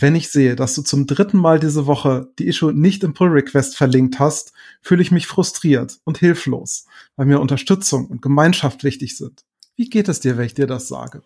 [0.00, 3.30] Wenn ich sehe, dass du zum dritten Mal diese Woche die Issue nicht im Pull
[3.30, 6.86] Request verlinkt hast, fühle ich mich frustriert und hilflos,
[7.16, 9.42] weil mir Unterstützung und Gemeinschaft wichtig sind.
[9.74, 11.22] Wie geht es dir, wenn ich dir das sage?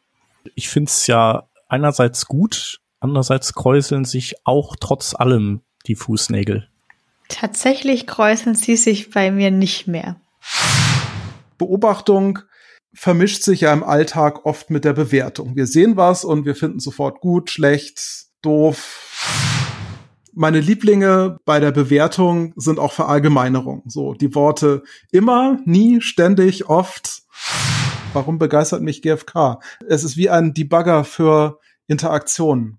[0.55, 6.67] Ich finde es ja einerseits gut, andererseits kräuseln sich auch trotz allem die Fußnägel.
[7.29, 10.17] Tatsächlich kräuseln sie sich bei mir nicht mehr.
[11.59, 12.39] Beobachtung
[12.95, 15.57] vermischt sich ja im Alltag oft mit der Bewertung.
[15.57, 19.09] Wir sehen was und wir finden sofort gut, schlecht, doof.
[20.35, 23.83] Meine Lieblinge bei der Bewertung sind auch Verallgemeinerungen.
[23.87, 27.23] So, die Worte immer, nie, ständig, oft.
[28.13, 29.61] Warum begeistert mich GFK?
[29.87, 32.79] Es ist wie ein Debugger für Interaktionen.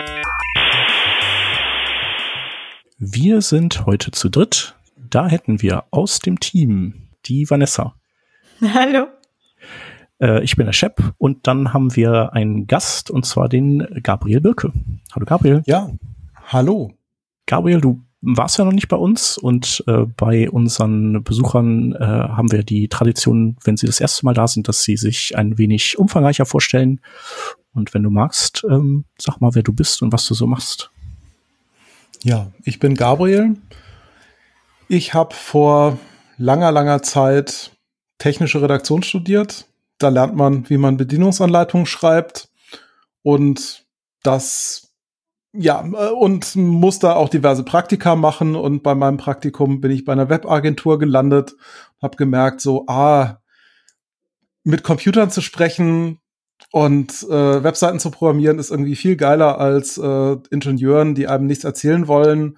[3.03, 4.75] Wir sind heute zu dritt.
[4.95, 7.95] Da hätten wir aus dem Team die Vanessa.
[8.61, 9.07] Hallo.
[10.21, 14.39] Äh, ich bin der Shep und dann haben wir einen Gast und zwar den Gabriel
[14.39, 14.71] Birke.
[15.15, 15.63] Hallo Gabriel.
[15.65, 15.89] Ja,
[16.45, 16.93] hallo.
[17.47, 22.51] Gabriel, du warst ja noch nicht bei uns und äh, bei unseren Besuchern äh, haben
[22.51, 25.97] wir die Tradition, wenn sie das erste Mal da sind, dass sie sich ein wenig
[25.97, 27.01] umfangreicher vorstellen.
[27.73, 30.90] Und wenn du magst, ähm, sag mal, wer du bist und was du so machst.
[32.23, 33.57] Ja, ich bin Gabriel.
[34.87, 35.97] Ich habe vor
[36.37, 37.71] langer, langer Zeit
[38.19, 39.65] technische Redaktion studiert.
[39.97, 42.49] Da lernt man, wie man Bedienungsanleitungen schreibt
[43.23, 43.85] und
[44.23, 44.93] das
[45.53, 50.13] ja und muss da auch diverse Praktika machen und bei meinem Praktikum bin ich bei
[50.13, 51.55] einer Webagentur gelandet,
[52.01, 53.41] habe gemerkt so ah
[54.63, 56.19] mit Computern zu sprechen
[56.71, 61.63] und äh, Webseiten zu programmieren ist irgendwie viel geiler als äh, Ingenieuren, die einem nichts
[61.63, 62.57] erzählen wollen,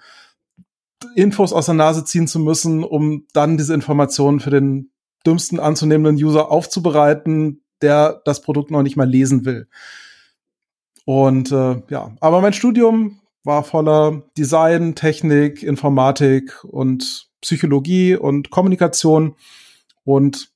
[1.15, 4.91] Infos aus der Nase ziehen zu müssen, um dann diese Informationen für den
[5.25, 9.67] dümmsten anzunehmenden User aufzubereiten, der das Produkt noch nicht mal lesen will.
[11.05, 19.35] Und äh, ja, aber mein Studium war voller Design, Technik, Informatik und Psychologie und Kommunikation
[20.05, 20.49] und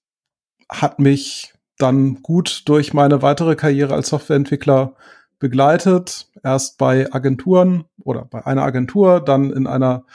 [0.70, 4.96] hat mich dann gut durch meine weitere Karriere als Softwareentwickler
[5.40, 6.30] begleitet.
[6.44, 10.06] Erst bei Agenturen oder bei einer Agentur, dann in einer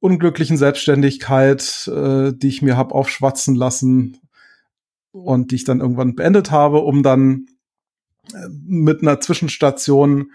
[0.00, 4.18] unglücklichen Selbstständigkeit, äh, die ich mir habe aufschwatzen lassen
[5.12, 7.46] und die ich dann irgendwann beendet habe, um dann
[8.32, 10.32] äh, mit einer Zwischenstation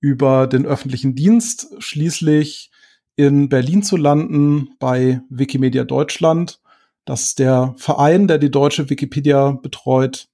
[0.00, 2.70] über den öffentlichen Dienst schließlich
[3.14, 6.61] in Berlin zu landen bei Wikimedia Deutschland
[7.04, 10.28] das ist der Verein, der die deutsche Wikipedia betreut.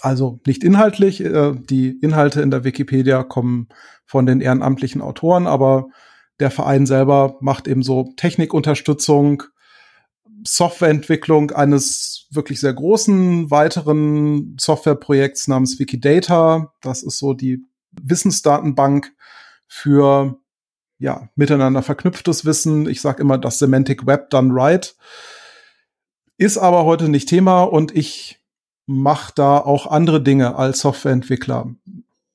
[0.00, 3.68] Also nicht inhaltlich, äh, die Inhalte in der Wikipedia kommen
[4.04, 5.88] von den ehrenamtlichen Autoren, aber
[6.38, 9.42] der Verein selber macht eben so Technikunterstützung,
[10.44, 16.72] Softwareentwicklung eines wirklich sehr großen weiteren Softwareprojekts namens Wikidata.
[16.82, 19.12] Das ist so die Wissensdatenbank
[19.66, 20.38] für
[20.98, 22.88] ja, miteinander verknüpftes Wissen.
[22.88, 24.96] Ich sage immer das Semantic Web done right.
[26.38, 28.40] Ist aber heute nicht Thema und ich
[28.86, 31.74] mache da auch andere Dinge als Softwareentwickler.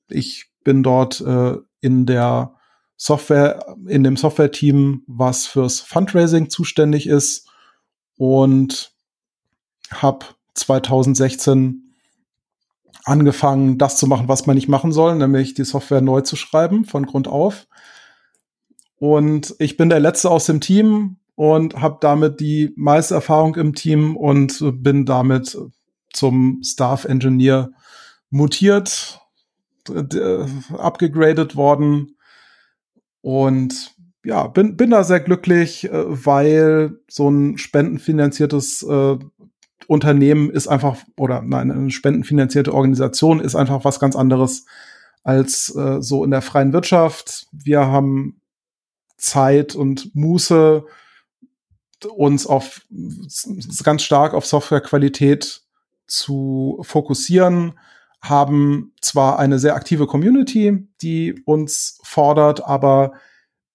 [0.08, 2.54] Ich bin dort äh, in der
[2.96, 7.48] Software, in dem Software-Team, was fürs Fundraising zuständig ist
[8.16, 8.92] und
[9.90, 11.94] habe 2016
[13.04, 16.84] angefangen, das zu machen, was man nicht machen soll, nämlich die Software neu zu schreiben
[16.84, 17.66] von Grund auf.
[19.02, 23.74] Und ich bin der Letzte aus dem Team und habe damit die meiste Erfahrung im
[23.74, 25.58] Team und bin damit
[26.12, 27.72] zum Staff Engineer
[28.30, 29.20] mutiert,
[30.78, 32.14] abgegradet worden.
[33.22, 33.92] Und
[34.24, 39.18] ja, bin, bin da sehr glücklich, äh, weil so ein spendenfinanziertes äh,
[39.88, 44.64] Unternehmen ist einfach, oder nein, eine spendenfinanzierte Organisation ist einfach was ganz anderes
[45.24, 47.48] als äh, so in der freien Wirtschaft.
[47.50, 48.38] Wir haben
[49.22, 50.84] Zeit und Muße,
[52.16, 52.82] uns auf
[53.84, 55.62] ganz stark auf Softwarequalität
[56.06, 57.78] zu fokussieren,
[58.20, 63.12] haben zwar eine sehr aktive Community, die uns fordert, aber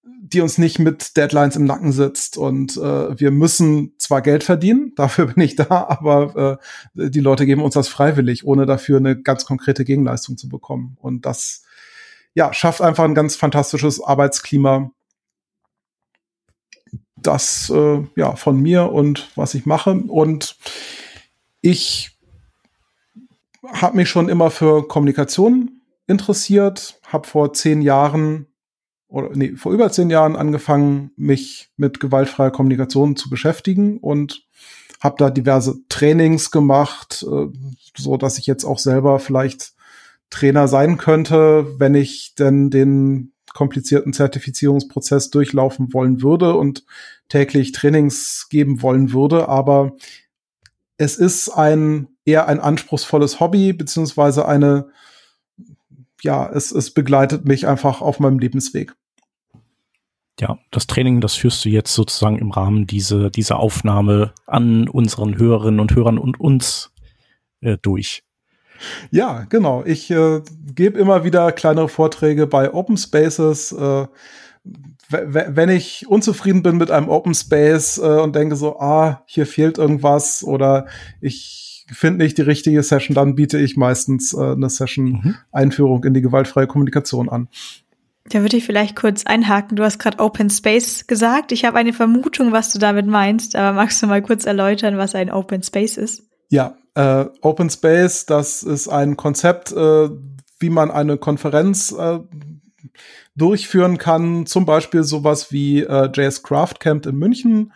[0.03, 4.93] die uns nicht mit Deadlines im Nacken sitzt und äh, wir müssen zwar Geld verdienen,
[4.97, 6.59] dafür bin ich da, aber
[6.95, 10.97] äh, die Leute geben uns das freiwillig, ohne dafür eine ganz konkrete Gegenleistung zu bekommen
[10.99, 11.63] und das
[12.33, 14.91] ja schafft einfach ein ganz fantastisches Arbeitsklima.
[17.27, 19.91] Das äh, ja von mir und was ich mache.
[19.91, 20.57] Und
[21.61, 22.17] ich
[23.63, 28.47] habe mich schon immer für Kommunikation interessiert, habe vor zehn Jahren
[29.09, 34.45] oder nee, vor über zehn Jahren angefangen, mich mit gewaltfreier Kommunikation zu beschäftigen und
[35.01, 37.47] habe da diverse Trainings gemacht, äh,
[37.97, 39.73] so dass ich jetzt auch selber vielleicht
[40.29, 46.55] Trainer sein könnte, wenn ich denn den komplizierten Zertifizierungsprozess durchlaufen wollen würde.
[46.55, 46.85] Und
[47.29, 49.49] täglich Trainings geben wollen würde.
[49.49, 49.93] Aber
[50.97, 54.89] es ist ein eher ein anspruchsvolles Hobby, beziehungsweise eine,
[56.21, 58.93] ja, es, es begleitet mich einfach auf meinem Lebensweg.
[60.39, 65.37] Ja, das Training, das führst du jetzt sozusagen im Rahmen dieser, dieser Aufnahme an unseren
[65.37, 66.91] Hörerinnen und Hörern und uns
[67.61, 68.23] äh, durch.
[69.09, 69.83] Ja, genau.
[69.85, 70.41] Ich äh,
[70.75, 73.71] gebe immer wieder kleinere Vorträge bei Open Spaces.
[73.71, 74.05] Äh,
[75.09, 79.77] wenn ich unzufrieden bin mit einem Open Space äh, und denke so, ah, hier fehlt
[79.77, 80.87] irgendwas oder
[81.21, 86.07] ich finde nicht die richtige Session, dann biete ich meistens äh, eine Session-Einführung mhm.
[86.07, 87.47] in die gewaltfreie Kommunikation an.
[88.29, 89.77] Da würde ich vielleicht kurz einhaken.
[89.77, 91.53] Du hast gerade Open Space gesagt.
[91.53, 95.15] Ich habe eine Vermutung, was du damit meinst, aber magst du mal kurz erläutern, was
[95.15, 96.23] ein Open Space ist?
[96.49, 100.09] Ja, äh, Open Space, das ist ein Konzept, äh,
[100.59, 102.19] wie man eine Konferenz äh,
[103.37, 104.45] durchführen kann.
[104.45, 107.71] Zum Beispiel sowas wie äh, JS Craft Camp in München,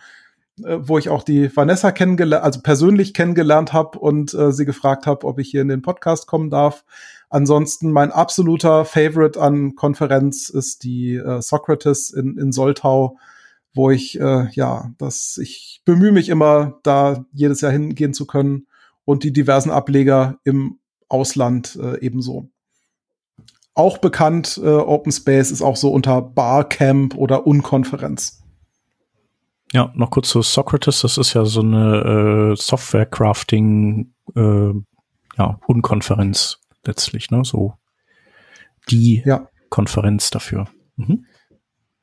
[0.64, 5.06] äh, wo ich auch die Vanessa kennengelernt, also persönlich kennengelernt habe und äh, sie gefragt
[5.06, 6.84] habe, ob ich hier in den Podcast kommen darf.
[7.30, 13.16] Ansonsten mein absoluter Favorite an Konferenz ist die äh, Socrates in, in Soltau,
[13.72, 18.66] wo ich äh, ja, das ich bemühe mich immer, da jedes Jahr hingehen zu können
[19.04, 22.51] und die diversen Ableger im Ausland äh, ebenso
[23.74, 28.42] auch bekannt, äh, Open Space ist auch so unter Barcamp oder Unkonferenz.
[29.72, 34.72] Ja, noch kurz zu Socrates, das ist ja so eine äh, Software-Crafting, äh,
[35.38, 37.42] ja, Unkonferenz letztlich, ne?
[37.44, 37.74] So
[38.90, 39.48] die ja.
[39.70, 40.68] Konferenz dafür.
[40.96, 41.24] Mhm.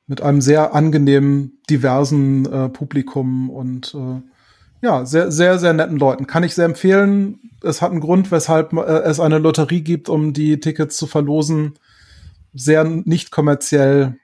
[0.07, 4.21] Mit einem sehr angenehmen, diversen äh, Publikum und äh,
[4.81, 6.27] ja, sehr, sehr, sehr netten Leuten.
[6.27, 7.39] Kann ich sehr empfehlen.
[7.63, 11.73] Es hat einen Grund, weshalb äh, es eine Lotterie gibt, um die Tickets zu verlosen.
[12.53, 14.17] Sehr nicht kommerziell.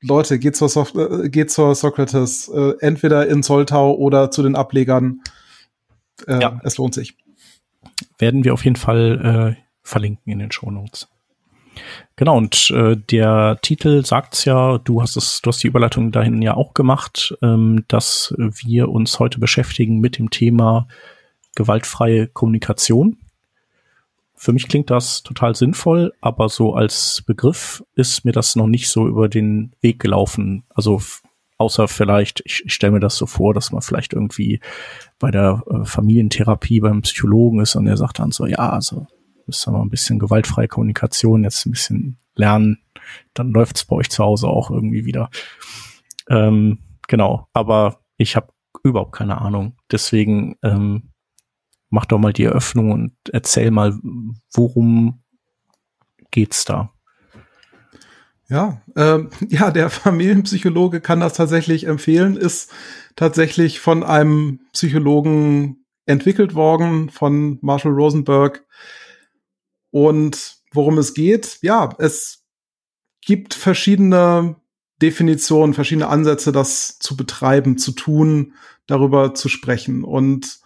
[0.00, 4.56] Leute, geht zur, Soft äh, geht zur Socrates, äh, entweder in Zolltau oder zu den
[4.56, 5.20] Ablegern.
[6.26, 6.60] Äh, ja.
[6.62, 7.16] Es lohnt sich.
[8.18, 11.08] Werden wir auf jeden Fall äh, verlinken in den Shownotes.
[12.16, 16.40] Genau, und äh, der Titel sagt's ja, du hast es, du hast die Überleitung dahin
[16.42, 20.86] ja auch gemacht, ähm, dass wir uns heute beschäftigen mit dem Thema
[21.56, 23.18] gewaltfreie Kommunikation.
[24.36, 28.88] Für mich klingt das total sinnvoll, aber so als Begriff ist mir das noch nicht
[28.88, 30.64] so über den Weg gelaufen.
[30.68, 31.00] Also
[31.56, 34.60] außer vielleicht, ich, ich stelle mir das so vor, dass man vielleicht irgendwie
[35.18, 39.06] bei der äh, Familientherapie beim Psychologen ist und der sagt dann so, ja, also
[39.46, 42.78] müsst mal ein bisschen gewaltfreie Kommunikation jetzt ein bisschen lernen,
[43.34, 45.30] dann läuft's bei euch zu Hause auch irgendwie wieder.
[46.28, 48.48] Ähm, genau, aber ich habe
[48.82, 49.76] überhaupt keine Ahnung.
[49.90, 51.10] Deswegen ähm,
[51.90, 53.98] mach doch mal die Eröffnung und erzähl mal,
[54.52, 55.22] worum
[56.30, 56.90] geht's da?
[58.48, 62.70] Ja, ähm, ja, der Familienpsychologe kann das tatsächlich empfehlen, ist
[63.16, 68.64] tatsächlich von einem Psychologen entwickelt worden, von Marshall Rosenberg.
[69.94, 72.42] Und worum es geht, ja, es
[73.20, 74.56] gibt verschiedene
[75.00, 78.54] Definitionen, verschiedene Ansätze, das zu betreiben, zu tun,
[78.88, 80.02] darüber zu sprechen.
[80.02, 80.58] Und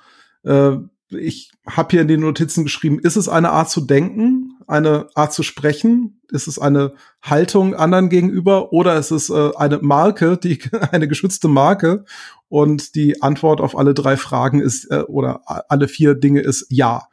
[0.44, 0.78] äh,
[1.11, 5.35] ich habe hier in den Notizen geschrieben, ist es eine Art zu denken, eine Art
[5.35, 6.23] zu sprechen?
[6.30, 10.58] Ist es eine Haltung anderen gegenüber oder ist es äh, eine Marke, die
[10.90, 12.06] eine geschützte Marke?
[12.49, 17.08] Und die Antwort auf alle drei Fragen ist äh, oder alle vier Dinge ist ja.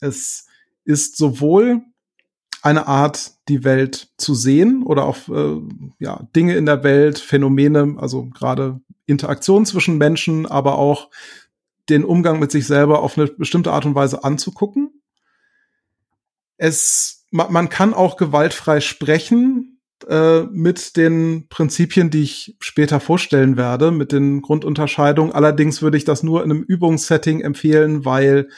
[0.00, 0.47] Es
[0.88, 1.82] ist sowohl
[2.62, 5.60] eine Art, die Welt zu sehen oder auch äh,
[5.98, 11.10] ja, Dinge in der Welt, Phänomene, also gerade Interaktion zwischen Menschen, aber auch
[11.88, 15.02] den Umgang mit sich selber auf eine bestimmte Art und Weise anzugucken.
[16.56, 19.78] Es, man, man kann auch gewaltfrei sprechen,
[20.08, 25.32] äh, mit den Prinzipien, die ich später vorstellen werde, mit den Grundunterscheidungen.
[25.32, 28.48] Allerdings würde ich das nur in einem Übungssetting empfehlen, weil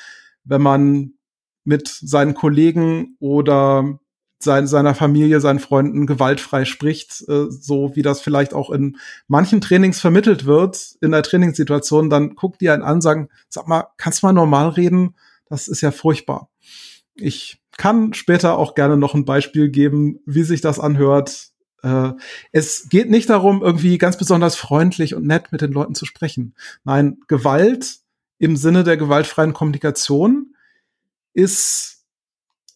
[0.44, 1.14] wenn man
[1.64, 3.98] mit seinen Kollegen oder
[4.42, 8.96] sein, seiner Familie, seinen Freunden gewaltfrei spricht, äh, so wie das vielleicht auch in
[9.28, 13.88] manchen Trainings vermittelt wird, in der Trainingssituation, dann guckt die einen an, sagen, sag mal,
[13.98, 15.14] kannst du mal normal reden?
[15.46, 16.48] Das ist ja furchtbar.
[17.14, 21.48] Ich kann später auch gerne noch ein Beispiel geben, wie sich das anhört.
[21.82, 22.12] Äh,
[22.52, 26.54] es geht nicht darum, irgendwie ganz besonders freundlich und nett mit den Leuten zu sprechen.
[26.84, 27.98] Nein, Gewalt
[28.38, 30.49] im Sinne der gewaltfreien Kommunikation
[31.32, 32.00] ist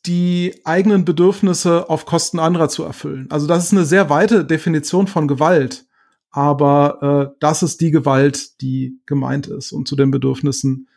[0.06, 3.26] die eigenen Bedürfnisse auf Kosten anderer zu erfüllen.
[3.30, 5.86] Also das ist eine sehr weite Definition von Gewalt,
[6.30, 9.72] aber äh, das ist die Gewalt, die gemeint ist.
[9.72, 10.88] Und zu den Bedürfnissen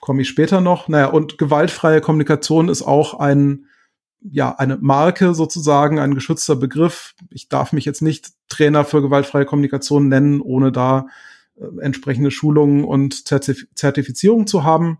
[0.00, 0.88] komme ich später noch.
[0.88, 3.66] Naja, und gewaltfreie Kommunikation ist auch ein,
[4.20, 7.14] ja, eine Marke sozusagen, ein geschützter Begriff.
[7.30, 11.06] Ich darf mich jetzt nicht Trainer für gewaltfreie Kommunikation nennen, ohne da
[11.56, 14.98] äh, entsprechende Schulungen und Zertif Zertifizierung zu haben.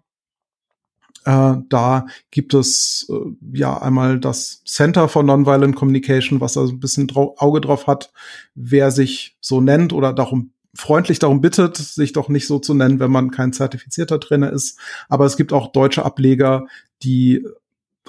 [1.28, 3.14] Äh, da gibt es äh,
[3.52, 7.87] ja einmal das Center for Nonviolent Communication, was da so ein bisschen drau Auge drauf
[7.87, 8.12] hat,
[8.54, 12.99] wer sich so nennt oder darum freundlich darum bittet, sich doch nicht so zu nennen,
[12.99, 14.78] wenn man kein zertifizierter Trainer ist.
[15.11, 16.66] Aber es gibt auch deutsche Ableger,
[17.02, 17.47] die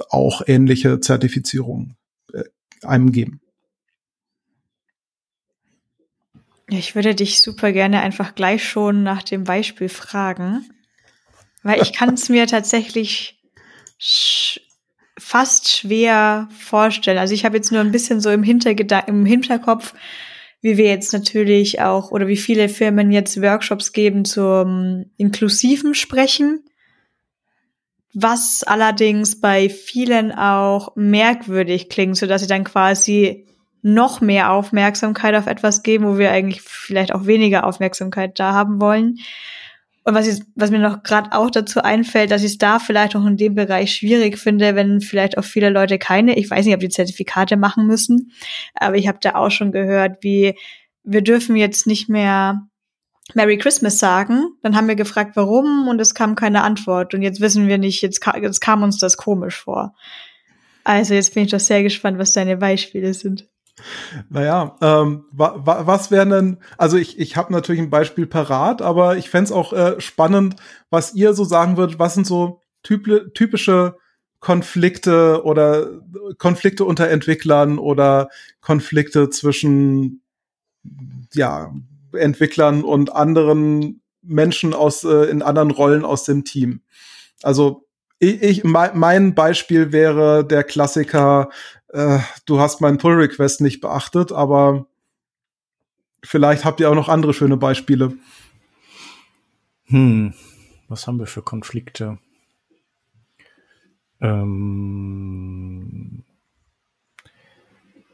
[0.09, 1.97] auch ähnliche Zertifizierungen
[2.31, 2.43] äh,
[2.83, 3.41] einem geben.
[6.69, 10.63] Ich würde dich super gerne einfach gleich schon nach dem Beispiel fragen.
[11.63, 13.39] Weil ich kann es mir tatsächlich
[13.97, 14.59] sch
[15.17, 17.17] fast schwer vorstellen.
[17.17, 19.93] Also ich habe jetzt nur ein bisschen so im, Hintergeda im Hinterkopf,
[20.61, 26.63] wie wir jetzt natürlich auch oder wie viele Firmen jetzt Workshops geben zum inklusiven Sprechen,
[28.13, 33.45] was allerdings bei vielen auch merkwürdig klingt, so dass sie dann quasi
[33.81, 38.81] noch mehr Aufmerksamkeit auf etwas geben, wo wir eigentlich vielleicht auch weniger Aufmerksamkeit da haben
[38.81, 39.19] wollen.
[40.09, 43.15] Und was, ich, was mir noch gerade auch dazu einfällt, dass ich es da vielleicht
[43.15, 46.73] auch in dem Bereich schwierig finde, wenn vielleicht auch viele Leute keine, ich weiß nicht,
[46.73, 48.31] ob die Zertifikate machen müssen,
[48.73, 50.55] aber ich habe da auch schon gehört, wie
[51.03, 52.59] wir dürfen jetzt nicht mehr
[53.35, 54.45] Merry Christmas sagen.
[54.63, 57.13] Dann haben wir gefragt, warum, und es kam keine Antwort.
[57.13, 59.93] Und jetzt wissen wir nicht, jetzt, ka jetzt kam uns das komisch vor.
[60.83, 63.47] Also jetzt bin ich doch sehr gespannt, was deine Beispiele sind.
[64.29, 68.81] Naja, ähm, wa, wa, was wären denn, also ich, ich habe natürlich ein Beispiel parat,
[68.81, 70.55] aber ich fände auch äh, spannend,
[70.89, 73.95] was ihr so sagen würdet, was sind so typ, typische
[74.39, 75.87] Konflikte oder
[76.37, 78.29] Konflikte unter Entwicklern oder
[78.61, 80.21] Konflikte zwischen
[81.33, 81.73] ja,
[82.13, 86.81] Entwicklern und anderen Menschen aus äh, in anderen Rollen aus dem Team.
[87.43, 87.85] Also
[88.19, 91.49] ich, ich mein Beispiel wäre der Klassiker
[91.89, 94.85] äh, du hast meinen Pull Request nicht beachtet, aber
[96.23, 98.13] vielleicht habt ihr auch noch andere schöne Beispiele.
[99.85, 100.33] Hm,
[100.87, 102.19] was haben wir für Konflikte?
[104.21, 106.23] Ähm,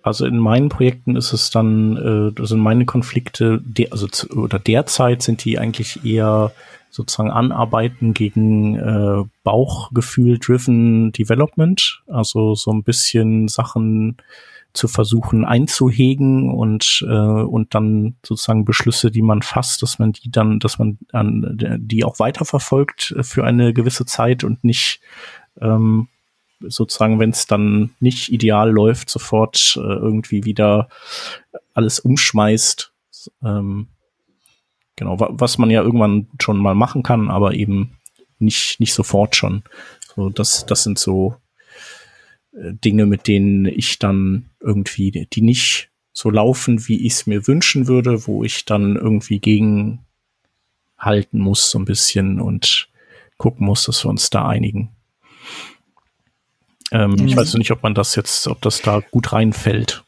[0.02, 4.60] also in meinen Projekten ist es dann, äh, sind meine Konflikte, de also zu, oder
[4.60, 6.52] derzeit sind die eigentlich eher
[6.96, 14.18] sozusagen anarbeiten gegen äh, Bauchgefühl-driven Development, also so ein bisschen Sachen
[14.72, 20.30] zu versuchen einzuhegen und äh, und dann sozusagen Beschlüsse, die man fasst, dass man die
[20.32, 25.02] dann, dass man an, die auch weiterverfolgt für eine gewisse Zeit und nicht
[25.62, 26.08] ähm,
[26.62, 30.90] sozusagen, wenn es dann nicht ideal läuft, sofort äh, irgendwie wieder
[31.74, 32.92] alles umschmeißt.
[33.44, 33.88] Ähm,
[34.96, 37.98] Genau, was man ja irgendwann schon mal machen kann, aber eben
[38.40, 39.64] nicht, nicht sofort schon.
[40.16, 41.36] So, das, das sind so
[42.54, 47.46] äh, Dinge, mit denen ich dann irgendwie, die nicht so laufen, wie ich es mir
[47.46, 50.00] wünschen würde, wo ich dann irgendwie gegen
[50.98, 52.88] halten muss, so ein bisschen und
[53.38, 54.96] gucken muss, dass wir uns da einigen.
[56.92, 57.28] Ähm, mhm.
[57.28, 60.05] Ich weiß nicht, ob man das jetzt, ob das da gut reinfällt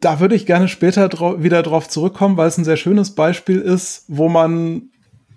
[0.00, 3.60] da würde ich gerne später drau wieder drauf zurückkommen, weil es ein sehr schönes Beispiel
[3.60, 4.90] ist, wo man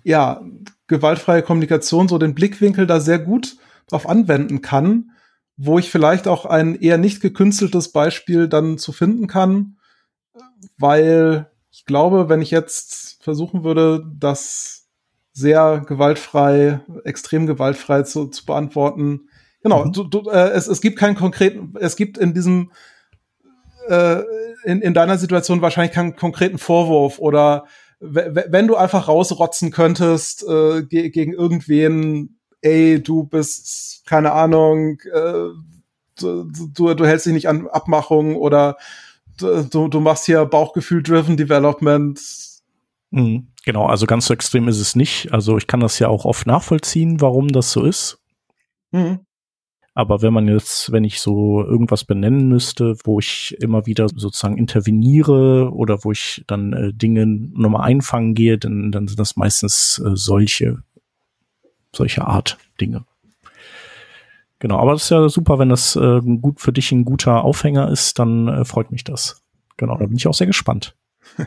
[0.04, 0.42] ja
[0.86, 3.56] gewaltfreie Kommunikation so den Blickwinkel da sehr gut
[3.88, 5.10] drauf anwenden kann,
[5.56, 9.76] wo ich vielleicht auch ein eher nicht gekünsteltes Beispiel dann zu finden kann,
[10.78, 14.88] weil ich glaube, wenn ich jetzt versuchen würde, das
[15.32, 19.28] sehr gewaltfrei, extrem gewaltfrei zu, zu beantworten,
[19.62, 19.92] genau, mhm.
[19.92, 22.72] du, du, äh, es, es gibt keinen konkreten, es gibt in diesem
[23.90, 24.22] äh,
[24.64, 27.64] in, in deiner Situation wahrscheinlich keinen konkreten Vorwurf oder
[28.00, 35.50] wenn du einfach rausrotzen könntest äh, ge gegen irgendwen, ey, du bist, keine Ahnung, äh,
[36.18, 38.78] du, du, du hältst dich nicht an Abmachungen oder
[39.38, 42.18] du, du machst hier Bauchgefühl-driven Development.
[43.10, 45.32] Mhm, genau, also ganz so extrem ist es nicht.
[45.32, 48.18] Also ich kann das ja auch oft nachvollziehen, warum das so ist.
[48.92, 49.20] Mhm.
[49.94, 54.56] Aber wenn man jetzt, wenn ich so irgendwas benennen müsste, wo ich immer wieder sozusagen
[54.56, 60.00] interveniere oder wo ich dann äh, Dinge nochmal einfangen gehe, dann, dann sind das meistens
[60.04, 60.82] äh, solche,
[61.92, 63.04] solche Art Dinge.
[64.60, 67.90] Genau, aber das ist ja super, wenn das äh, gut für dich ein guter Aufhänger
[67.90, 69.42] ist, dann äh, freut mich das.
[69.76, 70.94] Genau, da bin ich auch sehr gespannt.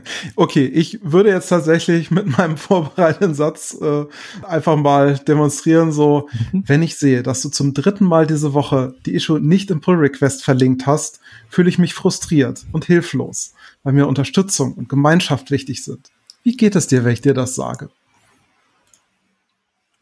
[0.35, 4.05] Okay, ich würde jetzt tatsächlich mit meinem vorbereiteten Satz äh,
[4.43, 6.63] einfach mal demonstrieren, so, mhm.
[6.65, 9.95] wenn ich sehe, dass du zum dritten Mal diese Woche die Issue nicht im Pull
[9.95, 11.19] Request verlinkt hast,
[11.49, 16.11] fühle ich mich frustriert und hilflos, weil mir Unterstützung und Gemeinschaft wichtig sind.
[16.43, 17.89] Wie geht es dir, wenn ich dir das sage?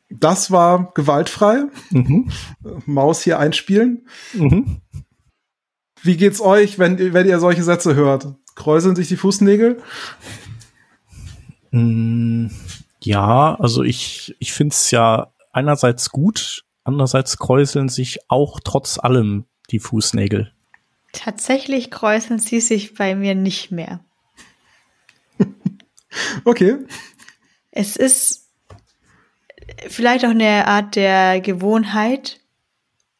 [0.09, 1.63] Das war gewaltfrei.
[1.89, 2.29] Mhm.
[2.85, 4.05] Maus hier einspielen.
[4.33, 4.81] Mhm.
[6.03, 8.27] Wie geht's euch, wenn, wenn ihr solche Sätze hört?
[8.55, 9.81] Kräuseln sich die Fußnägel?
[11.71, 12.47] Mm,
[13.03, 19.45] ja, also ich, ich finde es ja einerseits gut, andererseits kräuseln sich auch trotz allem
[19.69, 20.51] die Fußnägel.
[21.13, 24.03] Tatsächlich kräuseln sie sich bei mir nicht mehr.
[26.45, 26.77] okay.
[27.71, 28.49] Es ist
[29.87, 32.40] vielleicht auch eine Art der Gewohnheit,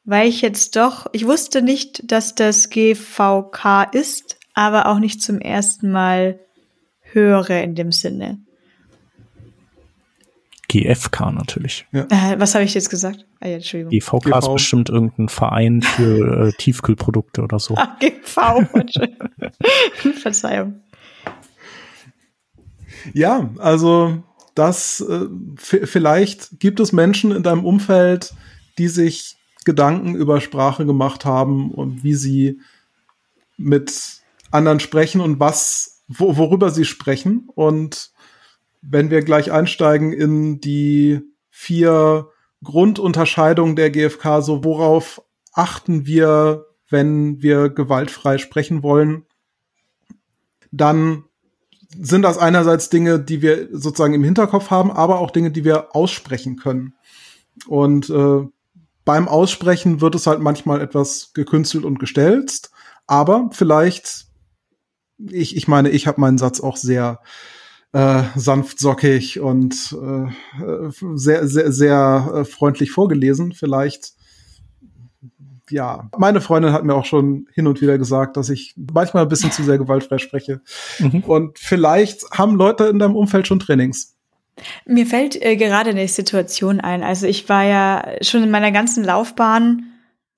[0.04, 5.40] weil ich jetzt doch, ich wusste nicht, dass das GVK ist, aber auch nicht zum
[5.40, 6.40] ersten Mal
[7.02, 8.40] höre in dem Sinne.
[10.68, 11.86] GFK natürlich.
[11.92, 12.04] Ja.
[12.10, 13.26] Äh, was habe ich jetzt gesagt?
[13.42, 13.92] Ah, ja, Entschuldigung.
[13.92, 14.38] GVK GV.
[14.38, 17.76] ist bestimmt irgendein Verein für äh, Tiefkühlprodukte oder so.
[17.76, 18.66] Ah, GV.
[20.22, 20.82] Verzeihung.
[23.14, 24.24] Ja, also
[24.56, 25.26] das äh,
[25.58, 28.34] vielleicht gibt es Menschen in deinem Umfeld,
[28.78, 32.60] die sich Gedanken über Sprache gemacht haben und wie sie
[33.58, 37.50] mit anderen sprechen und was, wo, worüber sie sprechen.
[37.54, 38.12] Und
[38.82, 42.30] wenn wir gleich einsteigen in die vier
[42.64, 45.22] Grundunterscheidungen der GfK, so worauf
[45.54, 49.26] achten wir, wenn wir gewaltfrei sprechen wollen,
[50.72, 51.26] dann
[52.00, 55.96] sind das einerseits Dinge, die wir sozusagen im Hinterkopf haben, aber auch Dinge, die wir
[55.96, 56.94] aussprechen können.
[57.68, 58.46] Und äh,
[59.06, 62.72] beim Aussprechen wird es halt manchmal etwas gekünstelt und gestelzt,
[63.08, 64.28] aber vielleicht
[65.30, 67.20] ich, ich meine, ich habe meinen Satz auch sehr
[67.94, 73.52] äh, sanft sockig und äh, sehr, sehr, sehr äh, freundlich vorgelesen.
[73.52, 74.14] Vielleicht,
[75.70, 79.30] ja, meine Freundin hat mir auch schon hin und wieder gesagt, dass ich manchmal ein
[79.30, 80.62] bisschen zu sehr gewaltfrei spreche.
[81.00, 81.24] Mhm.
[81.26, 84.16] Und vielleicht haben Leute in deinem Umfeld schon Trainings.
[84.86, 87.04] Mir fällt äh, gerade eine Situation ein.
[87.04, 89.92] Also ich war ja schon in meiner ganzen Laufbahn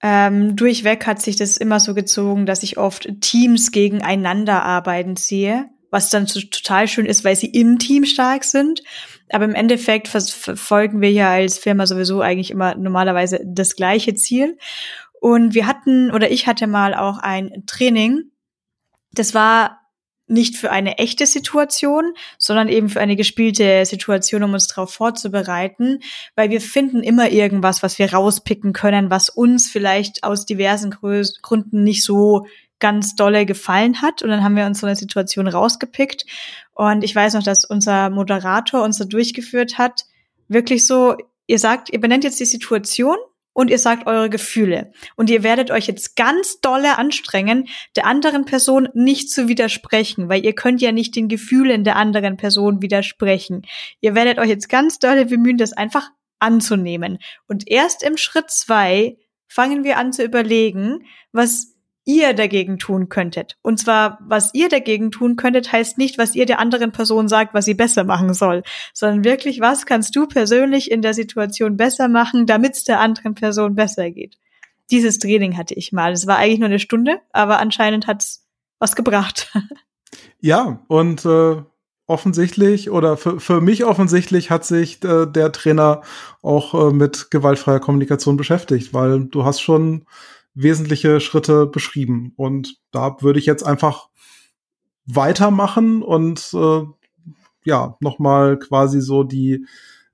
[0.06, 5.69] ähm, durchweg hat sich das immer so gezogen, dass ich oft Teams gegeneinander arbeiten sehe,
[5.91, 8.84] was dann so total schön ist, weil sie im Team stark sind.
[9.30, 14.58] Aber im Endeffekt verfolgen wir ja als Firma sowieso eigentlich immer normalerweise das gleiche Ziel.
[15.21, 18.23] Und wir hatten, oder ich hatte mal auch ein Training.
[19.13, 19.80] Das war
[20.34, 26.00] nicht für eine echte Situation, sondern eben für eine gespielte Situation, um uns darauf vorzubereiten,
[26.36, 31.84] weil wir finden immer irgendwas, was wir rauspicken können, was uns vielleicht aus diversen Gründen
[31.84, 32.46] nicht so
[32.80, 34.24] ganz dolle gefallen hat.
[34.24, 36.26] Und dann haben wir uns so eine Situation rausgepickt.
[36.74, 40.06] Und ich weiß noch, dass unser Moderator uns da durchgeführt hat,
[40.50, 41.15] wirklich so,
[41.48, 43.15] ihr sagt, ihr benennt jetzt die Situation
[43.54, 44.92] und ihr sagt eure Gefühle.
[45.16, 50.44] Und ihr werdet euch jetzt ganz dolle anstrengen, der anderen Person nicht zu widersprechen, weil
[50.44, 53.62] ihr könnt ja nicht den Gefühlen der anderen Person widersprechen.
[54.02, 57.20] Ihr werdet euch jetzt ganz dolle bemühen, das einfach anzunehmen.
[57.48, 61.73] Und erst im Schritt zwei fangen wir an zu überlegen, was
[62.06, 63.58] ihr dagegen tun könntet.
[63.62, 67.54] Und zwar, was ihr dagegen tun könntet, heißt nicht, was ihr der anderen Person sagt,
[67.54, 68.63] was sie besser machen soll,
[68.94, 73.36] sondern wirklich, was kannst du persönlich in der Situation besser machen, damit es der anderen
[73.36, 74.38] Person besser geht.
[74.92, 76.12] Dieses Training hatte ich mal.
[76.12, 78.46] Es war eigentlich nur eine Stunde, aber anscheinend hat's
[78.80, 79.52] was gebracht.
[80.39, 81.63] Ja, und äh,
[82.06, 86.02] offensichtlich oder für, für mich offensichtlich hat sich äh, der Trainer
[86.42, 90.06] auch äh, mit gewaltfreier Kommunikation beschäftigt, weil du hast schon
[90.56, 92.34] wesentliche Schritte beschrieben.
[92.36, 94.10] Und da würde ich jetzt einfach
[95.06, 96.84] weitermachen und äh,
[97.66, 99.66] ja, nochmal quasi so die,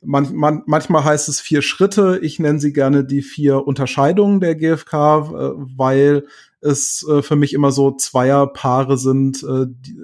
[0.02, 4.56] man, man, manchmal heißt es vier Schritte, ich nenne sie gerne die vier Unterscheidungen der
[4.56, 6.28] GfK, äh, weil
[6.62, 10.00] es äh, für mich immer so Zweierpaare sind, äh, die,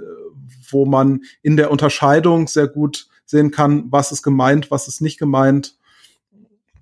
[0.70, 5.18] wo man in der Unterscheidung sehr gut sehen kann, was ist gemeint, was ist nicht
[5.18, 5.78] gemeint,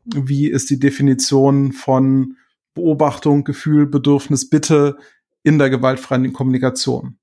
[0.06, 2.38] wie ist die Definition von
[2.74, 4.98] Beobachtung, Gefühl, Bedürfnis, Bitte
[5.44, 7.18] in der gewaltfreien Kommunikation.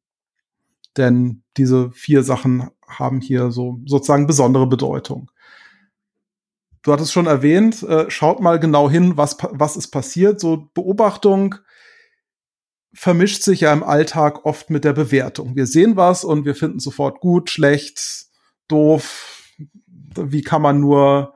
[0.96, 5.30] denn diese vier Sachen haben hier so sozusagen besondere Bedeutung.
[6.82, 10.40] Du hattest schon erwähnt, äh, schaut mal genau hin, was, was ist passiert.
[10.40, 11.56] So Beobachtung
[12.92, 15.54] vermischt sich ja im Alltag oft mit der Bewertung.
[15.54, 18.26] Wir sehen was und wir finden sofort gut, schlecht,
[18.66, 19.44] doof.
[20.16, 21.34] Wie kann man nur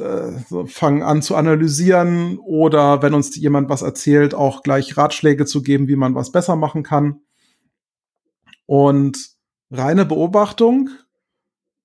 [0.00, 5.62] äh, fangen an zu analysieren oder wenn uns jemand was erzählt, auch gleich Ratschläge zu
[5.62, 7.20] geben, wie man was besser machen kann.
[8.66, 9.30] Und
[9.70, 10.90] reine Beobachtung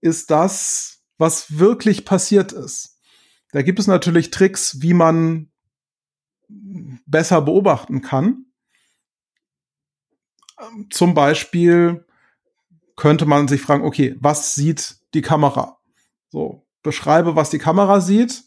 [0.02, 3.00] ist das, was wirklich passiert ist.
[3.52, 5.52] Da gibt es natürlich Tricks, wie man
[7.06, 8.46] besser beobachten kann.
[10.90, 12.06] Zum Beispiel
[12.96, 15.80] könnte man sich fragen, okay, was sieht die Kamera?
[16.30, 18.44] So, beschreibe, was die Kamera sieht,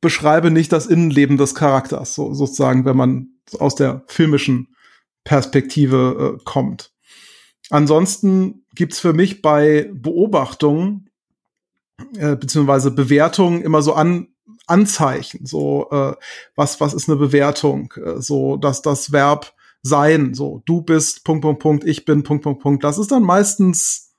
[0.00, 4.74] beschreibe nicht das Innenleben des Charakters, so, sozusagen, wenn man aus der filmischen
[5.24, 6.92] Perspektive äh, kommt.
[7.68, 11.10] Ansonsten gibt's für mich bei Beobachtungen
[12.16, 14.28] äh, beziehungsweise Bewertungen immer so an
[14.66, 16.14] Anzeichen, so äh,
[16.54, 21.42] was was ist eine Bewertung, äh, so dass das Verb sein, so du bist Punkt
[21.42, 22.84] Punkt Punkt, ich bin Punkt Punkt Punkt.
[22.84, 24.09] Das ist dann meistens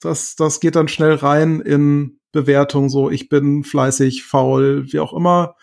[0.00, 5.12] das, das geht dann schnell rein in Bewertung, so ich bin fleißig, faul, wie auch
[5.12, 5.56] immer.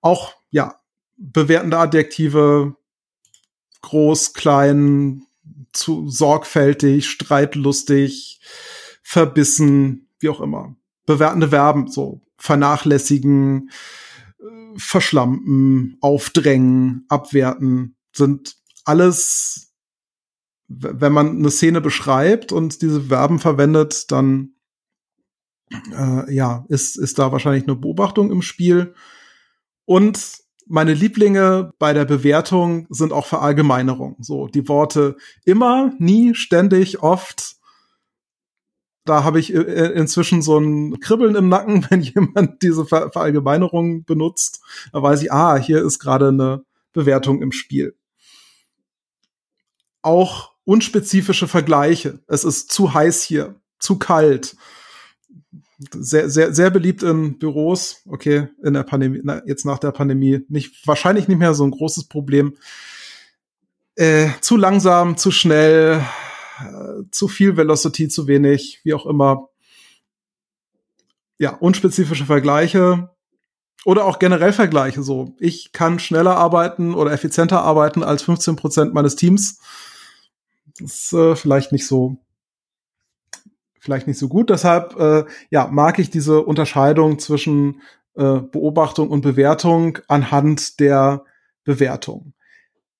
[0.00, 0.76] Auch, ja,
[1.16, 2.76] bewertende Adjektive,
[3.82, 5.22] groß, klein,
[5.72, 8.40] zu sorgfältig, streitlustig,
[9.02, 10.76] verbissen, wie auch immer.
[11.06, 13.70] Bewertende Verben, so vernachlässigen,
[14.76, 19.69] verschlampen, aufdrängen, abwerten, sind alles
[20.72, 24.54] wenn man eine Szene beschreibt und diese Verben verwendet, dann
[25.92, 28.94] äh, ja, ist, ist da wahrscheinlich eine Beobachtung im Spiel.
[29.84, 34.22] Und meine Lieblinge bei der Bewertung sind auch Verallgemeinerungen.
[34.22, 37.56] So, die Worte immer, nie, ständig, oft.
[39.04, 44.04] Da habe ich äh, inzwischen so ein Kribbeln im Nacken, wenn jemand diese Ver Verallgemeinerung
[44.04, 44.62] benutzt.
[44.92, 47.96] Da weiß ich, ah, hier ist gerade eine Bewertung im Spiel.
[50.02, 52.20] Auch unspezifische Vergleiche.
[52.28, 54.54] Es ist zu heiß hier, zu kalt.
[55.92, 58.02] Sehr, sehr, sehr beliebt in Büros.
[58.06, 61.72] Okay, in der Pandemie, na, jetzt nach der Pandemie nicht, wahrscheinlich nicht mehr so ein
[61.72, 62.56] großes Problem.
[63.96, 66.04] Äh, zu langsam, zu schnell,
[66.60, 69.48] äh, zu viel Velocity, zu wenig, wie auch immer.
[71.38, 73.10] Ja, unspezifische Vergleiche
[73.84, 75.34] oder auch generell Vergleiche so.
[75.40, 79.58] Ich kann schneller arbeiten oder effizienter arbeiten als 15 Prozent meines Teams
[80.80, 82.16] ist äh, vielleicht nicht so
[83.78, 84.50] vielleicht nicht so gut.
[84.50, 87.82] Deshalb äh, ja mag ich diese Unterscheidung zwischen
[88.14, 91.24] äh, Beobachtung und Bewertung anhand der
[91.64, 92.34] Bewertung.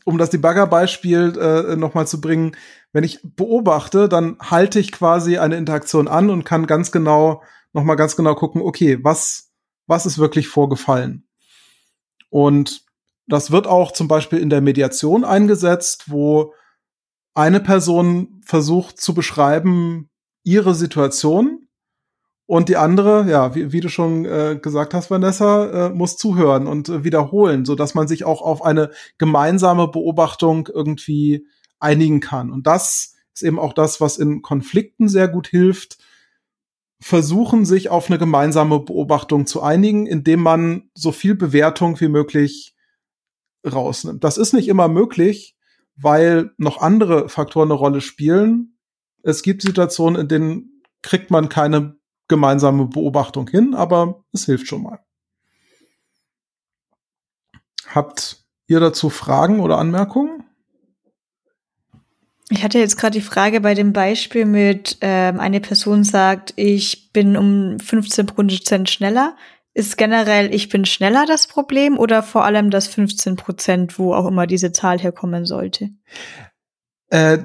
[0.06, 2.56] Um das Debugger-Beispiel äh, nochmal zu bringen,
[2.94, 7.96] wenn ich beobachte, dann halte ich quasi eine Interaktion an und kann ganz genau, nochmal
[7.96, 9.52] ganz genau gucken, okay, was,
[9.88, 11.28] was ist wirklich vorgefallen?
[12.32, 12.86] Und
[13.28, 16.54] das wird auch zum Beispiel in der Mediation eingesetzt, wo
[17.36, 20.10] eine Person versucht zu beschreiben
[20.44, 21.68] ihre Situation
[22.48, 26.68] und die andere, ja, wie, wie du schon äh, gesagt hast, Vanessa, äh, muss zuhören
[26.68, 31.48] und äh, wiederholen, so dass man sich auch auf eine gemeinsame Beobachtung irgendwie
[31.80, 32.52] einigen kann.
[32.52, 36.00] Und das ist eben auch das, was in Konflikten sehr gut hilft,
[37.02, 42.76] versuchen, sich auf eine gemeinsame Beobachtung zu einigen, indem man so viel Bewertung wie möglich
[43.66, 44.24] rausnimmt.
[44.24, 45.58] Das ist nicht immer möglich,
[45.96, 48.78] weil noch andere Faktoren eine Rolle spielen.
[49.24, 54.84] Es gibt Situationen, in denen kriegt man keine gemeinsame Beobachtung hin, aber es hilft schon
[54.84, 55.00] mal.
[57.88, 60.46] Habt ihr dazu Fragen oder Anmerkungen?
[62.52, 67.14] Ich hatte jetzt gerade die Frage bei dem Beispiel mit, ähm, eine Person sagt, ich
[67.14, 69.38] bin um 15 Prozent schneller.
[69.74, 74.28] Ist generell, ich bin schneller das Problem oder vor allem das 15 Prozent, wo auch
[74.28, 75.92] immer diese Zahl herkommen sollte?
[77.08, 77.38] Äh,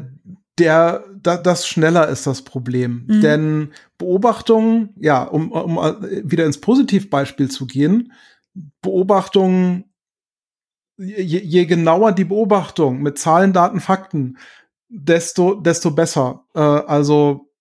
[0.59, 3.05] der, da, das schneller ist das Problem.
[3.07, 3.21] Mhm.
[3.21, 5.77] Denn Beobachtungen, ja, um, um
[6.25, 8.13] wieder ins Positivbeispiel zu gehen,
[8.83, 9.85] Beobachtungen,
[10.97, 14.39] je, je genauer die Beobachtung mit Zahlen, Daten, Fakten,
[14.89, 16.45] desto, desto besser.
[16.55, 17.53] Äh, also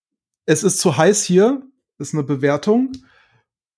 [0.45, 1.61] es ist zu heiß hier,
[1.97, 2.91] ist eine Bewertung.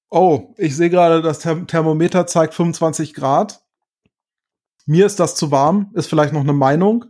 [0.09, 3.61] Oh, ich sehe gerade, das Therm Thermometer zeigt 25 Grad.
[4.85, 7.05] Mir ist das zu warm, ist vielleicht noch eine Meinung.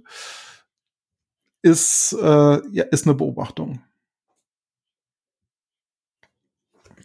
[1.61, 3.81] Ist, äh, ja, ist eine Beobachtung.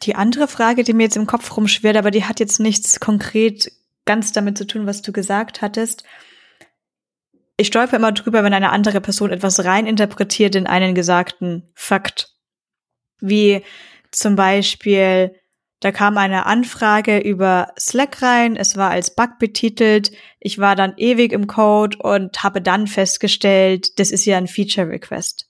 [0.03, 3.73] Die andere Frage, die mir jetzt im Kopf rumschwirrt, aber die hat jetzt nichts konkret
[4.05, 6.05] ganz damit zu tun, was du gesagt hattest
[7.63, 12.35] ich stolper immer drüber, wenn eine andere Person etwas reininterpretiert in einen gesagten Fakt.
[13.21, 13.63] Wie
[14.11, 15.37] zum Beispiel,
[15.79, 20.95] da kam eine Anfrage über Slack rein, es war als Bug betitelt, ich war dann
[20.97, 25.49] ewig im Code und habe dann festgestellt, das ist ja ein Feature Request.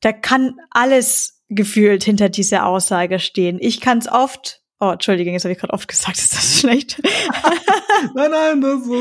[0.00, 3.58] Da kann alles gefühlt hinter dieser Aussage stehen.
[3.60, 7.00] Ich kann es oft Oh, Entschuldigung, jetzt habe ich gerade oft gesagt, ist das schlecht?
[8.14, 8.96] nein, nein, das ist so.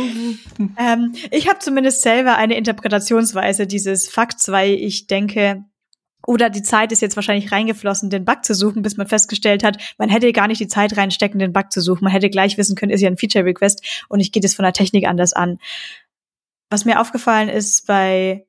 [0.78, 5.66] ähm, Ich habe zumindest selber eine Interpretationsweise dieses Fakts, weil ich denke,
[6.28, 9.96] oder die Zeit ist jetzt wahrscheinlich reingeflossen, den Bug zu suchen, bis man festgestellt hat,
[9.98, 12.04] man hätte gar nicht die Zeit reinstecken, den Bug zu suchen.
[12.04, 14.74] Man hätte gleich wissen können, ist ja ein Feature-Request und ich gehe das von der
[14.74, 15.58] Technik anders an.
[16.70, 18.46] Was mir aufgefallen ist bei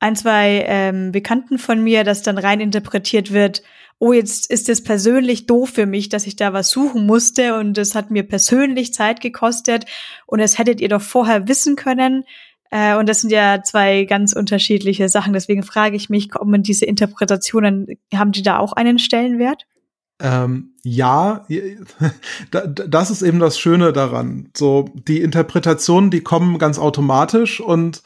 [0.00, 3.62] ein, zwei ähm, Bekannten von mir, dass dann rein interpretiert wird,
[4.02, 7.78] oh, jetzt ist es persönlich doof für mich, dass ich da was suchen musste und
[7.78, 9.84] es hat mir persönlich Zeit gekostet
[10.26, 12.24] und das hättet ihr doch vorher wissen können.
[12.72, 15.32] Äh, und das sind ja zwei ganz unterschiedliche Sachen.
[15.32, 19.68] Deswegen frage ich mich, ob man diese Interpretationen, haben die da auch einen Stellenwert?
[20.18, 21.46] Ähm, ja,
[22.50, 24.48] das ist eben das Schöne daran.
[24.56, 28.02] So, die Interpretationen, die kommen ganz automatisch und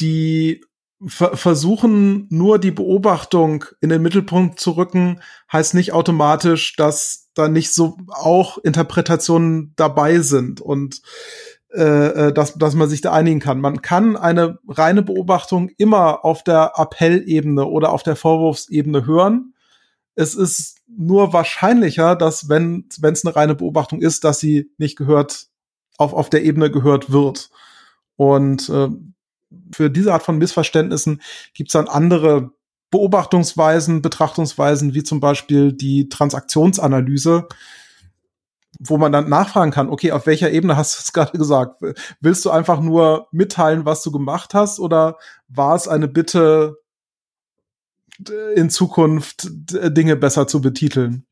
[0.00, 0.62] die
[1.06, 5.20] ver versuchen nur die Beobachtung in den Mittelpunkt zu rücken,
[5.52, 11.02] heißt nicht automatisch, dass da nicht so auch Interpretationen dabei sind und
[11.74, 13.60] äh, äh, dass, dass man sich da einigen kann.
[13.60, 19.54] Man kann eine reine Beobachtung immer auf der Appellebene oder auf der Vorwurfsebene hören.
[20.14, 25.48] Es ist nur wahrscheinlicher, dass wenn es eine reine Beobachtung ist, dass sie nicht gehört
[25.98, 27.50] auf auf der Ebene gehört wird.
[28.16, 28.88] Und äh,
[29.72, 31.20] für diese Art von Missverständnissen
[31.54, 32.50] gibt es dann andere
[32.90, 37.48] Beobachtungsweisen, Betrachtungsweisen, wie zum Beispiel die Transaktionsanalyse,
[38.78, 41.82] wo man dann nachfragen kann, okay, auf welcher Ebene hast du es gerade gesagt?
[42.20, 45.16] Willst du einfach nur mitteilen, was du gemacht hast, oder
[45.48, 46.76] war es eine Bitte,
[48.54, 51.26] in Zukunft Dinge besser zu betiteln?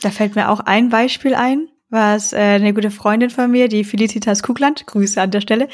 [0.00, 3.84] Da fällt mir auch ein Beispiel ein was äh, eine gute Freundin von mir, die
[3.84, 5.68] Felicitas Kugland, Grüße an der Stelle,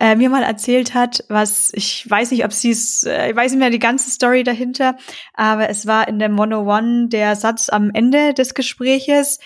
[0.00, 3.52] äh, mir mal erzählt hat, was ich weiß nicht, ob sie es, äh, ich weiß
[3.52, 4.96] nicht mehr die ganze Story dahinter,
[5.34, 9.38] aber es war in der Mono One der Satz am Ende des Gespräches,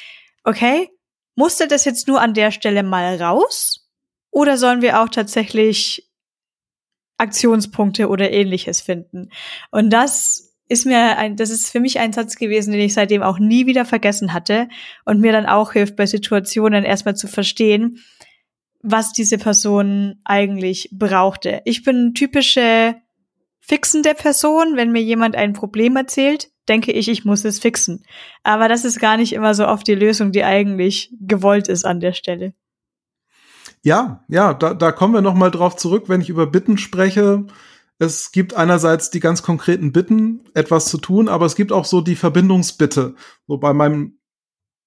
[0.45, 0.89] okay,
[1.35, 3.91] musste das jetzt nur an der Stelle mal raus?
[4.31, 6.11] Oder sollen wir auch tatsächlich
[7.19, 9.29] Aktionspunkte oder ähnliches finden?
[9.71, 13.23] Und das ist mir ein, das ist für mich ein Satz gewesen, den ich seitdem
[13.23, 14.69] auch nie wieder vergessen hatte
[15.05, 17.99] und mir dann auch hilft, bei Situationen erstmal zu verstehen,
[18.83, 21.61] was diese Person eigentlich brauchte.
[21.65, 22.97] Ich bin typische
[23.61, 24.77] fixende Person.
[24.77, 28.05] Wenn mir jemand ein Problem erzählt, denke ich, ich muss es fixen.
[28.43, 32.01] Aber das ist gar nicht immer so oft die Lösung, die eigentlich gewollt ist an
[32.01, 32.55] der Stelle.
[33.83, 37.47] Ja, ja, da, da kommen wir noch mal drauf zurück, wenn ich über Bitten spreche
[38.03, 42.01] es gibt einerseits die ganz konkreten Bitten, etwas zu tun, aber es gibt auch so
[42.01, 43.15] die Verbindungsbitte.
[43.47, 44.19] So bei meinem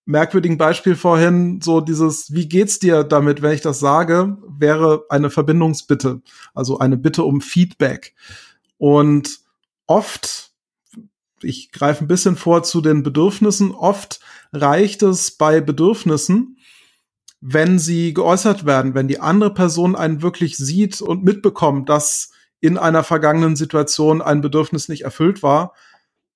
[0.03, 5.29] merkwürdigen Beispiel vorhin, so dieses, wie geht's dir damit, wenn ich das sage, wäre eine
[5.29, 6.21] Verbindungsbitte,
[6.53, 8.15] also eine Bitte um Feedback.
[8.77, 9.39] Und
[9.87, 10.51] oft,
[11.41, 14.19] ich greife ein bisschen vor zu den Bedürfnissen, oft
[14.51, 16.57] reicht es bei Bedürfnissen,
[17.39, 22.34] wenn sie geäußert werden, wenn die andere Person einen wirklich sieht und mitbekommt, dass
[22.65, 25.73] in einer vergangenen Situation ein Bedürfnis nicht erfüllt war.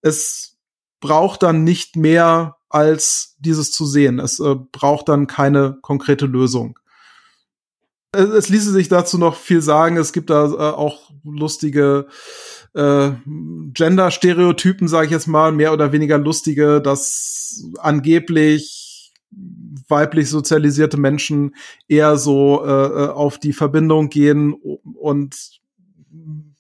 [0.02, 0.58] Es
[1.00, 4.20] braucht dann nicht mehr als dieses zu sehen.
[4.20, 6.78] Es äh, braucht dann keine konkrete Lösung.
[8.12, 9.98] Es, es ließe sich dazu noch viel sagen.
[9.98, 12.08] Es gibt da äh, auch lustige
[12.76, 19.14] äh, Gender-Stereotypen, sage ich jetzt mal, mehr oder weniger lustige, dass angeblich
[19.88, 21.56] weiblich sozialisierte Menschen
[21.88, 25.59] eher so äh, äh auf die Verbindung gehen und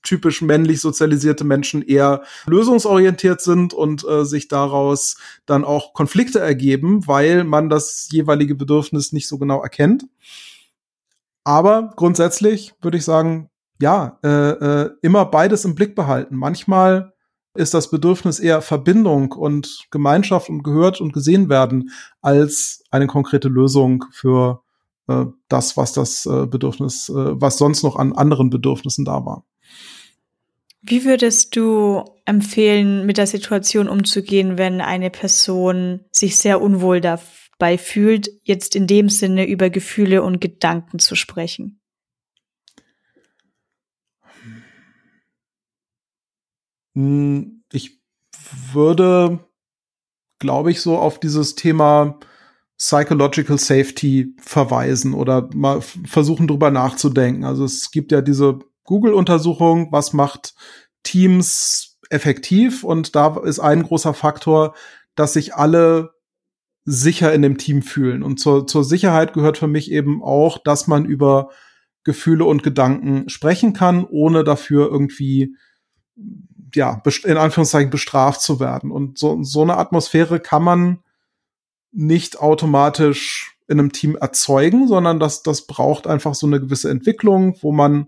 [0.03, 7.05] typisch männlich sozialisierte Menschen eher lösungsorientiert sind und äh, sich daraus dann auch Konflikte ergeben,
[7.07, 10.05] weil man das jeweilige Bedürfnis nicht so genau erkennt.
[11.43, 13.49] Aber grundsätzlich würde ich sagen,
[13.81, 16.35] ja, äh, äh, immer beides im Blick behalten.
[16.35, 17.13] Manchmal
[17.55, 21.89] ist das Bedürfnis eher Verbindung und Gemeinschaft und gehört und gesehen werden
[22.21, 24.62] als eine konkrete Lösung für
[25.07, 29.43] äh, das, was das äh, Bedürfnis, äh, was sonst noch an anderen Bedürfnissen da war.
[30.82, 37.78] Wie würdest du empfehlen, mit der Situation umzugehen, wenn eine Person sich sehr unwohl dabei
[37.78, 41.82] fühlt, jetzt in dem Sinne über Gefühle und Gedanken zu sprechen?
[46.96, 48.02] Hm, ich
[48.72, 49.39] würde,
[50.39, 52.20] glaube ich, so auf dieses Thema
[52.78, 57.44] Psychological Safety verweisen oder mal versuchen drüber nachzudenken.
[57.44, 60.56] Also es gibt ja diese Google-Untersuchung, was macht
[61.04, 62.84] Teams effektiv?
[62.84, 64.73] Und da ist ein großer Faktor,
[65.13, 66.15] dass sich alle
[66.86, 68.23] sicher in dem Team fühlen.
[68.23, 71.52] Und zur, zur Sicherheit gehört für mich eben auch, dass man über
[72.04, 75.56] Gefühle und Gedanken sprechen kann, ohne dafür irgendwie
[76.73, 78.89] ja, in Anführungszeichen bestraft zu werden.
[78.89, 80.99] Und so, so eine Atmosphäre kann man
[81.91, 87.56] nicht automatisch in einem Team erzeugen, sondern das, das braucht einfach so eine gewisse Entwicklung,
[87.62, 88.08] wo man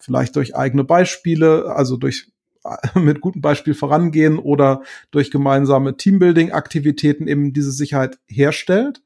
[0.00, 2.32] vielleicht durch eigene Beispiele, also durch
[2.94, 9.02] mit gutem Beispiel vorangehen oder durch gemeinsame Teambuilding-Aktivitäten eben diese Sicherheit herstellt.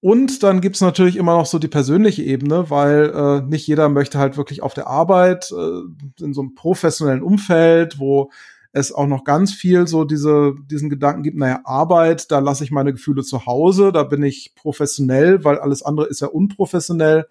[0.00, 4.18] Und dann gibt's natürlich immer noch so die persönliche Ebene, weil äh, nicht jeder möchte
[4.18, 8.30] halt wirklich auf der Arbeit, äh, in so einem professionellen Umfeld, wo
[8.72, 12.70] es auch noch ganz viel so diese, diesen Gedanken gibt, naja, Arbeit, da lasse ich
[12.70, 17.26] meine Gefühle zu Hause, da bin ich professionell, weil alles andere ist ja unprofessionell.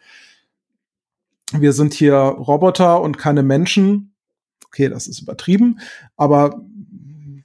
[1.53, 4.13] Wir sind hier Roboter und keine Menschen.
[4.65, 5.79] Okay, das ist übertrieben,
[6.17, 6.62] aber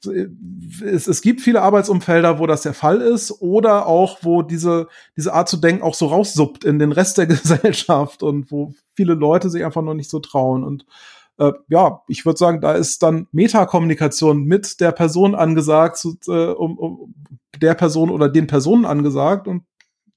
[0.05, 5.33] es, es gibt viele Arbeitsumfelder, wo das der Fall ist, oder auch, wo diese, diese
[5.33, 9.51] Art zu denken auch so raussuppt in den Rest der Gesellschaft und wo viele Leute
[9.51, 10.65] sich einfach noch nicht so trauen.
[10.65, 10.87] Und
[11.39, 16.53] äh, ja, ich würde sagen, da ist dann Metakommunikation mit der Person angesagt, zu, äh,
[16.53, 17.15] um, um
[17.61, 19.63] der Person oder den Personen angesagt, und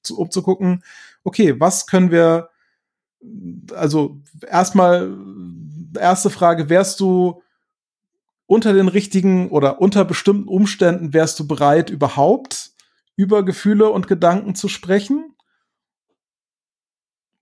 [0.02, 0.82] zu, um zu gucken,
[1.24, 2.50] okay, was können wir,
[3.74, 5.16] also erstmal,
[5.98, 7.42] erste Frage, wärst du
[8.46, 12.72] unter den richtigen oder unter bestimmten Umständen wärst du bereit, überhaupt
[13.16, 15.34] über Gefühle und Gedanken zu sprechen?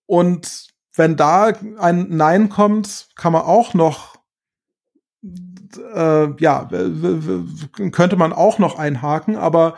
[0.07, 4.16] Und wenn da ein Nein kommt, kann man auch noch,
[5.23, 6.68] äh, ja,
[7.90, 9.77] könnte man auch noch einhaken, aber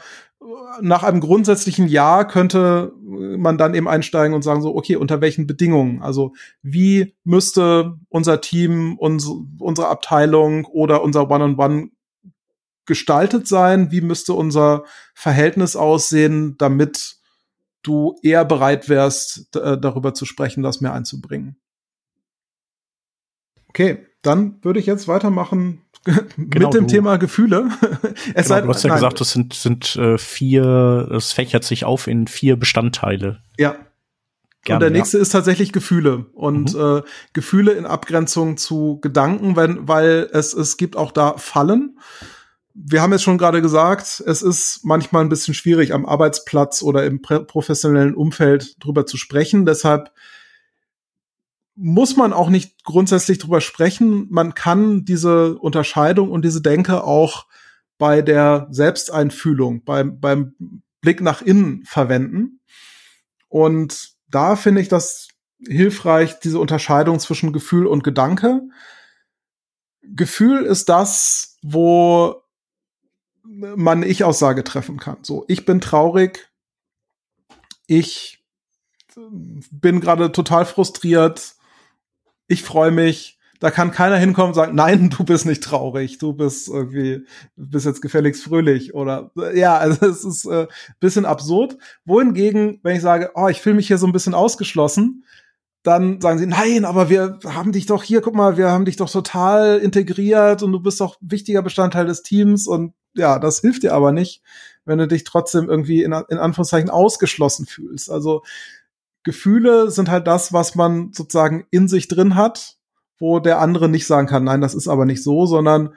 [0.80, 5.46] nach einem grundsätzlichen Ja könnte man dann eben einsteigen und sagen so, okay, unter welchen
[5.46, 6.02] Bedingungen?
[6.02, 11.90] Also wie müsste unser Team, uns, unsere Abteilung oder unser One-on-One -on -One
[12.84, 13.90] gestaltet sein?
[13.90, 17.16] Wie müsste unser Verhältnis aussehen, damit
[17.82, 21.56] du eher bereit wärst, darüber zu sprechen, das mehr einzubringen?
[23.68, 25.82] Okay, dann würde ich jetzt weitermachen
[26.36, 26.92] genau, mit dem du.
[26.94, 27.68] Thema Gefühle.
[28.34, 28.96] es genau, du hast ja nein.
[28.96, 33.40] gesagt, es sind, sind äh, vier, es fächert sich auf in vier Bestandteile.
[33.58, 33.76] Ja.
[34.64, 35.22] Gerne, und der nächste ja.
[35.22, 36.98] ist tatsächlich Gefühle und mhm.
[36.98, 41.98] äh, Gefühle in Abgrenzung zu Gedanken, wenn, weil es, es gibt auch da Fallen.
[42.74, 47.04] Wir haben jetzt schon gerade gesagt, es ist manchmal ein bisschen schwierig am Arbeitsplatz oder
[47.04, 49.66] im professionellen Umfeld drüber zu sprechen.
[49.66, 50.10] Deshalb
[51.76, 54.26] muss man auch nicht grundsätzlich drüber sprechen.
[54.30, 57.46] Man kann diese Unterscheidung und diese Denke auch
[57.98, 60.54] bei der Selbsteinfühlung, beim, beim
[61.00, 62.60] Blick nach innen verwenden.
[63.48, 65.28] Und da finde ich das
[65.66, 68.62] hilfreich, diese Unterscheidung zwischen Gefühl und Gedanke.
[70.02, 72.42] Gefühl ist das, wo
[73.42, 75.18] man Ich-Aussage treffen kann.
[75.22, 76.50] So, ich bin traurig,
[77.86, 78.44] ich
[79.70, 81.54] bin gerade total frustriert,
[82.48, 83.38] ich freue mich.
[83.58, 87.24] Da kann keiner hinkommen und sagen, nein, du bist nicht traurig, du bist irgendwie,
[87.56, 90.66] bist jetzt gefälligst fröhlich oder ja, also es ist äh,
[91.00, 91.78] bisschen absurd.
[92.04, 95.24] Wohingegen, wenn ich sage, oh, ich fühle mich hier so ein bisschen ausgeschlossen,
[95.82, 98.96] dann sagen sie, nein, aber wir haben dich doch hier, guck mal, wir haben dich
[98.96, 103.84] doch total integriert und du bist doch wichtiger Bestandteil des Teams und ja, das hilft
[103.84, 104.42] dir aber nicht,
[104.84, 108.10] wenn du dich trotzdem irgendwie in, in Anführungszeichen ausgeschlossen fühlst.
[108.10, 108.42] Also
[109.26, 112.76] Gefühle sind halt das, was man sozusagen in sich drin hat,
[113.18, 115.94] wo der andere nicht sagen kann, nein, das ist aber nicht so, sondern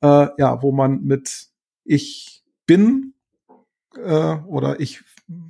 [0.00, 1.48] äh, ja, wo man mit
[1.82, 3.14] ich bin
[3.96, 5.02] äh, oder ich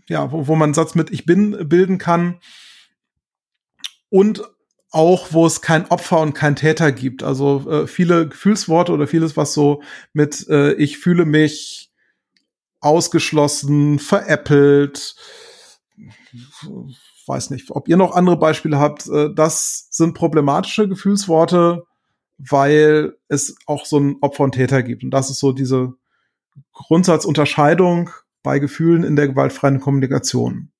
[0.08, 2.40] ja, wo, wo man einen Satz mit Ich bin bilden kann.
[4.08, 4.42] Und
[4.90, 7.22] auch, wo es kein Opfer und kein Täter gibt.
[7.22, 9.82] Also äh, viele Gefühlsworte oder vieles, was so
[10.14, 11.92] mit äh, Ich fühle mich
[12.80, 15.14] ausgeschlossen, veräppelt,
[17.28, 19.06] weiß nicht, ob ihr noch andere Beispiele habt.
[19.08, 21.84] Äh, das sind problematische Gefühlsworte,
[22.38, 25.04] weil es auch so ein Opfer und Täter gibt.
[25.04, 25.94] Und das ist so diese
[26.72, 28.10] Grundsatzunterscheidung
[28.42, 30.70] bei Gefühlen in der gewaltfreien Kommunikation.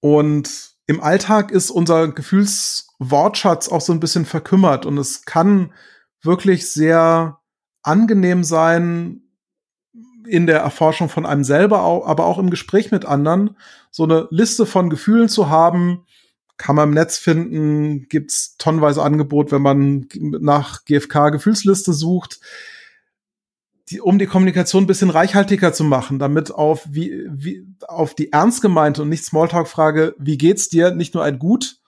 [0.00, 5.72] Und im Alltag ist unser Gefühlswortschatz auch so ein bisschen verkümmert und es kann
[6.22, 7.38] wirklich sehr
[7.82, 9.22] angenehm sein,
[10.26, 13.56] in der Erforschung von einem selber, aber auch im Gespräch mit anderen,
[13.90, 16.04] so eine Liste von Gefühlen zu haben,
[16.56, 22.40] kann man im Netz finden, gibt's tonnenweise Angebot, wenn man nach GFK Gefühlsliste sucht,
[23.88, 28.32] die, um die Kommunikation ein bisschen reichhaltiger zu machen, damit auf wie, wie auf die
[28.32, 31.78] ernst gemeinte und nicht Smalltalk-Frage, wie geht's dir, nicht nur ein gut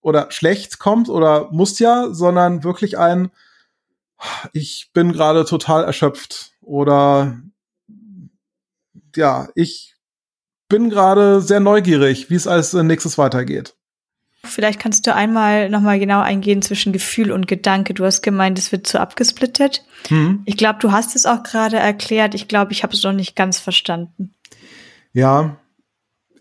[0.00, 3.30] oder schlecht kommt oder muss ja, sondern wirklich ein,
[4.52, 7.38] ich bin gerade total erschöpft oder
[9.16, 9.94] ja, ich
[10.68, 13.74] bin gerade sehr neugierig, wie es als nächstes weitergeht.
[14.44, 17.94] Vielleicht kannst du einmal nochmal genau eingehen zwischen Gefühl und Gedanke.
[17.94, 19.84] Du hast gemeint, es wird zu abgesplittet.
[20.08, 20.42] Mhm.
[20.44, 22.34] Ich glaube, du hast es auch gerade erklärt.
[22.34, 24.34] Ich glaube, ich habe es noch nicht ganz verstanden.
[25.12, 25.56] Ja,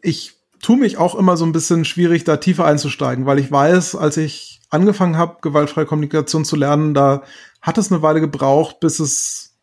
[0.02, 3.96] ich tue mich auch immer so ein bisschen schwierig, da tiefer einzusteigen, weil ich weiß,
[3.96, 7.24] als ich angefangen habe, gewaltfreie Kommunikation zu lernen, da
[7.62, 9.55] hat es eine Weile gebraucht, bis es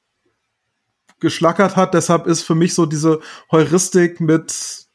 [1.22, 1.94] geschlackert hat.
[1.94, 3.20] Deshalb ist für mich so diese
[3.50, 4.86] Heuristik mit,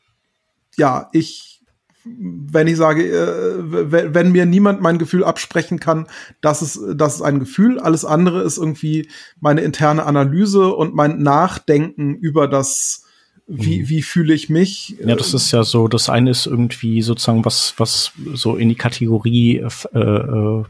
[0.78, 1.62] ja, ich,
[2.06, 6.08] wenn ich sage, äh, wenn mir niemand mein Gefühl absprechen kann,
[6.42, 7.80] das ist, das ist ein Gefühl.
[7.80, 9.10] Alles andere ist irgendwie
[9.40, 13.06] meine interne Analyse und mein Nachdenken über das,
[13.48, 13.90] wie, mhm.
[13.90, 14.96] wie fühle ich mich?
[15.04, 18.76] Ja, das ist ja so, das eine ist irgendwie sozusagen was, was so in die
[18.76, 19.58] Kategorie
[19.94, 20.64] äh, äh,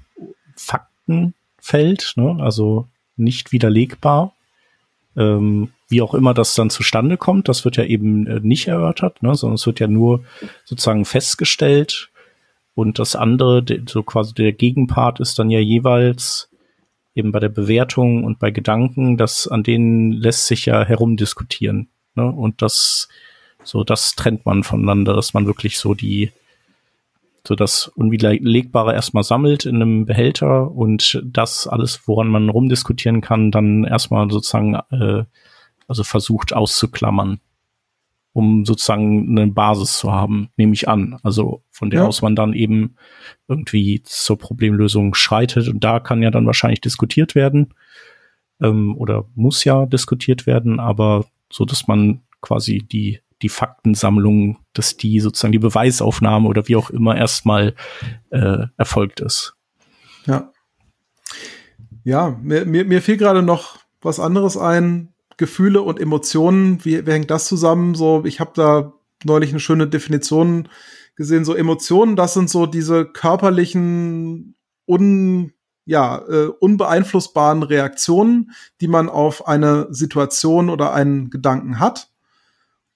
[0.56, 2.38] Fakten fällt, ne?
[2.40, 2.88] also
[3.18, 4.34] nicht widerlegbar
[5.18, 9.24] ähm, wie auch immer das dann zustande kommt, das wird ja eben äh, nicht erörtert,
[9.24, 10.24] ne, sondern es wird ja nur
[10.64, 12.10] sozusagen festgestellt.
[12.76, 16.50] Und das andere, so quasi der Gegenpart ist dann ja jeweils
[17.16, 21.90] eben bei der Bewertung und bei Gedanken, das an denen lässt sich ja herumdiskutieren.
[22.14, 22.32] Ne?
[22.32, 23.10] Und das,
[23.64, 26.32] so das trennt man voneinander, dass man wirklich so die
[27.48, 33.52] so das Unwiderlegbare erstmal sammelt in einem Behälter und das alles, woran man rumdiskutieren kann,
[33.52, 35.24] dann erstmal sozusagen äh,
[35.88, 37.40] also versucht auszuklammern,
[38.34, 41.18] um sozusagen eine Basis zu haben, nehme ich an.
[41.24, 42.08] Also von der ja.
[42.08, 42.98] aus man dann eben
[43.48, 47.74] irgendwie zur Problemlösung schreitet und da kann ja dann wahrscheinlich diskutiert werden
[48.62, 54.98] ähm, oder muss ja diskutiert werden, aber so, dass man quasi die die Faktensammlung, dass
[54.98, 57.76] die sozusagen die Beweisaufnahme oder wie auch immer erstmal
[58.30, 59.56] äh, erfolgt ist.
[60.26, 60.52] Ja.
[62.04, 65.14] Ja, mir, mir, mir fiel gerade noch was anderes ein.
[65.38, 67.94] Gefühle und Emotionen, wie, wie hängt das zusammen?
[67.94, 70.68] So, ich habe da neulich eine schöne Definition
[71.16, 71.46] gesehen.
[71.46, 74.56] So Emotionen, das sind so diese körperlichen,
[74.88, 75.54] un,
[75.86, 82.10] ja, äh, unbeeinflussbaren Reaktionen, die man auf eine Situation oder einen Gedanken hat.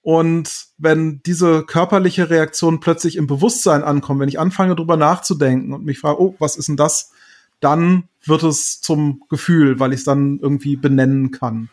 [0.02, 5.84] Und wenn diese körperliche Reaktion plötzlich im Bewusstsein ankommt, wenn ich anfange drüber nachzudenken und
[5.84, 7.12] mich frage, oh, was ist denn das?
[7.60, 11.70] Dann wird es zum Gefühl, weil ich es dann irgendwie benennen kann.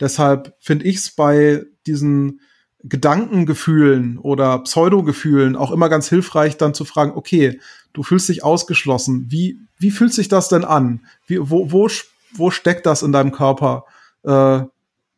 [0.00, 2.40] Deshalb finde ich es bei diesen
[2.82, 7.60] Gedankengefühlen oder Pseudogefühlen auch immer ganz hilfreich, dann zu fragen, okay,
[7.92, 9.26] du fühlst dich ausgeschlossen.
[9.28, 11.06] Wie, wie fühlt sich das denn an?
[11.26, 11.88] Wie, wo, wo,
[12.34, 13.84] wo steckt das in deinem Körper?
[14.24, 14.62] Äh,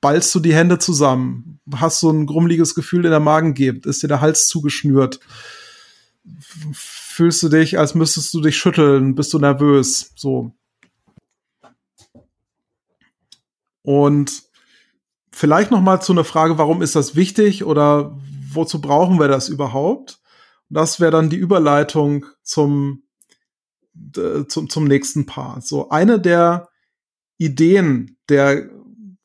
[0.03, 4.03] ballst du die Hände zusammen, hast so ein grummeliges Gefühl in der Magen gibt, ist
[4.03, 5.20] dir der Hals zugeschnürt,
[6.72, 10.53] fühlst du dich, als müsstest du dich schütteln, bist du nervös, so.
[13.82, 14.42] Und
[15.30, 18.18] vielleicht noch mal zu einer Frage, warum ist das wichtig oder
[18.53, 20.20] wozu brauchen wir das überhaupt?
[20.68, 23.05] Das wäre dann die Überleitung zum,
[24.16, 25.61] äh, zum, zum nächsten Paar.
[25.61, 26.68] So eine der
[27.38, 28.68] Ideen der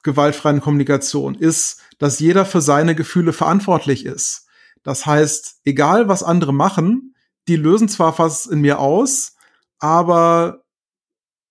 [0.08, 4.48] gewaltfreien Kommunikation ist, dass jeder für seine Gefühle verantwortlich ist.
[4.84, 7.14] Das heißt, egal was andere machen,
[7.48, 9.36] die lösen zwar was in mir aus,
[9.80, 10.64] aber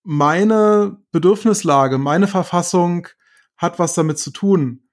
[0.03, 3.07] meine Bedürfnislage, meine Verfassung
[3.57, 4.89] hat was damit zu tun.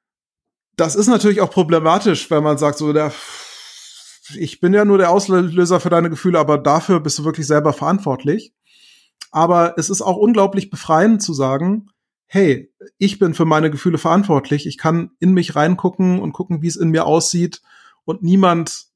[0.76, 3.12] Das ist natürlich auch problematisch, wenn man sagt, so der,
[4.36, 7.72] ich bin ja nur der Auslöser für deine Gefühle, aber dafür bist du wirklich selber
[7.72, 8.52] verantwortlich.
[9.30, 11.88] Aber es ist auch unglaublich befreiend zu sagen,
[12.26, 16.66] hey, ich bin für meine Gefühle verantwortlich, ich kann in mich reingucken und gucken, wie
[16.66, 17.62] es in mir aussieht
[18.04, 18.86] und niemand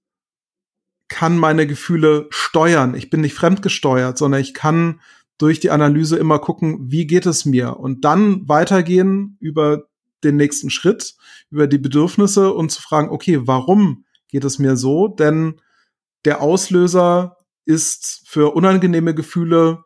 [1.09, 2.95] kann meine Gefühle steuern.
[2.95, 5.01] Ich bin nicht fremdgesteuert, sondern ich kann
[5.39, 9.85] durch die Analyse immer gucken, wie geht es mir und dann weitergehen über
[10.24, 11.14] den nächsten Schritt,
[11.51, 15.09] über die Bedürfnisse und zu fragen, okay, warum geht es mir so?
[15.09, 15.61] Denn
[16.24, 19.85] der Auslöser ist für unangenehme Gefühle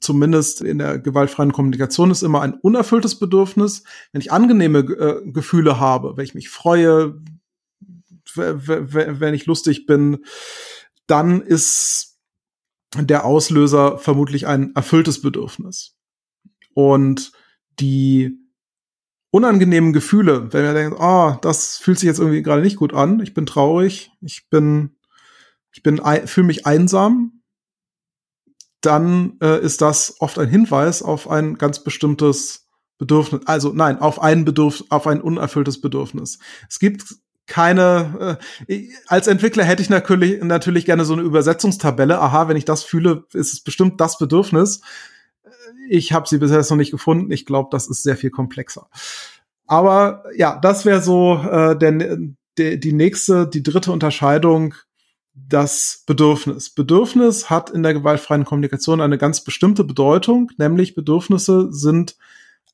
[0.00, 3.84] zumindest in der gewaltfreien Kommunikation ist immer ein unerfülltes Bedürfnis.
[4.12, 7.20] Wenn ich angenehme äh, Gefühle habe, wenn ich mich freue,
[8.34, 10.24] wenn ich lustig bin,
[11.06, 12.18] dann ist
[12.96, 15.96] der Auslöser vermutlich ein erfülltes Bedürfnis.
[16.74, 17.32] Und
[17.80, 18.38] die
[19.30, 23.20] unangenehmen Gefühle, wenn wir denken, oh, das fühlt sich jetzt irgendwie gerade nicht gut an,
[23.20, 24.96] ich bin traurig, ich bin,
[25.72, 27.37] ich bin, fühle mich einsam,
[28.80, 32.68] dann äh, ist das oft ein Hinweis auf ein ganz bestimmtes
[32.98, 33.42] Bedürfnis.
[33.46, 36.38] Also nein, auf ein Bedürf auf ein unerfülltes Bedürfnis.
[36.68, 37.04] Es gibt
[37.46, 42.20] keine, äh, als Entwickler hätte ich natürlich, natürlich gerne so eine Übersetzungstabelle.
[42.20, 44.82] Aha, wenn ich das fühle, ist es bestimmt das Bedürfnis.
[45.88, 47.32] Ich habe sie bisher noch nicht gefunden.
[47.32, 48.88] Ich glaube, das ist sehr viel komplexer.
[49.66, 52.18] Aber ja, das wäre so äh, der,
[52.58, 54.74] der, die nächste, die dritte Unterscheidung
[55.46, 56.70] das Bedürfnis.
[56.70, 62.16] Bedürfnis hat in der gewaltfreien Kommunikation eine ganz bestimmte Bedeutung, nämlich Bedürfnisse sind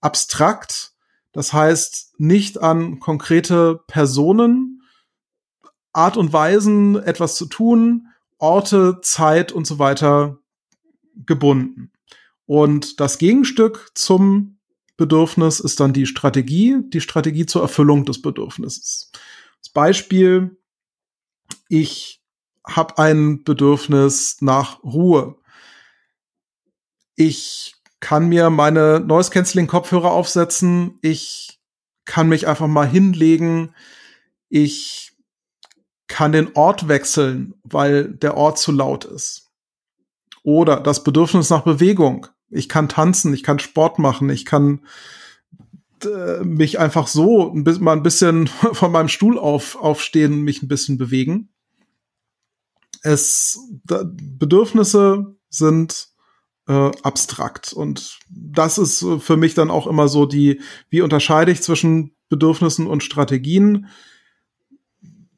[0.01, 0.93] abstrakt,
[1.33, 4.83] das heißt nicht an konkrete Personen,
[5.93, 8.09] Art und Weisen, etwas zu tun,
[8.39, 10.39] Orte, Zeit und so weiter
[11.27, 11.93] gebunden.
[12.47, 14.59] Und das Gegenstück zum
[14.97, 19.11] Bedürfnis ist dann die Strategie, die Strategie zur Erfüllung des Bedürfnisses.
[19.61, 20.57] Das Beispiel,
[21.69, 22.24] ich
[22.67, 25.37] habe ein Bedürfnis nach Ruhe.
[27.17, 30.99] Ich kann mir meine Noise Cancelling Kopfhörer aufsetzen.
[31.03, 31.61] Ich
[32.05, 33.75] kann mich einfach mal hinlegen.
[34.49, 35.13] Ich
[36.07, 39.51] kann den Ort wechseln, weil der Ort zu laut ist.
[40.43, 42.27] Oder das Bedürfnis nach Bewegung.
[42.51, 44.81] Ich kann tanzen, ich kann Sport machen, ich kann
[46.05, 50.63] äh, mich einfach so ein bisschen, mal ein bisschen von meinem Stuhl auf, aufstehen, mich
[50.63, 51.54] ein bisschen bewegen
[53.05, 56.09] es da, Bedürfnisse sind
[56.67, 61.53] äh, abstrakt und das ist äh, für mich dann auch immer so die, wie unterscheide
[61.53, 63.89] ich zwischen Bedürfnissen und Strategien?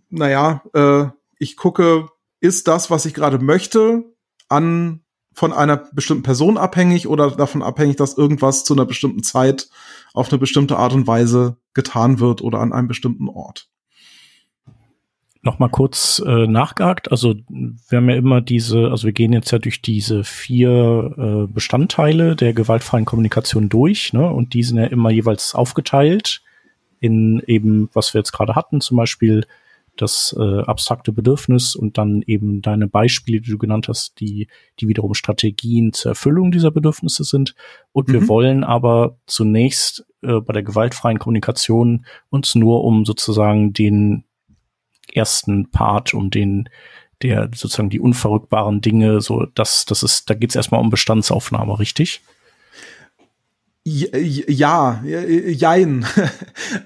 [0.09, 1.07] Naja, äh,
[1.39, 2.09] ich gucke,
[2.41, 4.05] ist das, was ich gerade möchte,
[4.49, 5.03] an
[5.33, 9.69] von einer bestimmten Person abhängig oder davon abhängig, dass irgendwas zu einer bestimmten Zeit
[10.15, 13.69] auf eine bestimmte Art und Weise getan wird oder an einem bestimmten Ort
[15.47, 17.11] noch mal kurz äh, nachgehakt.
[17.11, 21.53] Also wir haben ja immer diese, also wir gehen jetzt ja durch diese vier äh,
[21.53, 24.29] Bestandteile der gewaltfreien Kommunikation durch, ne?
[24.29, 26.43] Und die sind ja immer jeweils aufgeteilt
[27.01, 29.47] in eben, was wir jetzt gerade hatten, zum Beispiel
[29.97, 34.89] das äh, abstrakte Bedürfnis und dann eben deine Beispiele, die du genannt hast, die, die
[34.89, 37.55] wiederum Strategien zur Erfüllung dieser Bedürfnisse sind.
[37.93, 38.13] Und mhm.
[38.13, 44.25] wir wollen aber zunächst äh, bei der gewaltfreien Kommunikation uns nur um sozusagen den
[45.13, 46.69] ersten Part, um den
[47.23, 51.79] der sozusagen die unverrückbaren Dinge, so das, das ist, da geht es erstmal um Bestandsaufnahme,
[51.79, 52.23] richtig?
[53.85, 56.05] Ja, jein.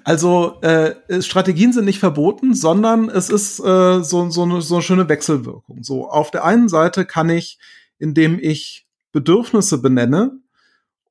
[0.05, 4.83] Also äh, Strategien sind nicht verboten, sondern es ist äh, so, so, eine, so eine
[4.83, 5.83] schöne Wechselwirkung.
[5.83, 7.59] So auf der einen Seite kann ich,
[7.99, 10.33] indem ich Bedürfnisse benenne,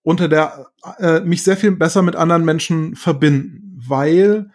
[0.04, 0.68] unter der
[1.00, 4.52] äh, mich sehr viel besser mit anderen Menschen verbinden, weil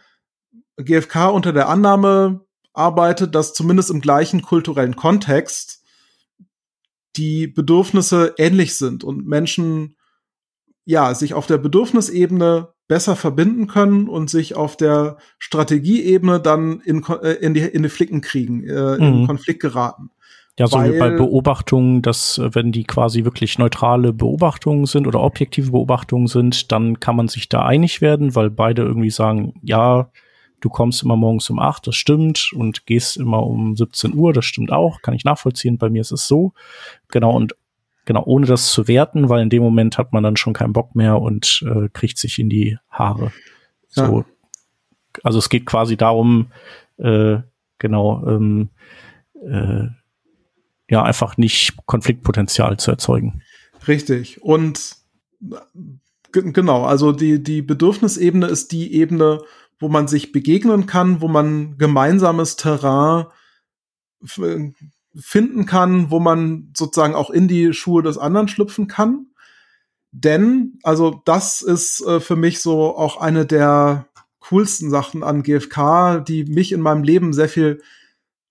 [0.77, 2.41] GFK unter der Annahme
[2.73, 5.83] arbeitet, dass zumindest im gleichen kulturellen Kontext
[7.17, 9.97] die Bedürfnisse ähnlich sind und Menschen
[10.85, 17.03] ja sich auf der Bedürfnisebene besser verbinden können und sich auf der Strategieebene dann in,
[17.23, 19.03] äh, in, die, in die Flicken kriegen, äh, mhm.
[19.03, 20.11] in Konflikt geraten.
[20.59, 25.71] Ja, so bei Beobachtungen, dass äh, wenn die quasi wirklich neutrale Beobachtungen sind oder objektive
[25.71, 30.11] Beobachtungen sind, dann kann man sich da einig werden, weil beide irgendwie sagen, ja,
[30.65, 34.47] du kommst immer morgens um acht, das stimmt, und gehst immer um 17 Uhr, das
[34.47, 36.55] stimmt auch, kann ich nachvollziehen, bei mir ist es so.
[37.09, 37.55] Genau, und
[38.07, 40.95] genau, ohne das zu werten, weil in dem Moment hat man dann schon keinen Bock
[40.95, 43.31] mehr und äh, kriegt sich in die Haare.
[43.89, 44.21] So.
[44.21, 44.25] Ja.
[45.23, 46.47] Also es geht quasi darum,
[46.97, 47.37] äh,
[47.79, 48.71] genau, ähm,
[49.47, 49.89] äh,
[50.89, 53.43] ja, einfach nicht Konfliktpotenzial zu erzeugen.
[53.87, 54.43] Richtig.
[54.43, 54.97] Und
[56.33, 59.43] genau, also die, die Bedürfnisebene ist die Ebene,
[59.79, 63.27] wo man sich begegnen kann, wo man gemeinsames Terrain
[65.17, 69.27] finden kann, wo man sozusagen auch in die Schuhe des anderen schlüpfen kann.
[70.11, 74.07] Denn, also das ist äh, für mich so auch eine der
[74.39, 77.81] coolsten Sachen an GFK, die mich in meinem Leben sehr viel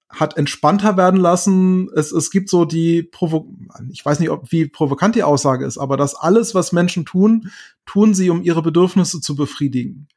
[0.10, 1.90] hat entspannter werden lassen.
[1.96, 3.56] Es, es gibt so die Provo
[3.90, 7.50] ich weiß nicht, ob, wie provokant die Aussage ist, aber dass alles, was Menschen tun,
[7.86, 10.08] tun sie, um ihre Bedürfnisse zu befriedigen.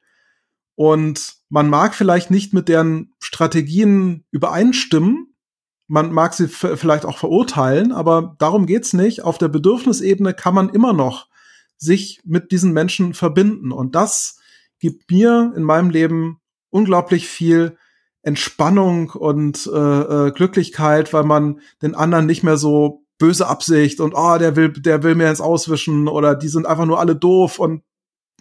[0.76, 5.34] Und man mag vielleicht nicht mit deren Strategien übereinstimmen,
[5.88, 9.22] man mag sie vielleicht auch verurteilen, aber darum geht's nicht.
[9.22, 11.28] Auf der Bedürfnisebene kann man immer noch
[11.76, 13.70] sich mit diesen Menschen verbinden.
[13.70, 14.40] Und das
[14.80, 17.76] gibt mir in meinem Leben unglaublich viel
[18.22, 19.78] Entspannung und äh,
[20.26, 24.72] äh, Glücklichkeit, weil man den anderen nicht mehr so böse Absicht und oh, der will,
[24.72, 27.82] der will mir ins Auswischen oder die sind einfach nur alle doof und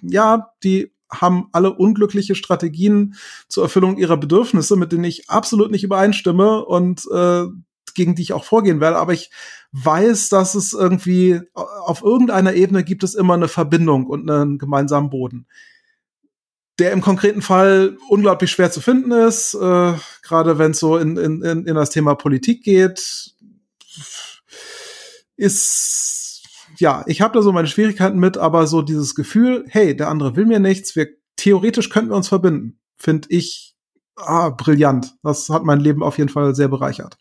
[0.02, 3.16] ja, die haben alle unglückliche Strategien
[3.48, 7.46] zur Erfüllung ihrer Bedürfnisse, mit denen ich absolut nicht übereinstimme und äh,
[7.94, 8.98] gegen die ich auch vorgehen werde.
[8.98, 9.32] Aber ich
[9.72, 15.10] weiß, dass es irgendwie auf irgendeiner Ebene gibt es immer eine Verbindung und einen gemeinsamen
[15.10, 15.48] Boden
[16.80, 21.16] der im konkreten Fall unglaublich schwer zu finden ist, äh, gerade wenn es so in,
[21.18, 23.34] in, in das Thema Politik geht,
[25.38, 26.25] ist
[26.78, 30.36] ja, ich habe da so meine Schwierigkeiten mit, aber so dieses Gefühl, hey, der andere
[30.36, 33.76] will mir nichts, wir theoretisch könnten wir uns verbinden, finde ich
[34.16, 35.16] ah, brillant.
[35.24, 37.18] Das hat mein Leben auf jeden Fall sehr bereichert.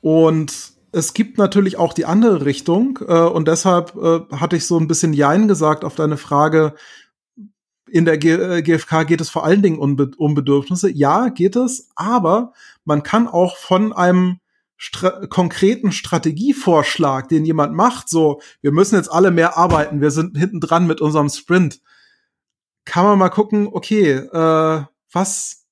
[0.00, 4.78] Und es gibt natürlich auch die andere Richtung äh, und deshalb äh, hatte ich so
[4.78, 6.74] ein bisschen Jein gesagt auf deine Frage.
[7.88, 10.90] In der G äh, GfK geht es vor allen Dingen um, Be um Bedürfnisse.
[10.90, 12.52] Ja, geht es, aber
[12.84, 14.38] man kann auch von einem
[14.76, 20.36] Stra konkreten Strategievorschlag, den jemand macht, so, wir müssen jetzt alle mehr arbeiten, wir sind
[20.36, 21.80] hinten dran mit unserem Sprint,
[22.84, 25.66] kann man mal gucken, okay, äh, was,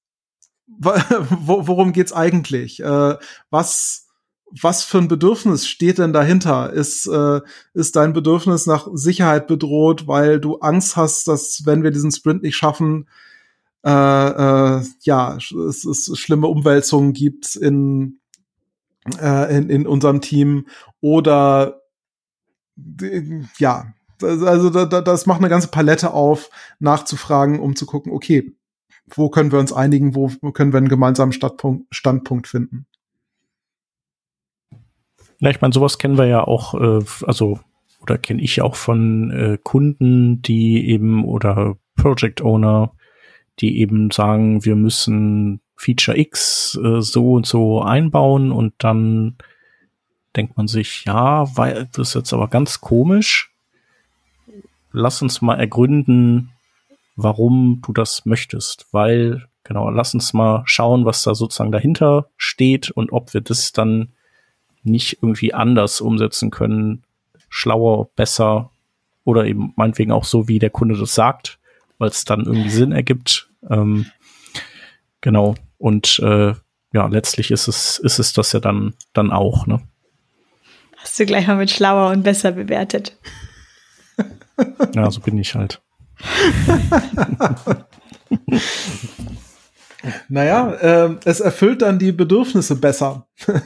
[0.67, 2.81] worum geht's eigentlich?
[2.81, 3.17] Äh,
[3.51, 4.05] was
[4.61, 6.73] was für ein Bedürfnis steht denn dahinter?
[6.73, 7.41] Ist, äh,
[7.73, 12.43] ist dein Bedürfnis nach Sicherheit bedroht, weil du Angst hast, dass wenn wir diesen Sprint
[12.43, 13.09] nicht schaffen,
[13.85, 18.21] äh, äh, ja, es, es schlimme Umwälzungen gibt in,
[19.21, 20.67] äh, in, in unserem Team
[21.01, 21.81] oder
[23.59, 28.55] ja, also da, da, das macht eine ganze Palette auf, nachzufragen, um zu gucken, okay,
[29.07, 32.87] wo können wir uns einigen, wo können wir einen gemeinsamen Standpunkt, Standpunkt finden.
[35.39, 37.61] Ja, ich meine, sowas kennen wir ja auch, äh, also
[38.01, 42.93] oder kenne ich auch von äh, Kunden, die eben oder Project Owner,
[43.61, 49.37] die eben sagen, wir müssen Feature X äh, so und so einbauen und dann
[50.37, 53.53] denkt man sich, ja, weil das ist jetzt aber ganz komisch.
[54.93, 56.51] Lass uns mal ergründen,
[57.17, 62.91] warum du das möchtest, weil genau, lass uns mal schauen, was da sozusagen dahinter steht
[62.91, 64.13] und ob wir das dann
[64.83, 67.03] nicht irgendwie anders umsetzen können,
[67.49, 68.71] schlauer, besser
[69.25, 71.59] oder eben meinetwegen auch so, wie der Kunde das sagt,
[71.99, 73.49] weil es dann irgendwie Sinn ergibt.
[73.69, 74.07] Ähm,
[75.25, 75.57] genau.
[75.79, 76.55] Und äh,
[76.93, 79.81] ja, letztlich ist es, ist es das ja dann, dann auch, ne?
[80.99, 83.19] Hast du gleich mal mit schlauer und besser bewertet.
[84.95, 85.83] ja, so bin ich halt.
[90.29, 93.27] naja, äh, es erfüllt dann die Bedürfnisse besser.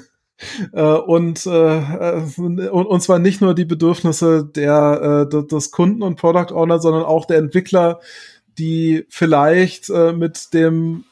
[0.72, 6.04] Äh, und, äh, äh, und, und zwar nicht nur die Bedürfnisse der, äh, des Kunden
[6.04, 7.98] und Product Owner, sondern auch der Entwickler,
[8.56, 11.06] die vielleicht äh, mit dem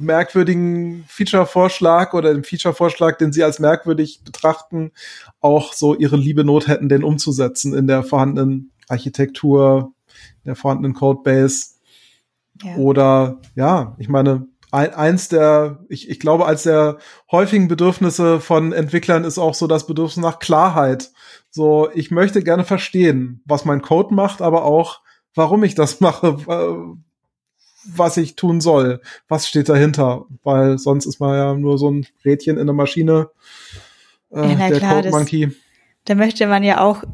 [0.00, 4.92] merkwürdigen Feature-Vorschlag oder dem Feature-Vorschlag, den sie als merkwürdig betrachten,
[5.40, 9.92] auch so ihre liebe Not hätten, den umzusetzen in der vorhandenen Architektur,
[10.44, 11.74] der vorhandenen Codebase.
[12.62, 12.76] Ja.
[12.76, 16.98] Oder ja, ich meine, ein, eins der, ich, ich glaube, als der
[17.30, 21.10] häufigen Bedürfnisse von Entwicklern ist auch so das Bedürfnis nach Klarheit.
[21.50, 25.00] So, ich möchte gerne verstehen, was mein Code macht, aber auch,
[25.34, 26.38] warum ich das mache,
[27.84, 32.06] was ich tun soll, was steht dahinter, weil sonst ist man ja nur so ein
[32.24, 33.30] Rädchen in der Maschine,
[34.30, 35.50] äh, ja, der klar, Code Monkey.
[36.04, 37.04] da möchte man ja auch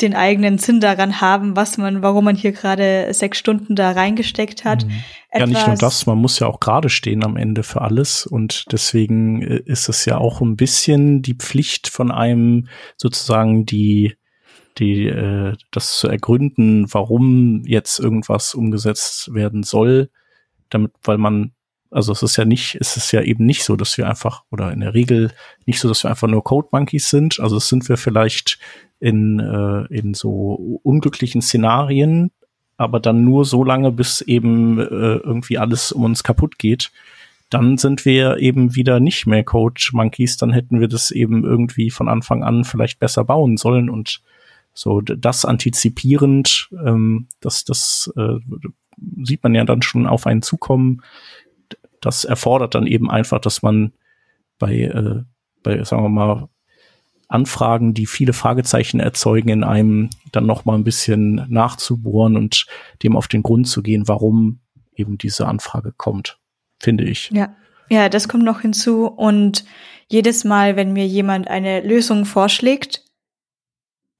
[0.00, 4.64] den eigenen Sinn daran haben, was man, warum man hier gerade sechs Stunden da reingesteckt
[4.64, 4.86] hat.
[4.86, 4.92] Mhm.
[5.34, 8.64] Ja, nicht nur das, man muss ja auch gerade stehen am Ende für alles und
[8.72, 14.14] deswegen äh, ist es ja auch ein bisschen die Pflicht von einem sozusagen die
[14.78, 20.10] die äh, das zu ergründen, warum jetzt irgendwas umgesetzt werden soll,
[20.70, 21.52] damit, weil man
[21.90, 24.72] also es ist ja nicht, es ist ja eben nicht so, dass wir einfach, oder
[24.72, 25.32] in der Regel
[25.66, 27.40] nicht so, dass wir einfach nur Code Monkeys sind.
[27.40, 28.58] Also es sind wir vielleicht
[29.00, 32.30] in, äh, in so unglücklichen Szenarien,
[32.76, 36.92] aber dann nur so lange, bis eben äh, irgendwie alles um uns kaputt geht.
[37.50, 41.90] dann sind wir eben wieder nicht mehr Coach Monkeys, dann hätten wir das eben irgendwie
[41.90, 44.22] von Anfang an vielleicht besser bauen sollen und
[44.80, 48.36] so das antizipierend, ähm, das, das äh,
[49.22, 51.02] sieht man ja dann schon auf einen zukommen.
[52.00, 53.92] Das erfordert dann eben einfach, dass man
[54.58, 55.22] bei, äh,
[55.62, 56.48] bei sagen wir mal,
[57.28, 62.64] Anfragen, die viele Fragezeichen erzeugen, in einem dann noch mal ein bisschen nachzubohren und
[63.02, 64.60] dem auf den Grund zu gehen, warum
[64.96, 66.38] eben diese Anfrage kommt,
[66.78, 67.30] finde ich.
[67.34, 67.54] Ja,
[67.90, 69.66] ja, das kommt noch hinzu und
[70.08, 73.04] jedes Mal, wenn mir jemand eine Lösung vorschlägt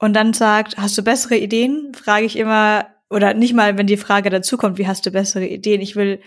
[0.01, 3.97] und dann sagt, hast du bessere Ideen, frage ich immer oder nicht mal, wenn die
[3.97, 5.81] Frage dazu kommt, wie hast du bessere Ideen?
[5.81, 6.21] Ich will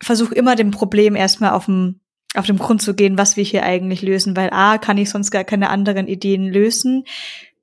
[0.00, 2.00] versuche immer dem Problem erstmal auf dem
[2.34, 5.30] auf dem Grund zu gehen, was wir hier eigentlich lösen, weil A, kann ich sonst
[5.30, 7.04] gar keine anderen Ideen lösen.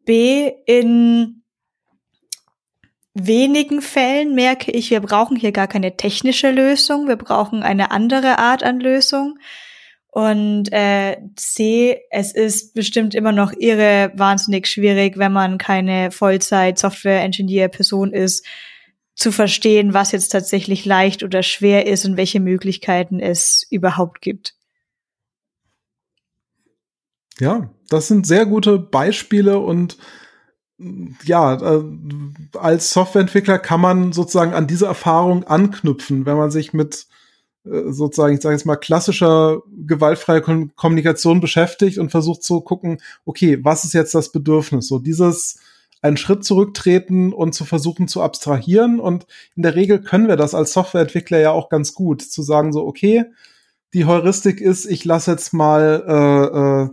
[0.05, 1.41] B, in
[3.15, 8.37] wenigen Fällen merke ich, wir brauchen hier gar keine technische Lösung, wir brauchen eine andere
[8.37, 9.39] Art an Lösung.
[10.11, 18.11] Und äh, C, es ist bestimmt immer noch irre wahnsinnig schwierig, wenn man keine Vollzeit-Software-Engineer-Person
[18.11, 18.45] ist,
[19.13, 24.55] zu verstehen, was jetzt tatsächlich leicht oder schwer ist und welche Möglichkeiten es überhaupt gibt.
[27.39, 29.97] Ja, das sind sehr gute Beispiele und
[31.23, 31.83] ja, äh,
[32.57, 37.07] als Softwareentwickler kann man sozusagen an diese Erfahrung anknüpfen, wenn man sich mit
[37.63, 43.83] sozusagen, ich sage jetzt mal, klassischer gewaltfreie Kommunikation beschäftigt und versucht zu gucken, okay, was
[43.83, 44.87] ist jetzt das Bedürfnis?
[44.87, 45.59] So dieses
[46.01, 48.99] einen Schritt zurücktreten und zu versuchen zu abstrahieren.
[48.99, 52.71] Und in der Regel können wir das als Softwareentwickler ja auch ganz gut, zu sagen
[52.71, 53.25] so, okay,
[53.93, 56.89] die Heuristik ist, ich lasse jetzt mal äh, äh,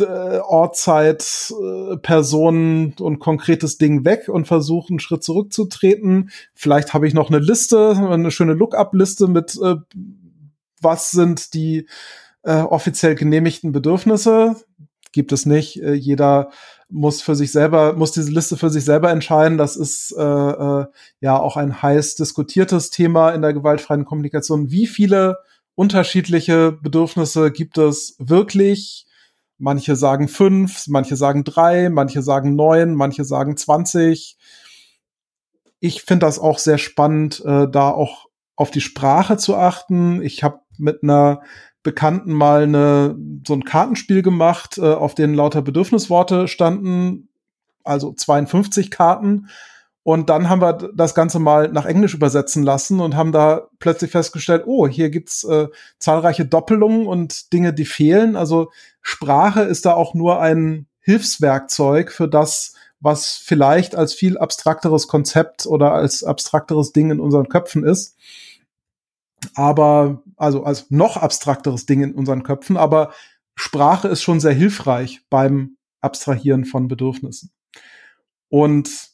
[0.00, 6.30] Ortzeit, äh, Personen und konkretes Ding weg und versuche einen Schritt zurückzutreten.
[6.54, 9.76] Vielleicht habe ich noch eine Liste, eine schöne Lookup-Liste mit äh,
[10.80, 11.86] was sind die
[12.42, 14.56] äh, offiziell genehmigten Bedürfnisse.
[15.12, 15.80] Gibt es nicht.
[15.82, 16.50] Äh, jeder
[16.88, 19.58] muss für sich selber, muss diese Liste für sich selber entscheiden.
[19.58, 20.86] Das ist äh, äh,
[21.20, 24.70] ja auch ein heiß diskutiertes Thema in der gewaltfreien Kommunikation.
[24.70, 25.38] Wie viele
[25.74, 29.06] unterschiedliche Bedürfnisse gibt es wirklich.
[29.64, 34.36] Manche sagen fünf, manche sagen drei, manche sagen neun, manche sagen zwanzig.
[35.78, 40.20] Ich finde das auch sehr spannend, äh, da auch auf die Sprache zu achten.
[40.20, 41.42] Ich habe mit einer
[41.84, 47.28] Bekannten mal eine, so ein Kartenspiel gemacht, äh, auf denen lauter Bedürfnisworte standen,
[47.84, 49.46] also 52 Karten.
[50.02, 54.10] Und dann haben wir das Ganze mal nach Englisch übersetzen lassen und haben da plötzlich
[54.10, 55.68] festgestellt, oh, hier gibt's äh,
[56.00, 58.34] zahlreiche Doppelungen und Dinge, die fehlen.
[58.34, 58.72] Also
[59.02, 65.66] Sprache ist da auch nur ein Hilfswerkzeug für das, was vielleicht als viel abstrakteres Konzept
[65.66, 68.16] oder als abstrakteres Ding in unseren Köpfen ist.
[69.54, 73.12] Aber, also als noch abstrakteres Ding in unseren Köpfen, aber
[73.56, 77.50] Sprache ist schon sehr hilfreich beim Abstrahieren von Bedürfnissen.
[78.48, 79.10] Und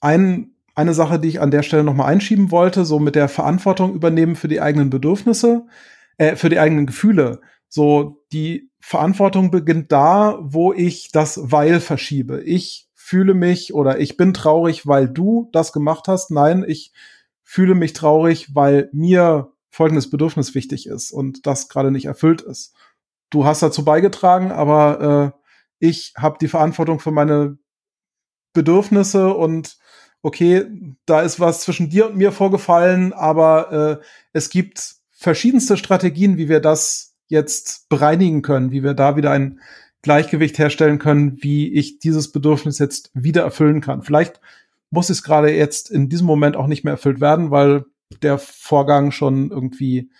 [0.00, 3.94] ein, eine Sache, die ich an der Stelle nochmal einschieben wollte, so mit der Verantwortung
[3.94, 5.66] übernehmen für die eigenen Bedürfnisse,
[6.18, 7.40] äh, für die eigenen Gefühle.
[7.70, 12.42] So, die Verantwortung beginnt da, wo ich das Weil verschiebe.
[12.42, 16.30] Ich fühle mich oder ich bin traurig, weil du das gemacht hast.
[16.30, 16.92] Nein, ich
[17.44, 22.74] fühle mich traurig, weil mir folgendes Bedürfnis wichtig ist und das gerade nicht erfüllt ist.
[23.30, 25.40] Du hast dazu beigetragen, aber äh,
[25.78, 27.56] ich habe die Verantwortung für meine
[28.52, 29.78] Bedürfnisse und
[30.22, 30.66] okay,
[31.06, 36.48] da ist was zwischen dir und mir vorgefallen, aber äh, es gibt verschiedenste Strategien, wie
[36.48, 39.60] wir das jetzt bereinigen können, wie wir da wieder ein
[40.02, 44.02] Gleichgewicht herstellen können, wie ich dieses Bedürfnis jetzt wieder erfüllen kann.
[44.02, 44.40] Vielleicht
[44.90, 47.84] muss es gerade jetzt in diesem Moment auch nicht mehr erfüllt werden, weil
[48.22, 50.10] der Vorgang schon irgendwie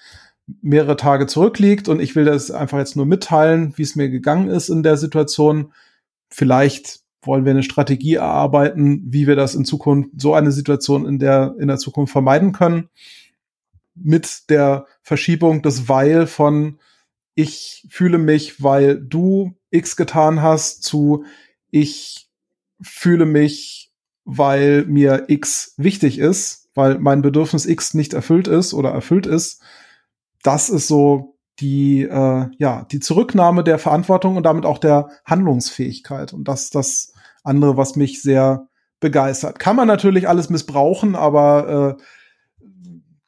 [0.62, 4.48] mehrere Tage zurückliegt und ich will das einfach jetzt nur mitteilen, wie es mir gegangen
[4.48, 5.72] ist in der Situation.
[6.28, 11.18] Vielleicht wollen wir eine Strategie erarbeiten, wie wir das in Zukunft, so eine Situation in
[11.18, 12.88] der, in der Zukunft vermeiden können.
[13.94, 16.78] Mit der Verschiebung des Weil von
[17.41, 21.24] ich fühle mich, weil du X getan hast, zu
[21.70, 22.28] ich
[22.80, 23.93] fühle mich,
[24.24, 29.62] weil mir X wichtig ist, weil mein Bedürfnis X nicht erfüllt ist oder erfüllt ist.
[30.43, 36.32] Das ist so die, äh, ja, die Zurücknahme der Verantwortung und damit auch der Handlungsfähigkeit.
[36.32, 37.12] Und das das
[37.43, 38.68] andere, was mich sehr
[39.01, 39.59] begeistert.
[39.59, 42.03] Kann man natürlich alles missbrauchen, aber äh,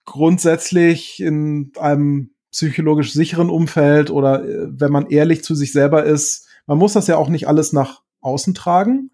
[0.04, 6.46] grundsätzlich in einem psychologisch sicheren Umfeld oder äh, wenn man ehrlich zu sich selber ist,
[6.66, 9.10] man muss das ja auch nicht alles nach außen tragen,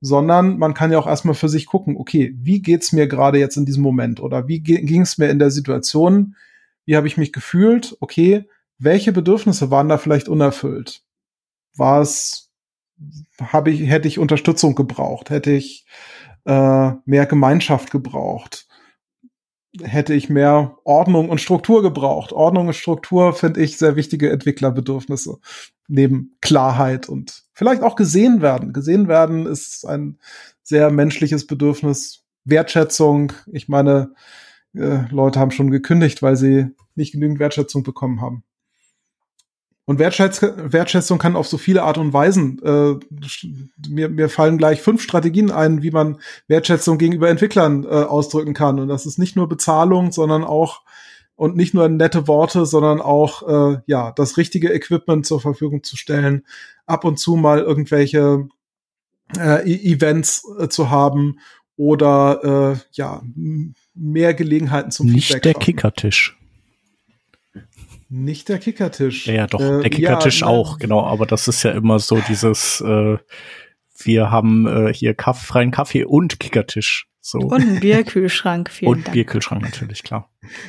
[0.00, 3.56] sondern man kann ja auch erstmal für sich gucken, okay, wie geht's mir gerade jetzt
[3.56, 6.36] in diesem Moment oder wie ging es mir in der Situation,
[6.84, 11.02] wie habe ich mich gefühlt, okay, welche Bedürfnisse waren da vielleicht unerfüllt?
[11.76, 12.50] War es,
[13.40, 15.86] habe ich, hätte ich Unterstützung gebraucht, hätte ich
[16.44, 18.66] äh, mehr Gemeinschaft gebraucht?
[19.80, 22.32] Hätte ich mehr Ordnung und Struktur gebraucht.
[22.32, 25.38] Ordnung und Struktur finde ich sehr wichtige Entwicklerbedürfnisse.
[25.88, 28.72] Neben Klarheit und vielleicht auch gesehen werden.
[28.72, 30.18] Gesehen werden ist ein
[30.62, 32.24] sehr menschliches Bedürfnis.
[32.44, 33.32] Wertschätzung.
[33.52, 34.14] Ich meine,
[34.74, 38.44] äh, Leute haben schon gekündigt, weil sie nicht genügend Wertschätzung bekommen haben.
[39.92, 42.58] Und Wertschätz Wertschätzung kann auf so viele Art und Weisen.
[42.64, 42.94] Äh,
[43.90, 46.18] mir, mir fallen gleich fünf Strategien ein, wie man
[46.48, 48.80] Wertschätzung gegenüber Entwicklern äh, ausdrücken kann.
[48.80, 50.80] Und das ist nicht nur Bezahlung, sondern auch
[51.36, 55.98] und nicht nur nette Worte, sondern auch äh, ja das richtige Equipment zur Verfügung zu
[55.98, 56.46] stellen,
[56.86, 58.48] ab und zu mal irgendwelche
[59.36, 61.38] äh, e Events äh, zu haben
[61.76, 63.20] oder äh, ja
[63.94, 66.38] mehr Gelegenheiten zum Nicht Feedback der Kickertisch.
[68.14, 69.26] Nicht der Kickertisch.
[69.26, 71.02] Ja, ja doch, äh, der Kickertisch ja, auch, genau.
[71.02, 73.16] Aber das ist ja immer so dieses, äh,
[74.04, 77.08] wir haben äh, hier Kaff, freien Kaffee und Kickertisch.
[77.22, 77.38] So.
[77.38, 79.14] Und einen Bierkühlschrank, vielen und Dank.
[79.14, 80.28] Bierkühlschrank natürlich, klar.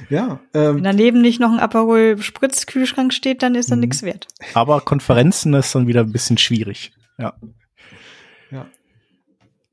[0.09, 0.39] Ja.
[0.53, 3.81] Ähm, Wenn daneben nicht noch ein Aperol Spritzkühlschrank steht, dann ist er mhm.
[3.81, 4.27] nichts wert.
[4.53, 6.93] Aber Konferenzen ist dann wieder ein bisschen schwierig.
[7.17, 7.33] Ja.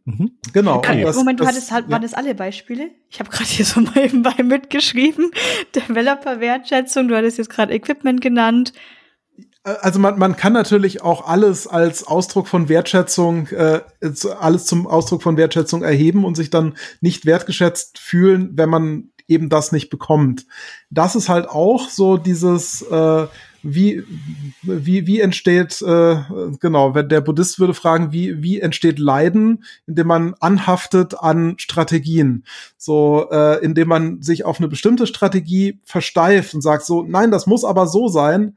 [0.04, 0.32] Mhm.
[0.52, 0.76] Genau.
[0.76, 1.02] Okay.
[1.02, 1.92] Das, Moment, das, war das, halt, ja.
[1.92, 2.90] waren das alle Beispiele?
[3.08, 5.30] Ich habe gerade hier so mal nebenbei mitgeschrieben.
[5.74, 8.72] Developer-Wertschätzung, du hattest jetzt gerade Equipment genannt.
[9.62, 13.80] Also man, man kann natürlich auch alles als Ausdruck von Wertschätzung, äh,
[14.38, 19.50] alles zum Ausdruck von Wertschätzung erheben und sich dann nicht wertgeschätzt fühlen, wenn man eben
[19.50, 20.46] das nicht bekommt.
[20.88, 23.26] Das ist halt auch so dieses äh,
[23.62, 24.02] wie,
[24.62, 26.16] wie, wie entsteht, äh,
[26.60, 32.44] genau, wenn der Buddhist würde fragen, wie, wie entsteht Leiden, indem man anhaftet an Strategien.
[32.78, 37.46] So, äh, indem man sich auf eine bestimmte Strategie versteift und sagt so, nein, das
[37.46, 38.56] muss aber so sein,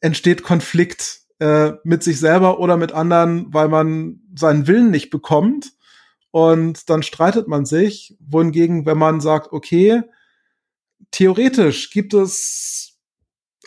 [0.00, 5.72] entsteht Konflikt äh, mit sich selber oder mit anderen, weil man seinen Willen nicht bekommt.
[6.30, 8.16] Und dann streitet man sich.
[8.20, 10.02] Wohingegen, wenn man sagt, okay,
[11.10, 12.85] theoretisch gibt es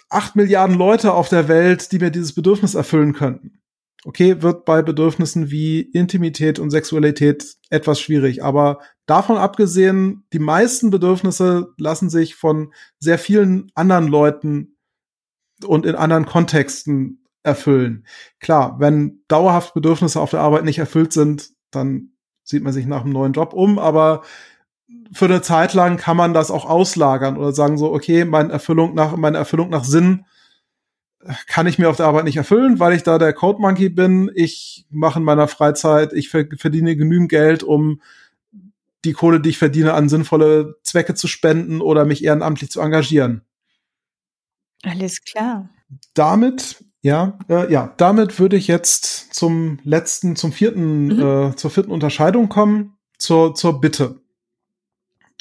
[0.10, 3.62] acht Milliarden Leute auf der Welt, die mir dieses Bedürfnis erfüllen könnten.
[4.06, 10.90] Okay, wird bei Bedürfnissen wie Intimität und Sexualität etwas schwierig, aber davon abgesehen, die meisten
[10.90, 14.78] Bedürfnisse lassen sich von sehr vielen anderen Leuten
[15.66, 18.06] und in anderen Kontexten erfüllen.
[18.40, 23.04] Klar, wenn dauerhaft Bedürfnisse auf der Arbeit nicht erfüllt sind, dann sieht man sich nach
[23.04, 24.24] einem neuen Job um, aber
[25.12, 28.94] für eine Zeit lang kann man das auch auslagern oder sagen so, okay, meine Erfüllung
[28.94, 30.26] nach, meine Erfüllung nach Sinn
[31.48, 34.32] kann ich mir auf der Arbeit nicht erfüllen, weil ich da der Code Monkey bin.
[34.36, 38.02] Ich mache in meiner Freizeit, ich verdiene genügend Geld, um
[39.06, 43.42] die Kohle, die ich verdiene, an sinnvolle Zwecke zu spenden oder mich ehrenamtlich zu engagieren.
[44.84, 45.70] Alles klar.
[46.14, 51.52] Damit, ja, äh, ja, damit würde ich jetzt zum letzten, zum vierten, mhm.
[51.52, 54.22] äh, zur vierten Unterscheidung kommen, zur, zur Bitte.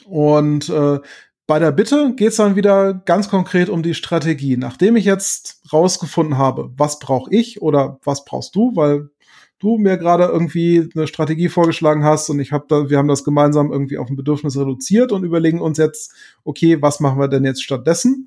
[0.09, 1.01] Und äh,
[1.47, 4.57] bei der Bitte geht es dann wieder ganz konkret um die Strategie.
[4.57, 9.11] Nachdem ich jetzt rausgefunden habe, was brauche ich oder was brauchst du, weil
[9.59, 13.25] du mir gerade irgendwie eine Strategie vorgeschlagen hast und ich habe da, wir haben das
[13.25, 17.45] gemeinsam irgendwie auf ein Bedürfnis reduziert und überlegen uns jetzt, okay, was machen wir denn
[17.45, 18.27] jetzt stattdessen?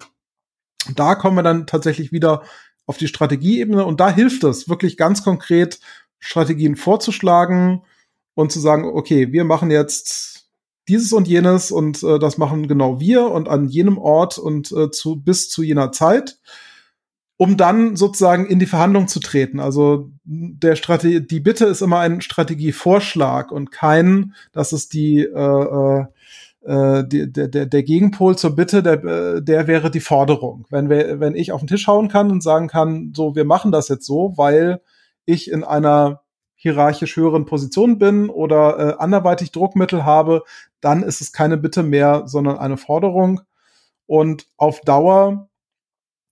[0.96, 2.44] Da kommen wir dann tatsächlich wieder
[2.86, 5.80] auf die Strategieebene und da hilft es wirklich ganz konkret
[6.20, 7.84] Strategien vorzuschlagen
[8.34, 10.31] und zu sagen, okay, wir machen jetzt
[10.88, 14.92] dieses und jenes und äh, das machen genau wir und an jenem Ort und äh,
[14.92, 16.40] zu, bis zu jener Zeit,
[17.38, 19.60] um dann sozusagen in die Verhandlung zu treten.
[19.60, 26.06] Also der Strategie, die Bitte ist immer ein Strategievorschlag und kein, das ist die, äh,
[26.64, 30.66] äh, die, der, der, der Gegenpol zur Bitte, der, äh, der wäre die Forderung.
[30.70, 33.72] Wenn, wir, wenn ich auf den Tisch hauen kann und sagen kann, so, wir machen
[33.72, 34.82] das jetzt so, weil
[35.26, 36.21] ich in einer
[36.62, 40.44] hierarchisch höheren Position bin oder äh, anderweitig Druckmittel habe,
[40.80, 43.42] dann ist es keine Bitte mehr, sondern eine Forderung.
[44.06, 45.50] Und auf Dauer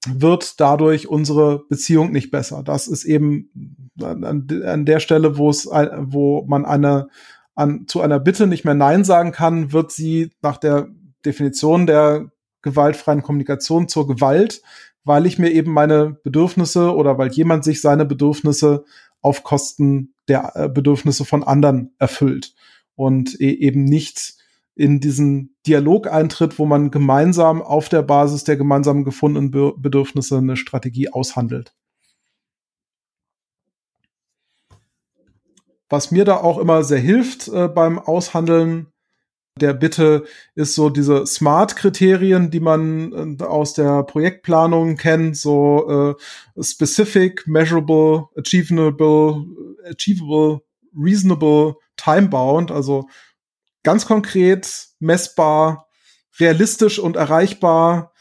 [0.08, 2.62] wird dadurch unsere Beziehung nicht besser.
[2.64, 7.08] Das ist eben an, der Stelle, wo es, wo man eine
[7.56, 10.90] an, zu einer Bitte nicht mehr Nein sagen kann, wird sie nach der
[11.26, 12.30] Definition der
[12.62, 14.62] gewaltfreien Kommunikation zur Gewalt,
[15.04, 18.86] weil ich mir eben meine Bedürfnisse oder weil jemand sich seine Bedürfnisse
[19.22, 22.54] auf Kosten der äh, Bedürfnisse von anderen erfüllt
[22.96, 24.36] und e eben nicht
[24.76, 30.38] in diesen Dialog eintritt, wo man gemeinsam auf der Basis der gemeinsam gefundenen Be Bedürfnisse
[30.38, 31.76] eine Strategie aushandelt.
[35.90, 38.88] Was mir da auch immer sehr hilft äh, beim Aushandeln
[39.60, 40.24] der Bitte
[40.56, 46.16] ist so diese Smart-Kriterien, die man äh, aus der Projektplanung kennt, so
[46.58, 49.46] äh, specific, measurable, achievable,
[49.86, 50.62] achievable,
[50.96, 53.08] reasonable, time-bound, also
[53.84, 55.88] ganz konkret, messbar,
[56.40, 58.14] realistisch und erreichbar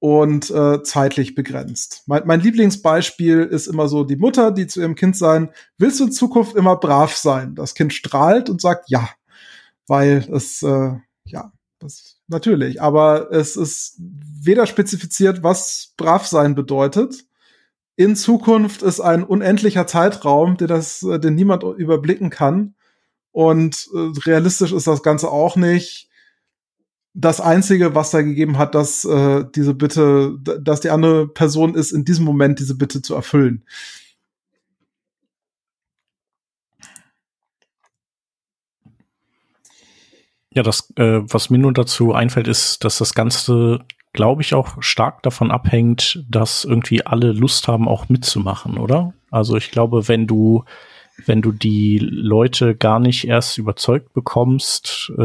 [0.00, 2.02] und äh, zeitlich begrenzt.
[2.06, 6.04] Mein, mein Lieblingsbeispiel ist immer so die Mutter, die zu ihrem Kind sein, willst du
[6.04, 7.54] in Zukunft immer brav sein?
[7.54, 9.08] Das Kind strahlt und sagt ja,
[9.86, 10.92] weil es, äh,
[11.24, 17.24] ja, das natürlich, aber es ist weder spezifiziert, was brav sein bedeutet.
[17.98, 22.76] In Zukunft ist ein unendlicher Zeitraum, der das, äh, den niemand überblicken kann.
[23.32, 26.08] Und äh, realistisch ist das Ganze auch nicht
[27.12, 31.90] das Einzige, was da gegeben hat, dass äh, diese Bitte, dass die andere Person ist,
[31.90, 33.64] in diesem Moment diese Bitte zu erfüllen.
[40.52, 43.80] Ja, das, äh, was mir nun dazu einfällt, ist, dass das Ganze,
[44.18, 49.14] glaube ich, auch stark davon abhängt, dass irgendwie alle Lust haben, auch mitzumachen, oder?
[49.30, 50.64] Also ich glaube, wenn du,
[51.24, 55.22] wenn du die Leute gar nicht erst überzeugt bekommst, äh,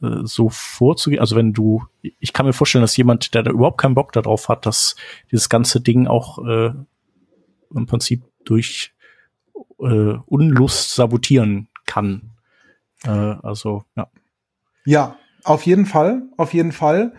[0.00, 1.18] äh, so vorzugehen.
[1.18, 1.84] Also wenn du,
[2.20, 4.94] ich kann mir vorstellen, dass jemand, der da überhaupt keinen Bock darauf hat, dass
[5.32, 6.70] dieses ganze Ding auch äh,
[7.74, 8.94] im Prinzip durch
[9.80, 12.30] äh, Unlust sabotieren kann.
[13.02, 14.06] Äh, also, ja.
[14.84, 17.12] Ja, auf jeden Fall, auf jeden Fall.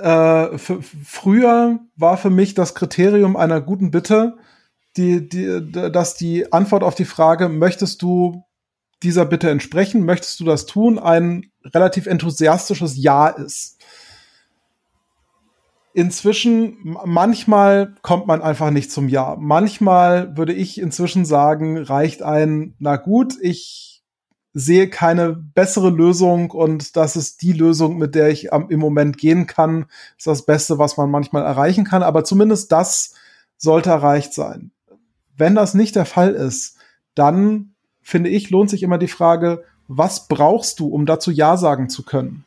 [0.00, 4.36] Äh, früher war für mich das Kriterium einer guten Bitte,
[4.96, 8.44] die, die, dass die Antwort auf die Frage, möchtest du
[9.02, 13.78] dieser Bitte entsprechen, möchtest du das tun, ein relativ enthusiastisches Ja ist.
[15.92, 19.36] Inzwischen, manchmal kommt man einfach nicht zum Ja.
[19.38, 23.95] Manchmal würde ich inzwischen sagen, reicht ein, na gut, ich
[24.58, 29.18] sehe keine bessere Lösung und das ist die Lösung, mit der ich am, im Moment
[29.18, 29.84] gehen kann.
[30.16, 32.02] Ist das Beste, was man manchmal erreichen kann.
[32.02, 33.12] Aber zumindest das
[33.58, 34.70] sollte erreicht sein.
[35.36, 36.78] Wenn das nicht der Fall ist,
[37.14, 41.90] dann finde ich, lohnt sich immer die Frage, was brauchst du, um dazu Ja sagen
[41.90, 42.45] zu können?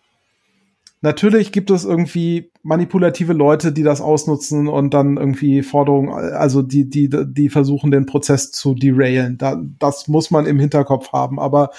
[1.02, 6.89] Natürlich gibt es irgendwie manipulative Leute, die das ausnutzen und dann irgendwie Forderungen, also die,
[6.89, 9.38] die, die versuchen, den Prozess zu derailen.
[9.38, 11.39] Da, das muss man im Hinterkopf haben.
[11.39, 11.70] Aber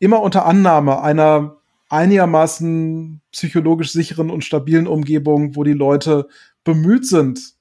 [0.00, 1.58] immer unter Annahme einer
[1.88, 6.26] einigermaßen psychologisch sicheren und stabilen Umgebung, wo die Leute
[6.64, 7.54] bemüht sind,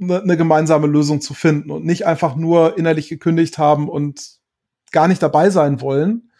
[0.00, 4.38] eine, eine gemeinsame Lösung zu finden und nicht einfach nur innerlich gekündigt haben und
[4.92, 6.30] gar nicht dabei sein wollen,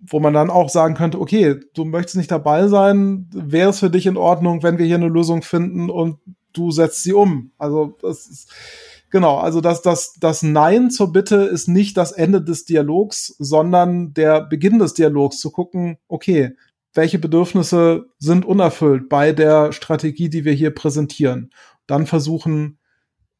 [0.00, 3.90] wo man dann auch sagen könnte, okay, du möchtest nicht dabei sein, wäre es für
[3.90, 6.18] dich in Ordnung, wenn wir hier eine Lösung finden und
[6.52, 7.52] du setzt sie um.
[7.58, 8.52] Also das ist
[9.10, 14.14] genau, also das, das, das Nein zur Bitte ist nicht das Ende des Dialogs, sondern
[14.14, 16.56] der Beginn des Dialogs, zu gucken, okay,
[16.94, 21.50] welche Bedürfnisse sind unerfüllt bei der Strategie, die wir hier präsentieren.
[21.86, 22.78] Dann versuchen,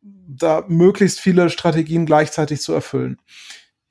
[0.00, 3.18] da möglichst viele Strategien gleichzeitig zu erfüllen.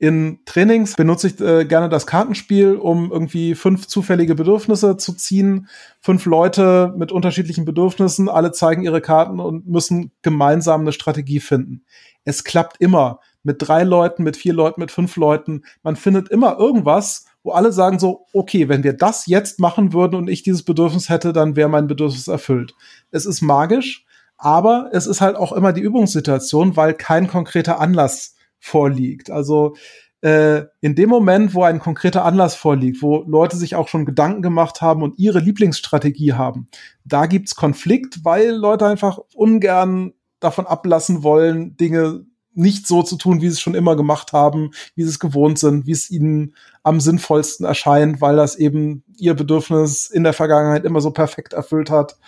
[0.00, 5.68] In Trainings benutze ich äh, gerne das Kartenspiel, um irgendwie fünf zufällige Bedürfnisse zu ziehen.
[6.00, 11.84] Fünf Leute mit unterschiedlichen Bedürfnissen, alle zeigen ihre Karten und müssen gemeinsam eine Strategie finden.
[12.24, 13.18] Es klappt immer.
[13.42, 15.62] Mit drei Leuten, mit vier Leuten, mit fünf Leuten.
[15.82, 20.16] Man findet immer irgendwas, wo alle sagen so, okay, wenn wir das jetzt machen würden
[20.16, 22.74] und ich dieses Bedürfnis hätte, dann wäre mein Bedürfnis erfüllt.
[23.10, 24.04] Es ist magisch,
[24.36, 29.30] aber es ist halt auch immer die Übungssituation, weil kein konkreter Anlass vorliegt.
[29.30, 29.76] Also
[30.20, 34.42] äh, in dem Moment, wo ein konkreter Anlass vorliegt, wo Leute sich auch schon Gedanken
[34.42, 36.68] gemacht haben und ihre Lieblingsstrategie haben,
[37.04, 43.40] da gibt's Konflikt, weil Leute einfach ungern davon ablassen wollen, Dinge nicht so zu tun,
[43.40, 46.56] wie sie es schon immer gemacht haben, wie sie es gewohnt sind, wie es ihnen
[46.82, 51.90] am sinnvollsten erscheint, weil das eben ihr Bedürfnis in der Vergangenheit immer so perfekt erfüllt
[51.90, 52.18] hat.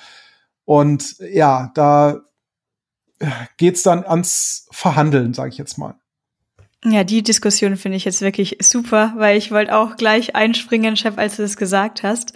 [0.64, 2.20] Und ja, da
[3.56, 5.99] geht's dann ans Verhandeln, sage ich jetzt mal.
[6.84, 11.18] Ja, die Diskussion finde ich jetzt wirklich super, weil ich wollte auch gleich einspringen, Chef,
[11.18, 12.32] als du das gesagt hast.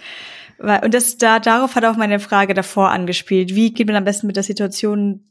[0.59, 3.55] Und das da darauf hat auch meine Frage davor angespielt.
[3.55, 5.23] Wie geht man am besten mit der Situation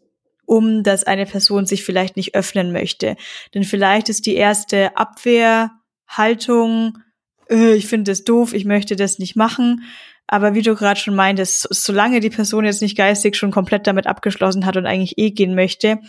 [0.46, 3.16] um, dass eine Person sich vielleicht nicht öffnen möchte?
[3.54, 6.98] Denn vielleicht ist die erste Abwehrhaltung,
[7.48, 9.84] äh, ich finde das doof, ich möchte das nicht machen.
[10.26, 14.06] Aber wie du gerade schon meintest, solange die Person jetzt nicht geistig schon komplett damit
[14.06, 16.00] abgeschlossen hat und eigentlich eh gehen möchte,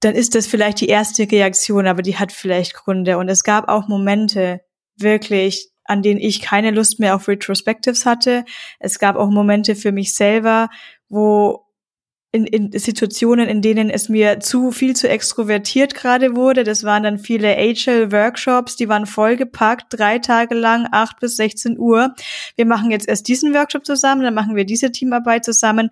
[0.00, 3.18] dann ist das vielleicht die erste Reaktion, aber die hat vielleicht Gründe.
[3.18, 4.60] Und es gab auch Momente,
[4.98, 8.44] wirklich, an denen ich keine Lust mehr auf Retrospectives hatte.
[8.78, 10.68] Es gab auch Momente für mich selber,
[11.08, 11.66] wo
[12.32, 16.64] in, in Situationen, in denen es mir zu viel zu extrovertiert gerade wurde.
[16.64, 22.14] Das waren dann viele HL-Workshops, die waren vollgepackt, drei Tage lang, acht bis 16 Uhr.
[22.56, 25.90] Wir machen jetzt erst diesen Workshop zusammen, dann machen wir diese Teamarbeit zusammen.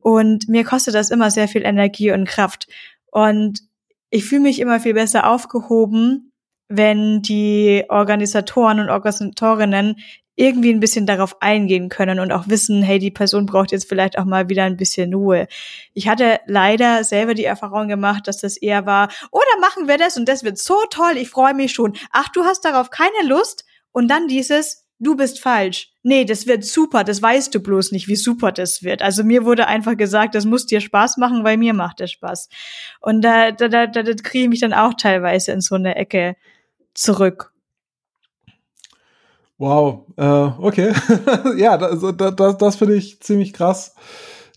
[0.00, 2.68] Und mir kostet das immer sehr viel Energie und Kraft.
[3.16, 3.62] Und
[4.10, 6.32] ich fühle mich immer viel besser aufgehoben,
[6.68, 9.96] wenn die Organisatoren und Organisatorinnen
[10.34, 14.18] irgendwie ein bisschen darauf eingehen können und auch wissen, hey, die Person braucht jetzt vielleicht
[14.18, 15.48] auch mal wieder ein bisschen Ruhe.
[15.94, 19.96] Ich hatte leider selber die Erfahrung gemacht, dass das eher war, oh, dann machen wir
[19.96, 21.96] das und das wird so toll, ich freue mich schon.
[22.10, 23.64] Ach, du hast darauf keine Lust?
[23.92, 25.90] Und dann dieses, du bist falsch.
[26.08, 29.02] Nee, das wird super, das weißt du bloß nicht, wie super das wird.
[29.02, 32.48] Also mir wurde einfach gesagt, das muss dir Spaß machen, weil mir macht es Spaß.
[33.00, 36.36] Und da, da, da, da kriege ich mich dann auch teilweise in so eine Ecke
[36.94, 37.52] zurück.
[39.58, 40.92] Wow, äh, okay.
[41.56, 43.96] ja, das, das, das finde ich ziemlich krass.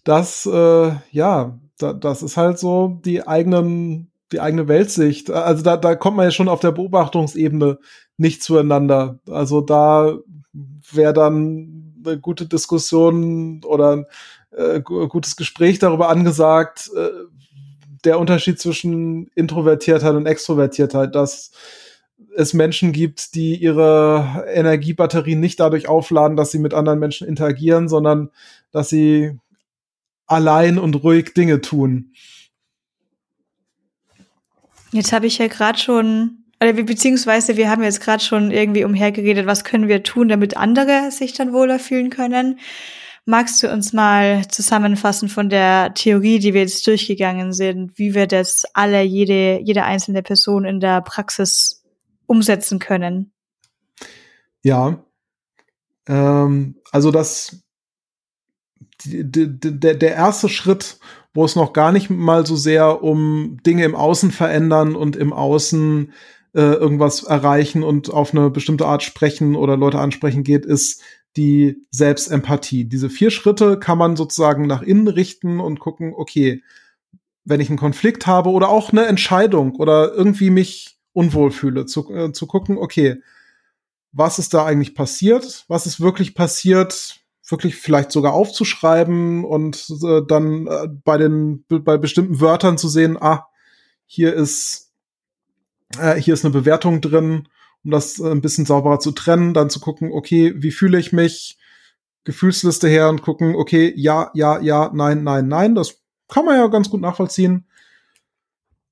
[0.04, 5.32] Das, äh, ja, da, das ist halt so die eigenen, die eigene Weltsicht.
[5.32, 7.80] Also da, da kommt man ja schon auf der Beobachtungsebene
[8.18, 9.18] nicht zueinander.
[9.28, 10.20] Also da
[10.92, 14.06] wäre dann eine gute Diskussion oder ein
[14.52, 17.10] äh, gutes Gespräch darüber angesagt, äh,
[18.06, 21.52] der Unterschied zwischen Introvertiertheit und Extrovertiertheit, dass
[22.36, 27.90] es Menschen gibt, die ihre Energiebatterien nicht dadurch aufladen, dass sie mit anderen Menschen interagieren,
[27.90, 28.30] sondern
[28.72, 29.38] dass sie
[30.26, 32.14] allein und ruhig Dinge tun.
[34.92, 39.46] Jetzt habe ich ja gerade schon, oder beziehungsweise wir haben jetzt gerade schon irgendwie umhergeredet,
[39.46, 42.60] was können wir tun, damit andere sich dann wohler fühlen können.
[43.26, 48.28] Magst du uns mal zusammenfassen von der Theorie, die wir jetzt durchgegangen sind, wie wir
[48.28, 51.84] das alle, jede, jede einzelne Person in der Praxis
[52.26, 53.32] umsetzen können.
[54.64, 55.04] Ja,
[56.08, 57.64] ähm, also das
[59.06, 61.00] der, der erste Schritt,
[61.34, 65.32] wo es noch gar nicht mal so sehr um Dinge im Außen verändern und im
[65.32, 66.12] Außen
[66.54, 71.02] äh, irgendwas erreichen und auf eine bestimmte Art sprechen oder Leute ansprechen geht, ist
[71.38, 72.86] die Selbstempathie.
[72.86, 76.64] Diese vier Schritte kann man sozusagen nach innen richten und gucken, okay,
[77.46, 82.14] wenn ich einen Konflikt habe oder auch eine Entscheidung oder irgendwie mich unwohl fühle, zu,
[82.14, 83.22] äh, zu gucken, okay,
[84.12, 85.66] was ist da eigentlich passiert?
[85.68, 87.20] Was ist wirklich passiert?
[87.48, 93.18] Wirklich vielleicht sogar aufzuschreiben und äh, dann äh, bei den bei bestimmten Wörtern zu sehen,
[93.20, 93.48] ah,
[94.06, 94.89] hier ist
[95.98, 97.48] äh, hier ist eine Bewertung drin,
[97.84, 101.14] um das äh, ein bisschen sauberer zu trennen, dann zu gucken, okay, wie fühle ich
[101.14, 101.58] mich?
[102.26, 106.68] Gefühlsliste her und gucken, okay, ja, ja, ja, nein, nein, nein, das kann man ja
[106.68, 107.66] ganz gut nachvollziehen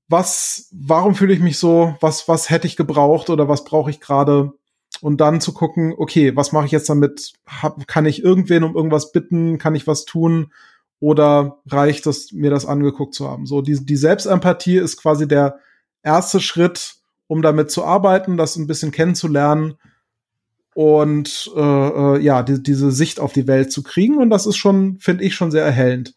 [0.08, 4.00] was, warum fühle ich mich so, was, was hätte ich gebraucht oder was brauche ich
[4.00, 4.52] gerade?
[5.02, 7.34] Und dann zu gucken, okay, was mache ich jetzt damit?
[7.46, 9.58] Hab, kann ich irgendwen um irgendwas bitten?
[9.58, 10.52] Kann ich was tun?
[10.98, 13.46] Oder reicht es, mir das angeguckt zu haben?
[13.46, 15.58] So, die, die Selbstempathie ist quasi der
[16.02, 16.96] erste Schritt,
[17.26, 19.76] um damit zu arbeiten, das ein bisschen kennenzulernen
[20.74, 24.18] und äh, äh, ja, die, diese Sicht auf die Welt zu kriegen.
[24.18, 26.14] Und das ist schon, finde ich, schon sehr erhellend.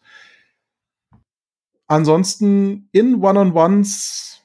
[1.88, 4.40] Ansonsten in One-on-Ones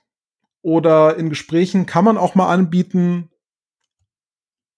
[0.61, 3.29] oder in Gesprächen kann man auch mal anbieten,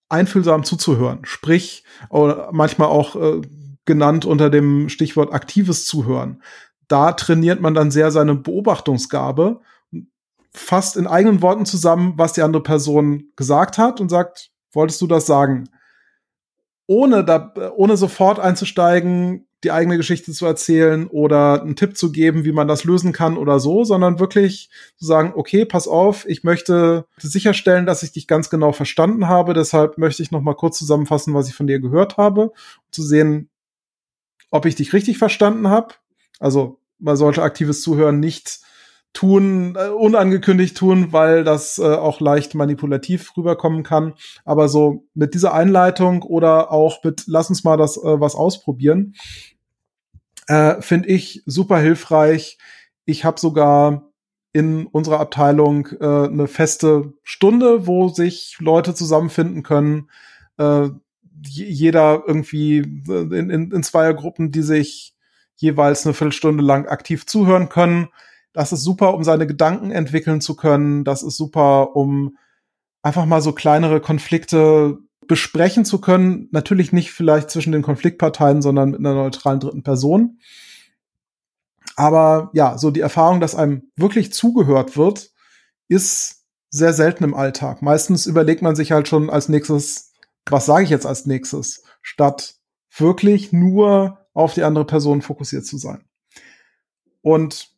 [0.09, 1.19] einfühlsam zuzuhören.
[1.23, 3.41] Sprich, oder manchmal auch äh,
[3.85, 6.43] genannt unter dem Stichwort aktives Zuhören.
[6.87, 9.61] Da trainiert man dann sehr seine Beobachtungsgabe,
[10.51, 15.07] fasst in eigenen Worten zusammen, was die andere Person gesagt hat und sagt, wolltest du
[15.07, 15.69] das sagen?
[16.87, 22.45] Ohne, da, ohne sofort einzusteigen, die eigene Geschichte zu erzählen oder einen Tipp zu geben,
[22.45, 26.43] wie man das lösen kann oder so, sondern wirklich zu sagen, okay, pass auf, ich
[26.43, 30.77] möchte sicherstellen, dass ich dich ganz genau verstanden habe, deshalb möchte ich noch mal kurz
[30.77, 33.49] zusammenfassen, was ich von dir gehört habe, um zu sehen,
[34.49, 35.95] ob ich dich richtig verstanden habe.
[36.39, 38.61] Also man sollte aktives Zuhören nicht
[39.13, 44.13] tun, äh, unangekündigt tun, weil das äh, auch leicht manipulativ rüberkommen kann.
[44.45, 49.15] Aber so mit dieser Einleitung oder auch mit lass uns mal das äh, was ausprobieren,
[50.47, 52.57] äh, finde ich super hilfreich.
[53.05, 54.09] Ich habe sogar
[54.51, 60.09] in unserer Abteilung äh, eine feste Stunde, wo sich Leute zusammenfinden können.
[60.57, 60.89] Äh,
[61.41, 65.15] jeder irgendwie äh, in, in, in Zweiergruppen, die sich
[65.55, 68.09] jeweils eine Viertelstunde lang aktiv zuhören können
[68.53, 71.03] das ist super, um seine Gedanken entwickeln zu können.
[71.03, 72.37] Das ist super, um
[73.01, 74.97] einfach mal so kleinere Konflikte
[75.27, 76.49] besprechen zu können.
[76.51, 80.39] Natürlich nicht vielleicht zwischen den Konfliktparteien, sondern mit einer neutralen dritten Person.
[81.95, 85.31] Aber ja, so die Erfahrung, dass einem wirklich zugehört wird,
[85.87, 87.81] ist sehr selten im Alltag.
[87.81, 90.13] Meistens überlegt man sich halt schon als nächstes,
[90.49, 92.55] was sage ich jetzt als nächstes, statt
[92.95, 96.03] wirklich nur auf die andere Person fokussiert zu sein.
[97.21, 97.69] Und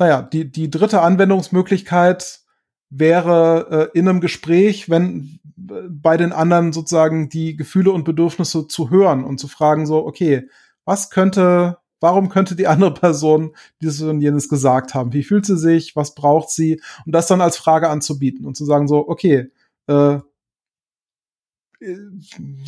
[0.00, 2.40] naja, die, die dritte Anwendungsmöglichkeit
[2.88, 8.66] wäre äh, in einem Gespräch, wenn äh, bei den anderen sozusagen die Gefühle und Bedürfnisse
[8.66, 10.48] zu hören und zu fragen so, okay,
[10.86, 15.12] was könnte, warum könnte die andere Person dieses und jenes gesagt haben?
[15.12, 15.94] Wie fühlt sie sich?
[15.96, 16.80] Was braucht sie?
[17.04, 19.50] Und das dann als Frage anzubieten und zu sagen so, okay,
[19.86, 20.18] äh,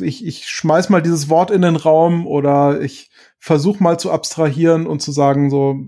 [0.00, 4.86] ich, ich schmeiß mal dieses Wort in den Raum oder ich versuche mal zu abstrahieren
[4.86, 5.80] und zu sagen, so,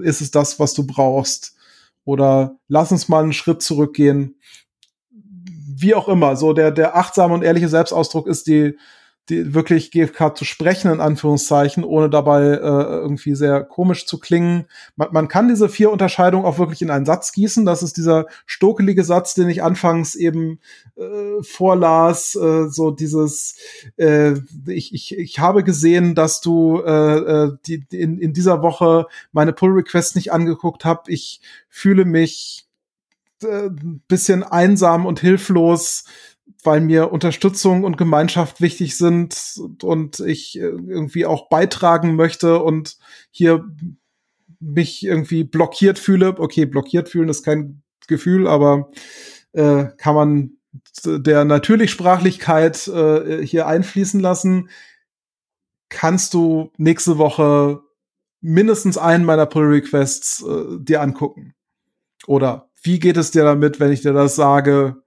[0.00, 1.54] ist es das, was du brauchst?
[2.04, 4.36] Oder lass uns mal einen Schritt zurückgehen.
[5.10, 8.76] Wie auch immer, so der, der achtsame und ehrliche Selbstausdruck ist die,
[9.30, 14.66] die wirklich GFK zu sprechen, in Anführungszeichen, ohne dabei äh, irgendwie sehr komisch zu klingen.
[14.96, 17.64] Man, man kann diese vier Unterscheidungen auch wirklich in einen Satz gießen.
[17.64, 20.60] Das ist dieser stokelige Satz, den ich anfangs eben
[20.96, 23.56] äh, vorlas, äh, so dieses,
[23.96, 24.34] äh,
[24.66, 29.54] ich, ich, ich habe gesehen, dass du äh, äh die, in, in dieser Woche meine
[29.54, 31.08] Pull-Requests nicht angeguckt habt.
[31.08, 31.40] Ich
[31.70, 32.68] fühle mich
[33.42, 33.70] äh,
[34.06, 36.04] bisschen einsam und hilflos
[36.64, 42.98] weil mir Unterstützung und Gemeinschaft wichtig sind und ich äh, irgendwie auch beitragen möchte und
[43.30, 43.64] hier
[44.60, 46.38] mich irgendwie blockiert fühle.
[46.38, 48.90] Okay, blockiert fühlen ist kein Gefühl, aber
[49.52, 50.50] äh, kann man
[51.04, 54.70] der Natürlichsprachlichkeit äh, hier einfließen lassen.
[55.88, 57.82] Kannst du nächste Woche
[58.40, 61.54] mindestens einen meiner Pull Requests äh, dir angucken?
[62.26, 65.03] Oder wie geht es dir damit, wenn ich dir das sage?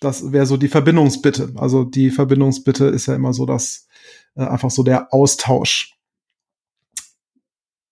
[0.00, 1.52] Das wäre so die Verbindungsbitte.
[1.56, 3.86] Also die Verbindungsbitte ist ja immer so, dass
[4.34, 5.96] äh, einfach so der Austausch.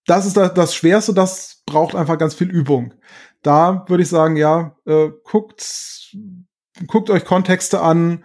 [0.05, 2.93] Das ist das, das Schwerste, das braucht einfach ganz viel Übung.
[3.41, 6.15] Da würde ich sagen, ja, äh, guckt,
[6.87, 8.23] guckt euch Kontexte an,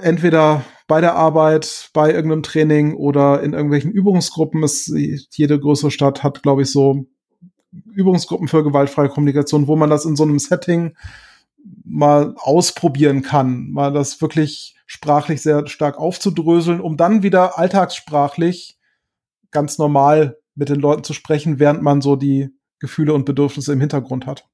[0.00, 4.62] entweder bei der Arbeit, bei irgendeinem Training oder in irgendwelchen Übungsgruppen.
[4.62, 4.92] Es,
[5.30, 7.06] jede größere Stadt hat, glaube ich, so
[7.92, 10.96] Übungsgruppen für gewaltfreie Kommunikation, wo man das in so einem Setting
[11.84, 18.78] mal ausprobieren kann, mal das wirklich sprachlich sehr stark aufzudröseln, um dann wieder alltagssprachlich
[19.50, 23.80] ganz normal mit den Leuten zu sprechen, während man so die Gefühle und Bedürfnisse im
[23.80, 24.48] Hintergrund hat.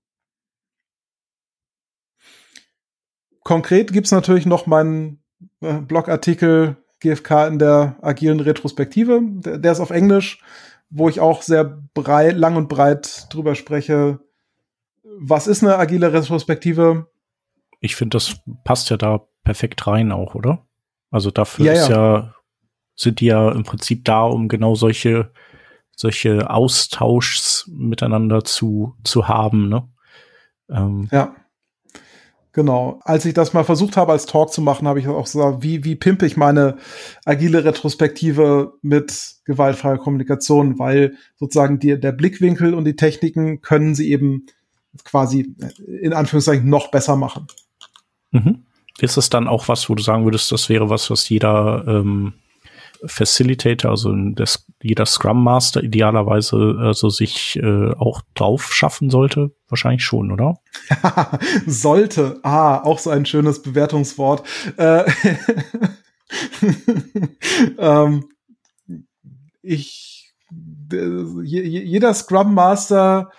[3.43, 5.23] Konkret gibt's natürlich noch meinen
[5.61, 9.20] äh, Blogartikel GFK in der agilen Retrospektive.
[9.23, 10.43] Der, der ist auf Englisch,
[10.91, 11.65] wo ich auch sehr
[11.95, 14.20] breit, lang und breit drüber spreche,
[15.20, 17.06] was ist eine agile Retrospektive?
[17.80, 20.66] Ich finde, das passt ja da perfekt rein auch, oder?
[21.10, 21.97] Also dafür ja, ist ja.
[21.97, 22.34] ja,
[22.97, 25.32] sind die ja im Prinzip da, um genau solche,
[25.94, 29.88] solche Austauschs miteinander zu, zu haben, ne?
[30.70, 31.09] Ähm.
[31.12, 31.34] Ja.
[32.52, 32.98] Genau.
[33.05, 35.84] Als ich das mal versucht habe, als Talk zu machen, habe ich auch gesagt, wie,
[35.84, 36.78] wie pimpe ich meine
[37.24, 44.10] agile Retrospektive mit gewaltfreier Kommunikation, weil sozusagen die, der Blickwinkel und die Techniken können sie
[44.10, 44.47] eben
[45.04, 45.54] quasi
[46.00, 47.46] in Anführungszeichen noch besser machen.
[48.30, 48.64] Mhm.
[49.00, 52.34] Ist es dann auch was, wo du sagen würdest, das wäre was, was jeder ähm,
[53.04, 59.52] Facilitator, also das, jeder Scrum Master idealerweise also sich äh, auch drauf schaffen sollte?
[59.68, 60.58] Wahrscheinlich schon, oder?
[61.66, 62.40] sollte.
[62.42, 64.46] Ah, auch so ein schönes Bewertungswort.
[64.76, 65.04] Äh,
[67.78, 68.28] ähm,
[69.62, 70.34] ich,
[70.90, 73.30] jeder Scrum Master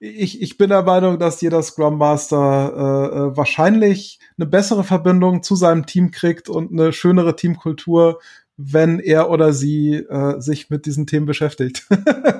[0.00, 5.42] ich, ich bin der Meinung, dass jeder Scrum Master äh, äh, wahrscheinlich eine bessere Verbindung
[5.42, 8.18] zu seinem Team kriegt und eine schönere Teamkultur,
[8.56, 11.86] wenn er oder sie äh, sich mit diesen Themen beschäftigt.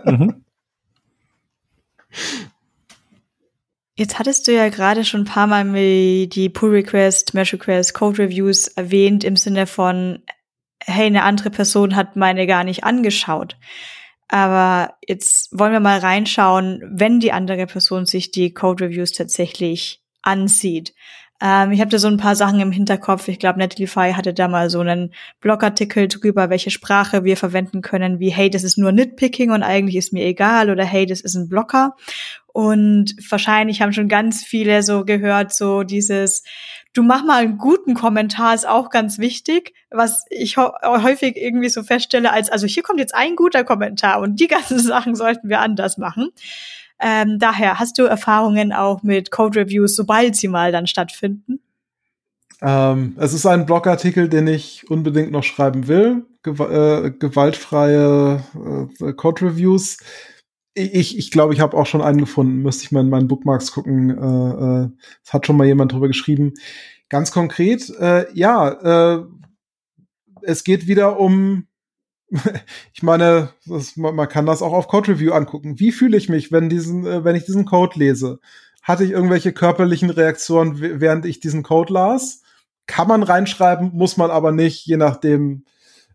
[0.04, 0.42] mhm.
[3.96, 5.66] Jetzt hattest du ja gerade schon ein paar Mal
[6.26, 10.22] die Pull Request, Mesh Request, Code Reviews erwähnt im Sinne von,
[10.82, 13.58] hey, eine andere Person hat meine gar nicht angeschaut.
[14.32, 20.00] Aber jetzt wollen wir mal reinschauen, wenn die andere Person sich die Code Reviews tatsächlich
[20.22, 20.94] ansieht.
[21.40, 23.26] Ähm, ich habe da so ein paar Sachen im Hinterkopf.
[23.26, 28.20] Ich glaube, Netlify hatte da mal so einen Blogartikel drüber, welche Sprache wir verwenden können,
[28.20, 31.34] wie hey, das ist nur Nitpicking und eigentlich ist mir egal oder hey, das ist
[31.34, 31.96] ein Blocker.
[32.52, 36.44] Und wahrscheinlich haben schon ganz viele so gehört, so dieses,
[36.92, 41.82] du mach mal einen guten Kommentar ist auch ganz wichtig, was ich häufig irgendwie so
[41.82, 45.60] feststelle als, also hier kommt jetzt ein guter Kommentar und die ganzen Sachen sollten wir
[45.60, 46.30] anders machen.
[47.00, 51.60] Ähm, daher, hast du Erfahrungen auch mit Code Reviews, sobald sie mal dann stattfinden?
[52.60, 56.26] Ähm, es ist ein Blogartikel, den ich unbedingt noch schreiben will.
[56.42, 58.44] Gew äh, gewaltfreie
[59.00, 59.98] äh, Code Reviews
[60.74, 62.62] ich, ich glaube, ich habe auch schon einen gefunden.
[62.62, 64.10] Müsste ich mal in meinen Bookmarks gucken.
[64.10, 64.88] Äh, äh,
[65.24, 66.54] es hat schon mal jemand drüber geschrieben.
[67.08, 69.24] Ganz konkret, äh, ja, äh,
[70.42, 71.66] es geht wieder um
[72.92, 75.80] ich meine, das, man kann das auch auf Code Review angucken.
[75.80, 78.38] Wie fühle ich mich, wenn diesen, äh, wenn ich diesen Code lese?
[78.82, 82.42] Hatte ich irgendwelche körperlichen Reaktionen, während ich diesen Code las?
[82.86, 85.64] Kann man reinschreiben, muss man aber nicht, je nachdem,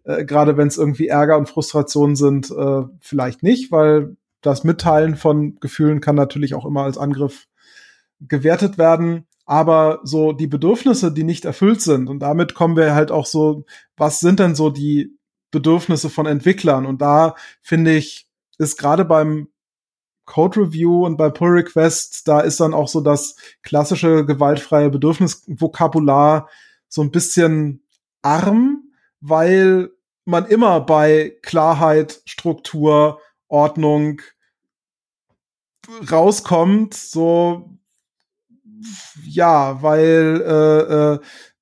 [0.05, 4.15] äh, gerade wenn es irgendwie Ärger und Frustration sind, äh, vielleicht nicht, weil
[4.45, 7.47] das Mitteilen von Gefühlen kann natürlich auch immer als Angriff
[8.19, 9.27] gewertet werden.
[9.45, 13.65] Aber so die Bedürfnisse, die nicht erfüllt sind, und damit kommen wir halt auch so,
[13.95, 15.17] was sind denn so die
[15.51, 16.85] Bedürfnisse von Entwicklern?
[16.85, 18.27] Und da finde ich,
[18.57, 19.49] ist gerade beim
[20.25, 26.49] Code Review und bei Pull Request, da ist dann auch so das klassische gewaltfreie Bedürfnisvokabular
[26.87, 27.83] so ein bisschen
[28.23, 28.91] arm,
[29.21, 29.91] weil
[30.25, 34.21] man immer bei Klarheit, Struktur, Ordnung
[36.11, 37.77] rauskommt, so
[39.25, 41.19] ja, weil äh, äh,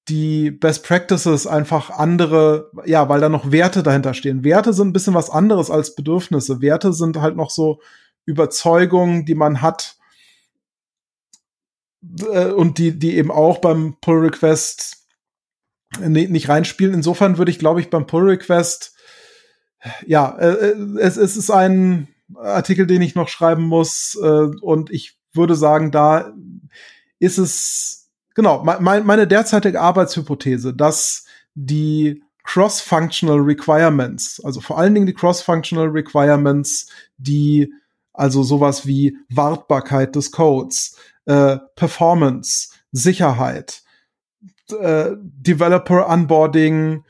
[0.09, 4.43] die Best Practices einfach andere, ja, weil da noch Werte dahinter stehen.
[4.43, 6.61] Werte sind ein bisschen was anderes als Bedürfnisse.
[6.61, 7.79] Werte sind halt noch so
[8.25, 9.97] Überzeugungen, die man hat
[12.31, 14.97] äh, und die, die eben auch beim Pull Request
[15.99, 16.93] nicht reinspielen.
[16.93, 18.95] Insofern würde ich, glaube ich, beim Pull Request,
[20.05, 24.91] ja, äh, äh, es, es ist ein Artikel, den ich noch schreiben muss äh, und
[24.91, 26.33] ich würde sagen, da
[27.19, 35.05] ist es, genau, mein, meine derzeitige Arbeitshypothese, dass die Cross-Functional Requirements, also vor allen Dingen
[35.05, 36.87] die Cross-Functional Requirements,
[37.17, 37.73] die
[38.13, 43.83] also sowas wie Wartbarkeit des Codes, äh, Performance, Sicherheit,
[44.79, 47.03] äh, Developer Onboarding,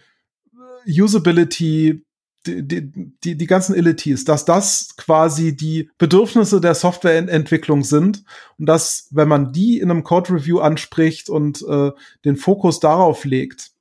[0.88, 2.06] Usability,
[2.46, 2.92] die,
[3.24, 8.24] die, die ganzen Ilities, dass das quasi die Bedürfnisse der Softwareentwicklung sind
[8.58, 11.92] und dass, wenn man die in einem Code Review anspricht und äh,
[12.26, 13.72] den Fokus darauf legt,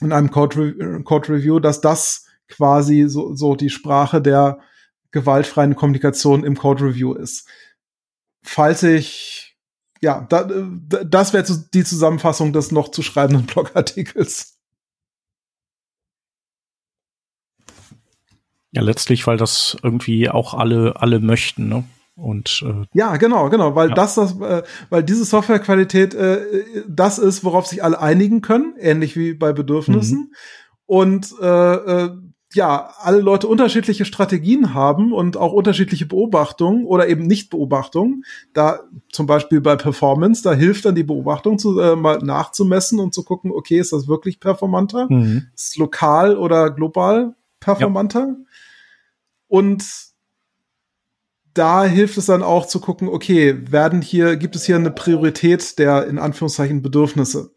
[0.00, 4.60] in einem Code, Re Code Review, dass das quasi so, so die Sprache der
[5.10, 7.48] gewaltfreien Kommunikation im Code Review ist.
[8.42, 9.56] Falls ich,
[10.00, 10.44] ja, da,
[11.04, 14.55] das wäre die Zusammenfassung des noch zu schreibenden Blogartikels.
[18.76, 21.84] Ja, letztlich, weil das irgendwie auch alle, alle möchten, ne?
[22.14, 23.94] Und äh, ja, genau, genau, weil ja.
[23.94, 29.16] das, das, äh, weil diese Softwarequalität äh, das ist, worauf sich alle einigen können, ähnlich
[29.16, 30.18] wie bei Bedürfnissen.
[30.18, 30.34] Mhm.
[30.84, 32.10] Und äh, äh,
[32.52, 38.24] ja, alle Leute unterschiedliche Strategien haben und auch unterschiedliche Beobachtungen oder eben Nicht-Beobachtungen.
[38.52, 38.80] Da
[39.10, 43.24] zum Beispiel bei Performance, da hilft dann die Beobachtung zu, äh, mal nachzumessen und zu
[43.24, 45.06] gucken, okay, ist das wirklich performanter?
[45.08, 45.46] Mhm.
[45.54, 48.36] Ist lokal oder global performanter?
[48.38, 48.45] Ja.
[49.48, 49.84] Und
[51.54, 55.78] da hilft es dann auch zu gucken, okay, werden hier, gibt es hier eine Priorität
[55.78, 57.54] der in Anführungszeichen Bedürfnisse?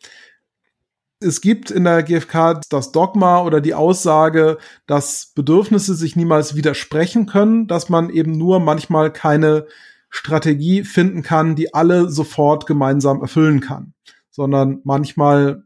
[1.22, 4.58] Es gibt in der GfK das Dogma oder die Aussage,
[4.88, 9.68] dass Bedürfnisse sich niemals widersprechen können, dass man eben nur manchmal keine
[10.10, 13.94] Strategie finden kann, die alle sofort gemeinsam erfüllen kann,
[14.32, 15.64] sondern manchmal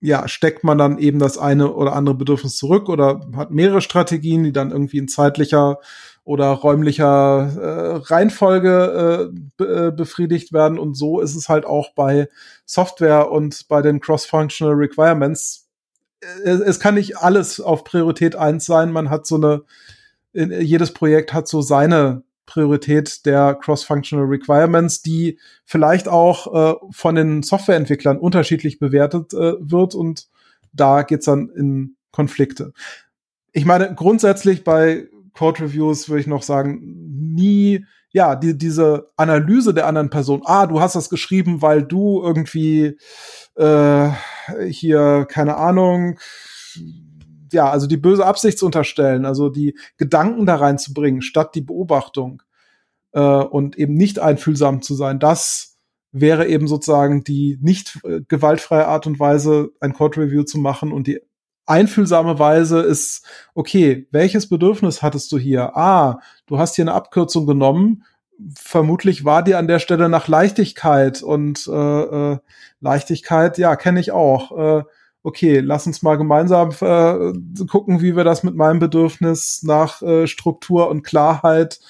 [0.00, 4.44] ja, steckt man dann eben das eine oder andere Bedürfnis zurück oder hat mehrere Strategien,
[4.44, 5.78] die dann irgendwie in zeitlicher
[6.24, 10.78] oder räumlicher äh, Reihenfolge äh, äh, befriedigt werden.
[10.78, 12.28] Und so ist es halt auch bei
[12.64, 15.68] Software und bei den Cross-Functional Requirements.
[16.44, 18.92] Es, es kann nicht alles auf Priorität eins sein.
[18.92, 19.62] Man hat so eine,
[20.32, 27.44] jedes Projekt hat so seine Priorität der Cross-Functional Requirements, die vielleicht auch äh, von den
[27.44, 30.26] Softwareentwicklern unterschiedlich bewertet äh, wird und
[30.72, 32.72] da geht's dann in Konflikte.
[33.52, 36.80] Ich meine, grundsätzlich bei Code Reviews würde ich noch sagen,
[37.36, 42.20] nie, ja, die, diese Analyse der anderen Person, ah, du hast das geschrieben, weil du
[42.20, 42.98] irgendwie
[43.54, 44.08] äh,
[44.68, 46.18] hier, keine Ahnung,
[47.52, 52.42] ja, also die böse Absicht zu unterstellen, also die Gedanken da reinzubringen, statt die Beobachtung
[53.12, 55.78] äh, und eben nicht einfühlsam zu sein, das
[56.12, 60.92] wäre eben sozusagen die nicht äh, gewaltfreie Art und Weise, ein Code Review zu machen
[60.92, 61.20] und die
[61.66, 63.24] einfühlsame Weise ist,
[63.54, 65.76] okay, welches Bedürfnis hattest du hier?
[65.76, 68.04] Ah, du hast hier eine Abkürzung genommen.
[68.56, 72.38] Vermutlich war dir an der Stelle nach Leichtigkeit und äh, äh,
[72.80, 74.80] Leichtigkeit, ja, kenne ich auch.
[74.80, 74.84] Äh,
[75.22, 80.26] okay, lass uns mal gemeinsam äh, gucken, wie wir das mit meinem Bedürfnis nach äh,
[80.26, 81.80] Struktur und Klarheit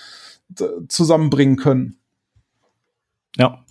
[0.88, 1.96] zusammenbringen können.
[3.36, 3.64] Ja.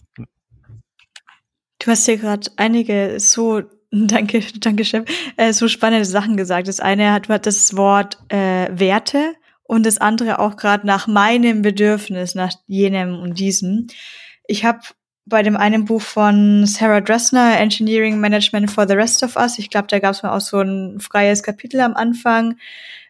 [1.80, 3.62] Du hast hier gerade einige so,
[3.92, 6.68] danke, danke, Chef, äh, so spannende Sachen gesagt.
[6.68, 9.34] Das eine hat, hat das Wort äh, Werte
[9.64, 13.88] und das andere auch gerade nach meinem Bedürfnis, nach jenem und diesem.
[14.48, 14.80] Ich habe
[15.30, 19.60] bei dem einen Buch von Sarah Dressner, Engineering Management for the Rest of Us.
[19.60, 22.58] Ich glaube, da gab es mal auch so ein freies Kapitel am Anfang.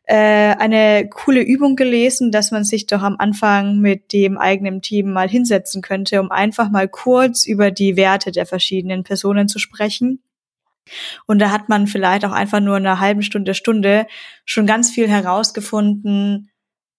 [0.04, 5.12] Äh, eine coole Übung gelesen, dass man sich doch am Anfang mit dem eigenen Team
[5.12, 10.22] mal hinsetzen könnte, um einfach mal kurz über die Werte der verschiedenen Personen zu sprechen.
[11.28, 14.08] Und da hat man vielleicht auch einfach nur in einer halben Stunde, Stunde
[14.46, 16.50] schon ganz viel herausgefunden,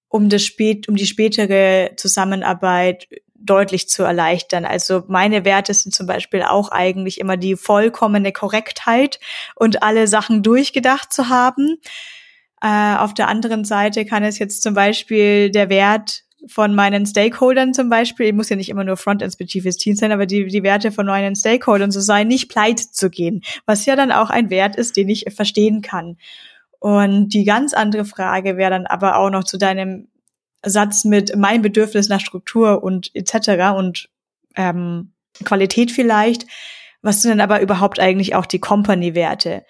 [0.09, 3.09] um das spät, um die spätere Zusammenarbeit
[3.40, 4.64] deutlich zu erleichtern.
[4.64, 9.18] Also meine Werte sind zum Beispiel auch eigentlich immer die vollkommene Korrektheit
[9.54, 11.78] und alle Sachen durchgedacht zu haben.
[12.62, 17.74] Äh, auf der anderen Seite kann es jetzt zum Beispiel der Wert von meinen Stakeholdern
[17.74, 20.90] zum Beispiel, ich muss ja nicht immer nur Frontend-spezifisches Team sein, aber die, die Werte
[20.90, 24.76] von meinen Stakeholdern zu sein, nicht pleite zu gehen, was ja dann auch ein Wert
[24.76, 26.16] ist, den ich verstehen kann.
[26.78, 30.08] Und die ganz andere Frage wäre dann aber auch noch zu deinem
[30.64, 33.76] Satz mit mein Bedürfnis nach Struktur und etc.
[33.76, 34.08] und
[34.56, 35.12] ähm,
[35.44, 36.46] Qualität vielleicht.
[37.02, 39.64] Was sind denn aber überhaupt eigentlich auch die Company-Werte?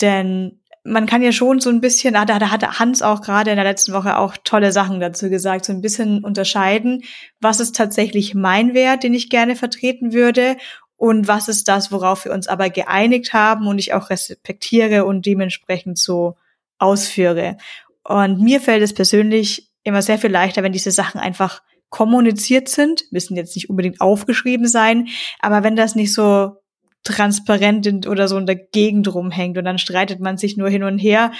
[0.00, 3.56] Denn man kann ja schon so ein bisschen, da, da hatte Hans auch gerade in
[3.56, 7.04] der letzten Woche auch tolle Sachen dazu gesagt, so ein bisschen unterscheiden,
[7.40, 10.56] was ist tatsächlich mein Wert, den ich gerne vertreten würde
[10.96, 15.26] und was ist das, worauf wir uns aber geeinigt haben und ich auch respektiere und
[15.26, 16.36] dementsprechend so
[16.78, 17.58] ausführe.
[18.02, 23.04] Und mir fällt es persönlich immer sehr viel leichter, wenn diese Sachen einfach kommuniziert sind,
[23.10, 25.08] müssen jetzt nicht unbedingt aufgeschrieben sein,
[25.40, 26.60] aber wenn das nicht so
[27.02, 30.98] transparent oder so in der Gegend rumhängt und dann streitet man sich nur hin und
[30.98, 31.32] her.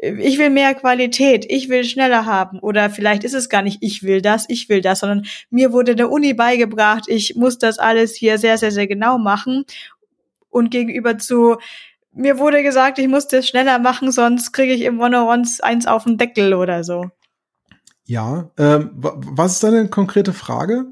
[0.00, 4.04] Ich will mehr Qualität, ich will schneller haben oder vielleicht ist es gar nicht, ich
[4.04, 8.14] will das, ich will das, sondern mir wurde der Uni beigebracht, ich muss das alles
[8.14, 9.64] hier sehr, sehr, sehr genau machen
[10.50, 11.56] und gegenüber zu
[12.12, 16.04] mir wurde gesagt, ich muss das schneller machen, sonst kriege ich im One-on-Ones eins auf
[16.04, 17.10] den Deckel oder so.
[18.08, 20.86] Ja, ähm, was ist deine konkrete Frage?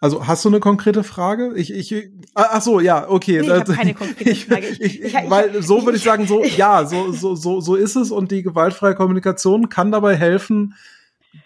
[0.00, 1.54] Also hast du eine konkrete Frage?
[1.56, 1.92] Ich, ich,
[2.36, 3.40] ah, ach so, ja, okay.
[3.40, 4.68] Nee, ich habe keine konkrete Frage.
[4.68, 7.96] Ich, ich, ich, weil so würde ich sagen, so ja, so, so, so, so ist
[7.96, 10.74] es und die gewaltfreie Kommunikation kann dabei helfen,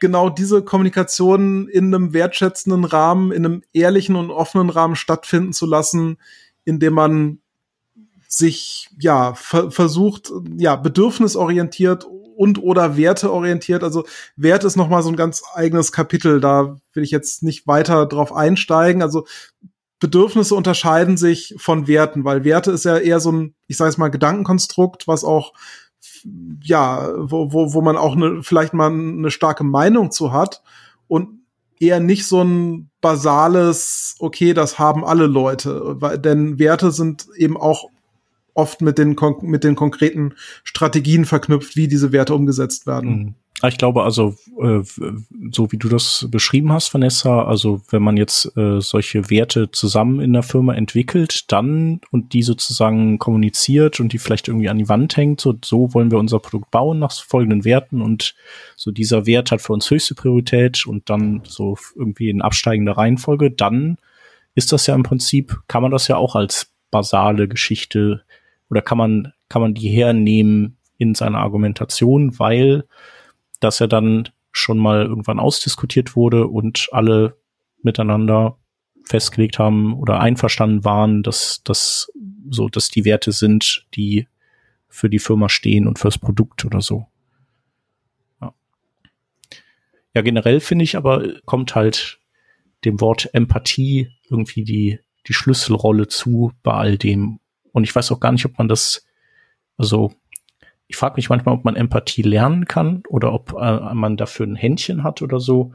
[0.00, 5.64] genau diese Kommunikation in einem wertschätzenden Rahmen, in einem ehrlichen und offenen Rahmen stattfinden zu
[5.64, 6.18] lassen,
[6.66, 7.38] indem man
[8.28, 12.06] sich ja ver versucht, ja bedürfnisorientiert
[12.40, 13.84] und oder Werte orientiert.
[13.84, 16.40] Also Wert ist nochmal so ein ganz eigenes Kapitel.
[16.40, 19.02] Da will ich jetzt nicht weiter drauf einsteigen.
[19.02, 19.26] Also
[19.98, 23.98] Bedürfnisse unterscheiden sich von Werten, weil Werte ist ja eher so ein, ich sage es
[23.98, 25.52] mal, Gedankenkonstrukt, was auch
[26.62, 30.62] ja, wo, wo, wo man auch eine, vielleicht mal eine starke Meinung zu hat
[31.08, 31.40] und
[31.78, 37.58] eher nicht so ein basales, okay, das haben alle Leute, weil, denn Werte sind eben
[37.58, 37.90] auch
[38.54, 43.10] oft mit den, mit den konkreten Strategien verknüpft, wie diese Werte umgesetzt werden.
[43.10, 43.34] Mhm.
[43.68, 44.80] Ich glaube also, äh,
[45.50, 50.20] so wie du das beschrieben hast, Vanessa, also wenn man jetzt äh, solche Werte zusammen
[50.20, 54.88] in der Firma entwickelt, dann und die sozusagen kommuniziert und die vielleicht irgendwie an die
[54.88, 58.34] Wand hängt, so, so wollen wir unser Produkt bauen nach folgenden Werten und
[58.76, 63.50] so dieser Wert hat für uns höchste Priorität und dann so irgendwie in absteigender Reihenfolge,
[63.50, 63.98] dann
[64.54, 68.22] ist das ja im Prinzip, kann man das ja auch als basale Geschichte
[68.70, 72.84] oder kann man, kann man die hernehmen in seiner Argumentation, weil
[73.60, 77.36] das ja dann schon mal irgendwann ausdiskutiert wurde und alle
[77.82, 78.56] miteinander
[79.04, 82.12] festgelegt haben oder einverstanden waren, dass das
[82.48, 84.28] so, dass die Werte sind, die
[84.88, 87.06] für die Firma stehen und fürs Produkt oder so.
[88.40, 88.54] Ja,
[90.14, 92.20] ja generell finde ich aber, kommt halt
[92.84, 97.40] dem Wort Empathie irgendwie die, die Schlüsselrolle zu bei all dem.
[97.72, 99.06] Und ich weiß auch gar nicht, ob man das,
[99.76, 100.12] also
[100.88, 104.56] ich frage mich manchmal, ob man Empathie lernen kann oder ob äh, man dafür ein
[104.56, 105.72] Händchen hat oder so.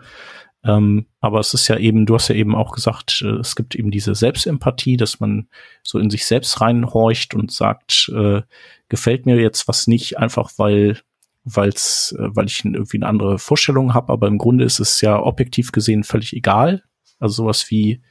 [0.65, 3.75] Ähm, aber es ist ja eben, du hast ja eben auch gesagt, äh, es gibt
[3.75, 5.47] eben diese Selbstempathie, dass man
[5.83, 8.41] so in sich selbst reinhorcht und sagt, äh,
[8.89, 10.99] gefällt mir jetzt was nicht, einfach weil
[11.43, 15.21] weil's, äh, weil ich irgendwie eine andere Vorstellung habe, aber im Grunde ist es ja
[15.21, 16.83] objektiv gesehen völlig egal.
[17.19, 18.01] Also sowas wie,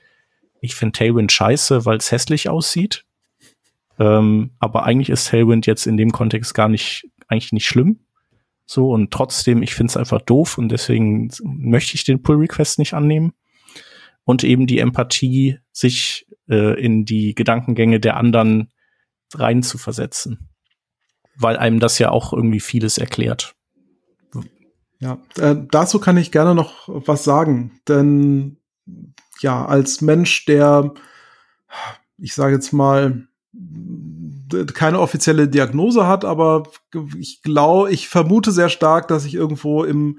[0.60, 3.04] ich finde Tailwind scheiße, weil es hässlich aussieht.
[3.98, 8.00] Ähm, aber eigentlich ist Tailwind jetzt in dem Kontext gar nicht, eigentlich nicht schlimm.
[8.66, 12.78] So, und trotzdem, ich finde es einfach doof und deswegen möchte ich den Pull Request
[12.78, 13.32] nicht annehmen.
[14.24, 18.72] Und eben die Empathie, sich äh, in die Gedankengänge der anderen
[19.34, 20.48] rein zu versetzen.
[21.36, 23.54] Weil einem das ja auch irgendwie vieles erklärt.
[25.00, 27.80] Ja, äh, dazu kann ich gerne noch was sagen.
[27.86, 28.56] Denn
[29.40, 30.94] ja, als Mensch, der,
[32.16, 33.28] ich sage jetzt mal,
[34.74, 36.64] keine offizielle Diagnose hat, aber
[37.18, 40.18] ich glaube, ich vermute sehr stark, dass ich irgendwo im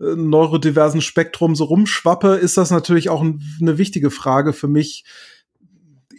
[0.00, 5.04] äh, neurodiversen Spektrum so rumschwappe, ist das natürlich auch eine wichtige Frage für mich.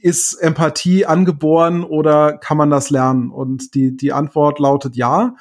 [0.02, 3.30] Ist Empathie angeboren oder kann man das lernen?
[3.30, 5.36] Und die, die Antwort lautet ja.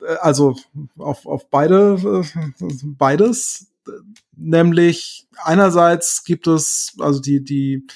[0.00, 0.56] Äh, also
[0.98, 3.72] auf, auf beide, äh, beides.
[4.36, 7.86] Nämlich einerseits gibt es, also die, die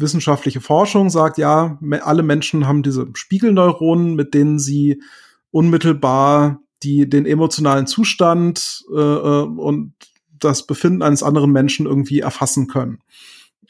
[0.00, 5.02] wissenschaftliche Forschung sagt, ja, alle Menschen haben diese Spiegelneuronen, mit denen sie
[5.50, 9.92] unmittelbar die den emotionalen Zustand äh, äh, und
[10.38, 13.00] das Befinden eines anderen Menschen irgendwie erfassen können.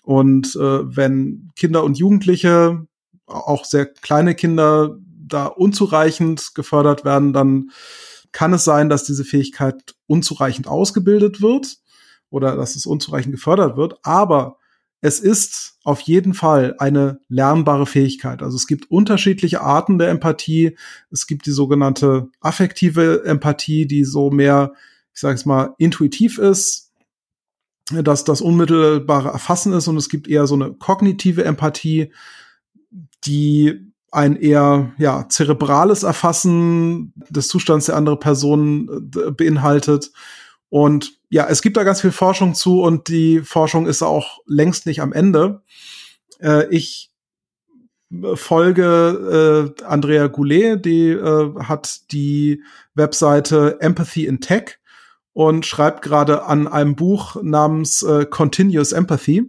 [0.03, 2.87] Und äh, wenn Kinder und Jugendliche,
[3.27, 7.71] auch sehr kleine Kinder, da unzureichend gefördert werden, dann
[8.33, 11.79] kann es sein, dass diese Fähigkeit unzureichend ausgebildet wird
[12.31, 13.95] oder dass es unzureichend gefördert wird.
[14.05, 14.57] Aber
[15.01, 18.43] es ist auf jeden Fall eine lernbare Fähigkeit.
[18.43, 20.77] Also es gibt unterschiedliche Arten der Empathie.
[21.11, 24.73] Es gibt die sogenannte affektive Empathie, die so mehr,
[25.15, 26.93] ich sage es mal, intuitiv ist,
[27.91, 29.89] dass das unmittelbare Erfassen ist.
[29.89, 32.13] Und es gibt eher so eine kognitive Empathie,
[33.25, 40.13] die ein eher ja zerebrales Erfassen des Zustands der anderen Person äh, beinhaltet.
[40.71, 44.87] Und ja, es gibt da ganz viel Forschung zu und die Forschung ist auch längst
[44.87, 45.63] nicht am Ende.
[46.41, 47.11] Äh, ich
[48.35, 52.63] folge äh, Andrea Goulet, die äh, hat die
[52.95, 54.79] Webseite Empathy in Tech
[55.33, 59.49] und schreibt gerade an einem Buch namens äh, Continuous Empathy.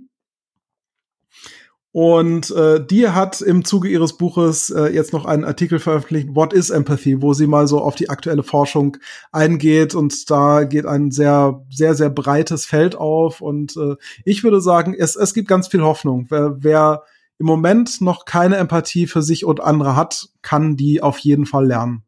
[1.93, 6.53] Und äh, die hat im Zuge ihres Buches äh, jetzt noch einen Artikel veröffentlicht, What
[6.53, 8.95] is Empathy, wo sie mal so auf die aktuelle Forschung
[9.33, 13.41] eingeht und da geht ein sehr, sehr, sehr breites Feld auf.
[13.41, 16.27] Und äh, ich würde sagen, es, es gibt ganz viel Hoffnung.
[16.29, 17.03] Wer, wer
[17.39, 21.65] im Moment noch keine Empathie für sich und andere hat, kann die auf jeden Fall
[21.65, 22.03] lernen.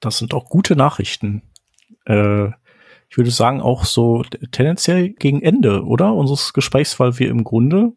[0.00, 1.42] Das sind auch gute Nachrichten.
[2.04, 2.50] Äh
[3.08, 6.14] ich würde sagen, auch so tendenziell gegen Ende, oder?
[6.14, 7.92] Unseres Gesprächs, weil wir im Grunde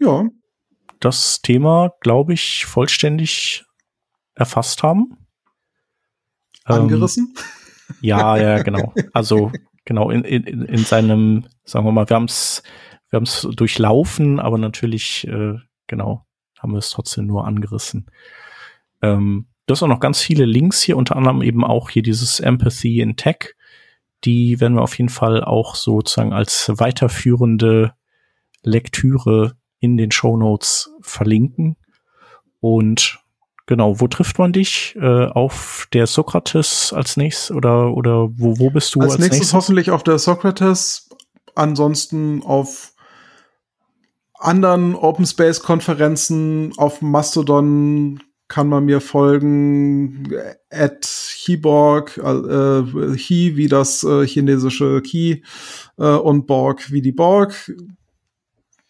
[0.00, 0.24] ja
[1.00, 3.64] das Thema, glaube ich, vollständig
[4.34, 5.18] erfasst haben.
[6.66, 7.34] Ähm, Angerissen?
[7.36, 8.94] Ähm, ja, ja, genau.
[9.12, 9.52] Also
[9.84, 12.62] genau in, in, in seinem, sagen wir mal, wir haben es
[13.14, 15.54] wir haben es durchlaufen, aber natürlich, äh,
[15.86, 16.26] genau,
[16.58, 18.10] haben wir es trotzdem nur angerissen.
[19.02, 22.40] Ähm, Du hast auch noch ganz viele Links hier, unter anderem eben auch hier dieses
[22.40, 23.54] Empathy in Tech.
[24.24, 27.94] Die werden wir auf jeden Fall auch sozusagen als weiterführende
[28.62, 31.76] Lektüre in den Show Notes verlinken.
[32.60, 33.20] Und
[33.66, 34.96] genau, wo trifft man dich?
[35.00, 39.38] Äh, auf der Sokrates als nächstes oder, oder wo, wo bist du als, als nächstes?
[39.40, 39.54] nächstes?
[39.54, 41.08] hoffentlich auf der Sokrates.
[41.54, 42.92] Ansonsten auf
[44.34, 48.20] anderen Open Space Konferenzen, auf Mastodon
[48.54, 50.32] kann man mir folgen
[50.70, 55.42] at Hiborg, äh, Hi wie das äh, chinesische Ki
[55.98, 57.74] äh, und Borg wie die Borg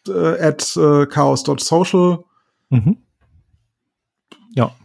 [0.07, 2.19] äh, at äh, chaos.social.
[2.69, 2.99] Mhm.
[4.55, 4.77] Ja,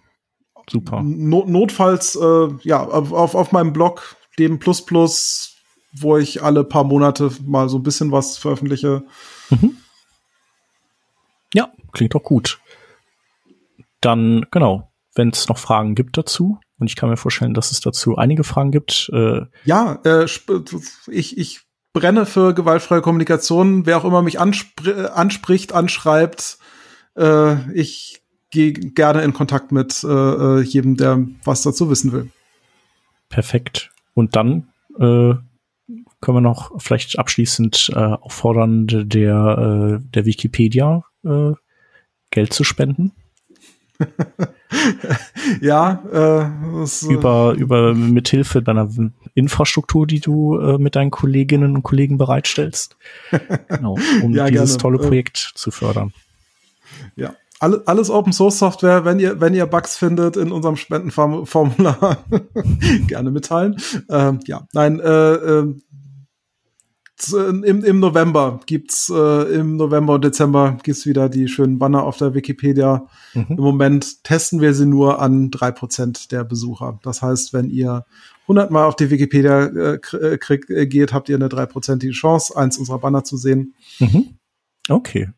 [0.70, 1.04] super.
[1.04, 5.58] Not notfalls, äh, ja, auf, auf meinem Blog, dem Plus Plus,
[5.92, 9.04] wo ich alle paar Monate mal so ein bisschen was veröffentliche.
[9.50, 9.76] Mhm.
[11.54, 12.62] Ja, klingt doch gut
[14.02, 17.82] dann, genau, wenn es noch Fragen gibt dazu, und ich kann mir vorstellen, dass es
[17.82, 19.10] dazu einige Fragen gibt.
[19.14, 20.26] Äh ja, äh,
[21.08, 21.62] ich, ich
[21.94, 23.86] brenne für gewaltfreie Kommunikation.
[23.86, 26.58] Wer auch immer mich anspr anspricht, anschreibt,
[27.18, 28.22] äh, ich
[28.52, 32.32] gehe gerne in Kontakt mit äh, äh, jedem, der was dazu wissen will.
[33.28, 33.92] Perfekt.
[34.14, 35.36] Und dann äh,
[36.22, 41.52] können wir noch vielleicht abschließend äh, auffordern, der, äh, der Wikipedia äh,
[42.32, 43.12] Geld zu spenden.
[45.62, 48.90] ja, äh, äh, über, über mithilfe deiner
[49.34, 52.96] Infrastruktur, die du äh, mit deinen Kolleginnen und Kollegen bereitstellst.
[53.68, 54.82] Genau, um ja, dieses gerne.
[54.82, 56.14] tolle äh, Projekt äh, zu fördern.
[57.16, 62.18] Ja, alle, alles Open Source Software, wenn ihr, wenn ihr Bugs findet in unserem Spendenformular,
[63.08, 63.78] gerne mitteilen.
[64.10, 65.76] Ähm, ja, nein, äh, äh,
[67.28, 72.18] im, im November gibt's äh, im November und Dezember gibt's wieder die schönen Banner auf
[72.18, 73.08] der Wikipedia.
[73.34, 73.46] Mhm.
[73.50, 77.00] Im Moment testen wir sie nur an drei Prozent der Besucher.
[77.04, 78.06] Das heißt, wenn ihr
[78.44, 82.56] 100 Mal auf die Wikipedia äh, äh, krieg, äh, geht, habt ihr eine dreiprozentige Chance,
[82.56, 83.76] eins unserer Banner zu sehen.
[84.00, 84.38] Mhm.
[84.88, 85.30] Okay.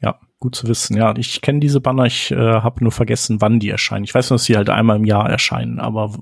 [0.00, 0.96] Ja, gut zu wissen.
[0.96, 2.04] Ja, ich kenne diese Banner.
[2.04, 4.04] Ich äh, habe nur vergessen, wann die erscheinen.
[4.04, 6.18] Ich weiß nur, dass sie halt einmal im Jahr erscheinen, aber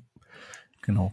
[0.82, 1.12] genau.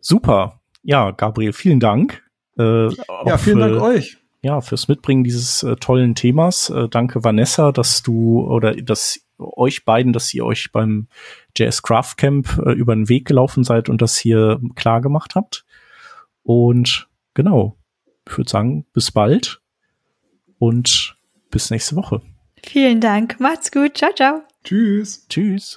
[0.00, 0.60] Super.
[0.82, 2.22] Ja, Gabriel, vielen Dank.
[2.58, 2.88] Äh,
[3.26, 4.18] ja, vielen Dank euch.
[4.42, 6.70] ja, fürs Mitbringen dieses äh, tollen Themas.
[6.70, 11.08] Äh, danke Vanessa, dass du oder dass euch beiden, dass ihr euch beim
[11.56, 15.64] JS Craft Camp äh, über den Weg gelaufen seid und das hier klar gemacht habt.
[16.42, 17.76] Und genau,
[18.28, 19.60] ich würde sagen, bis bald
[20.58, 21.16] und
[21.50, 22.22] bis nächste Woche.
[22.64, 23.38] Vielen Dank.
[23.40, 23.96] Macht's gut.
[23.98, 24.42] Ciao, ciao.
[24.64, 25.26] Tschüss.
[25.28, 25.76] Tschüss.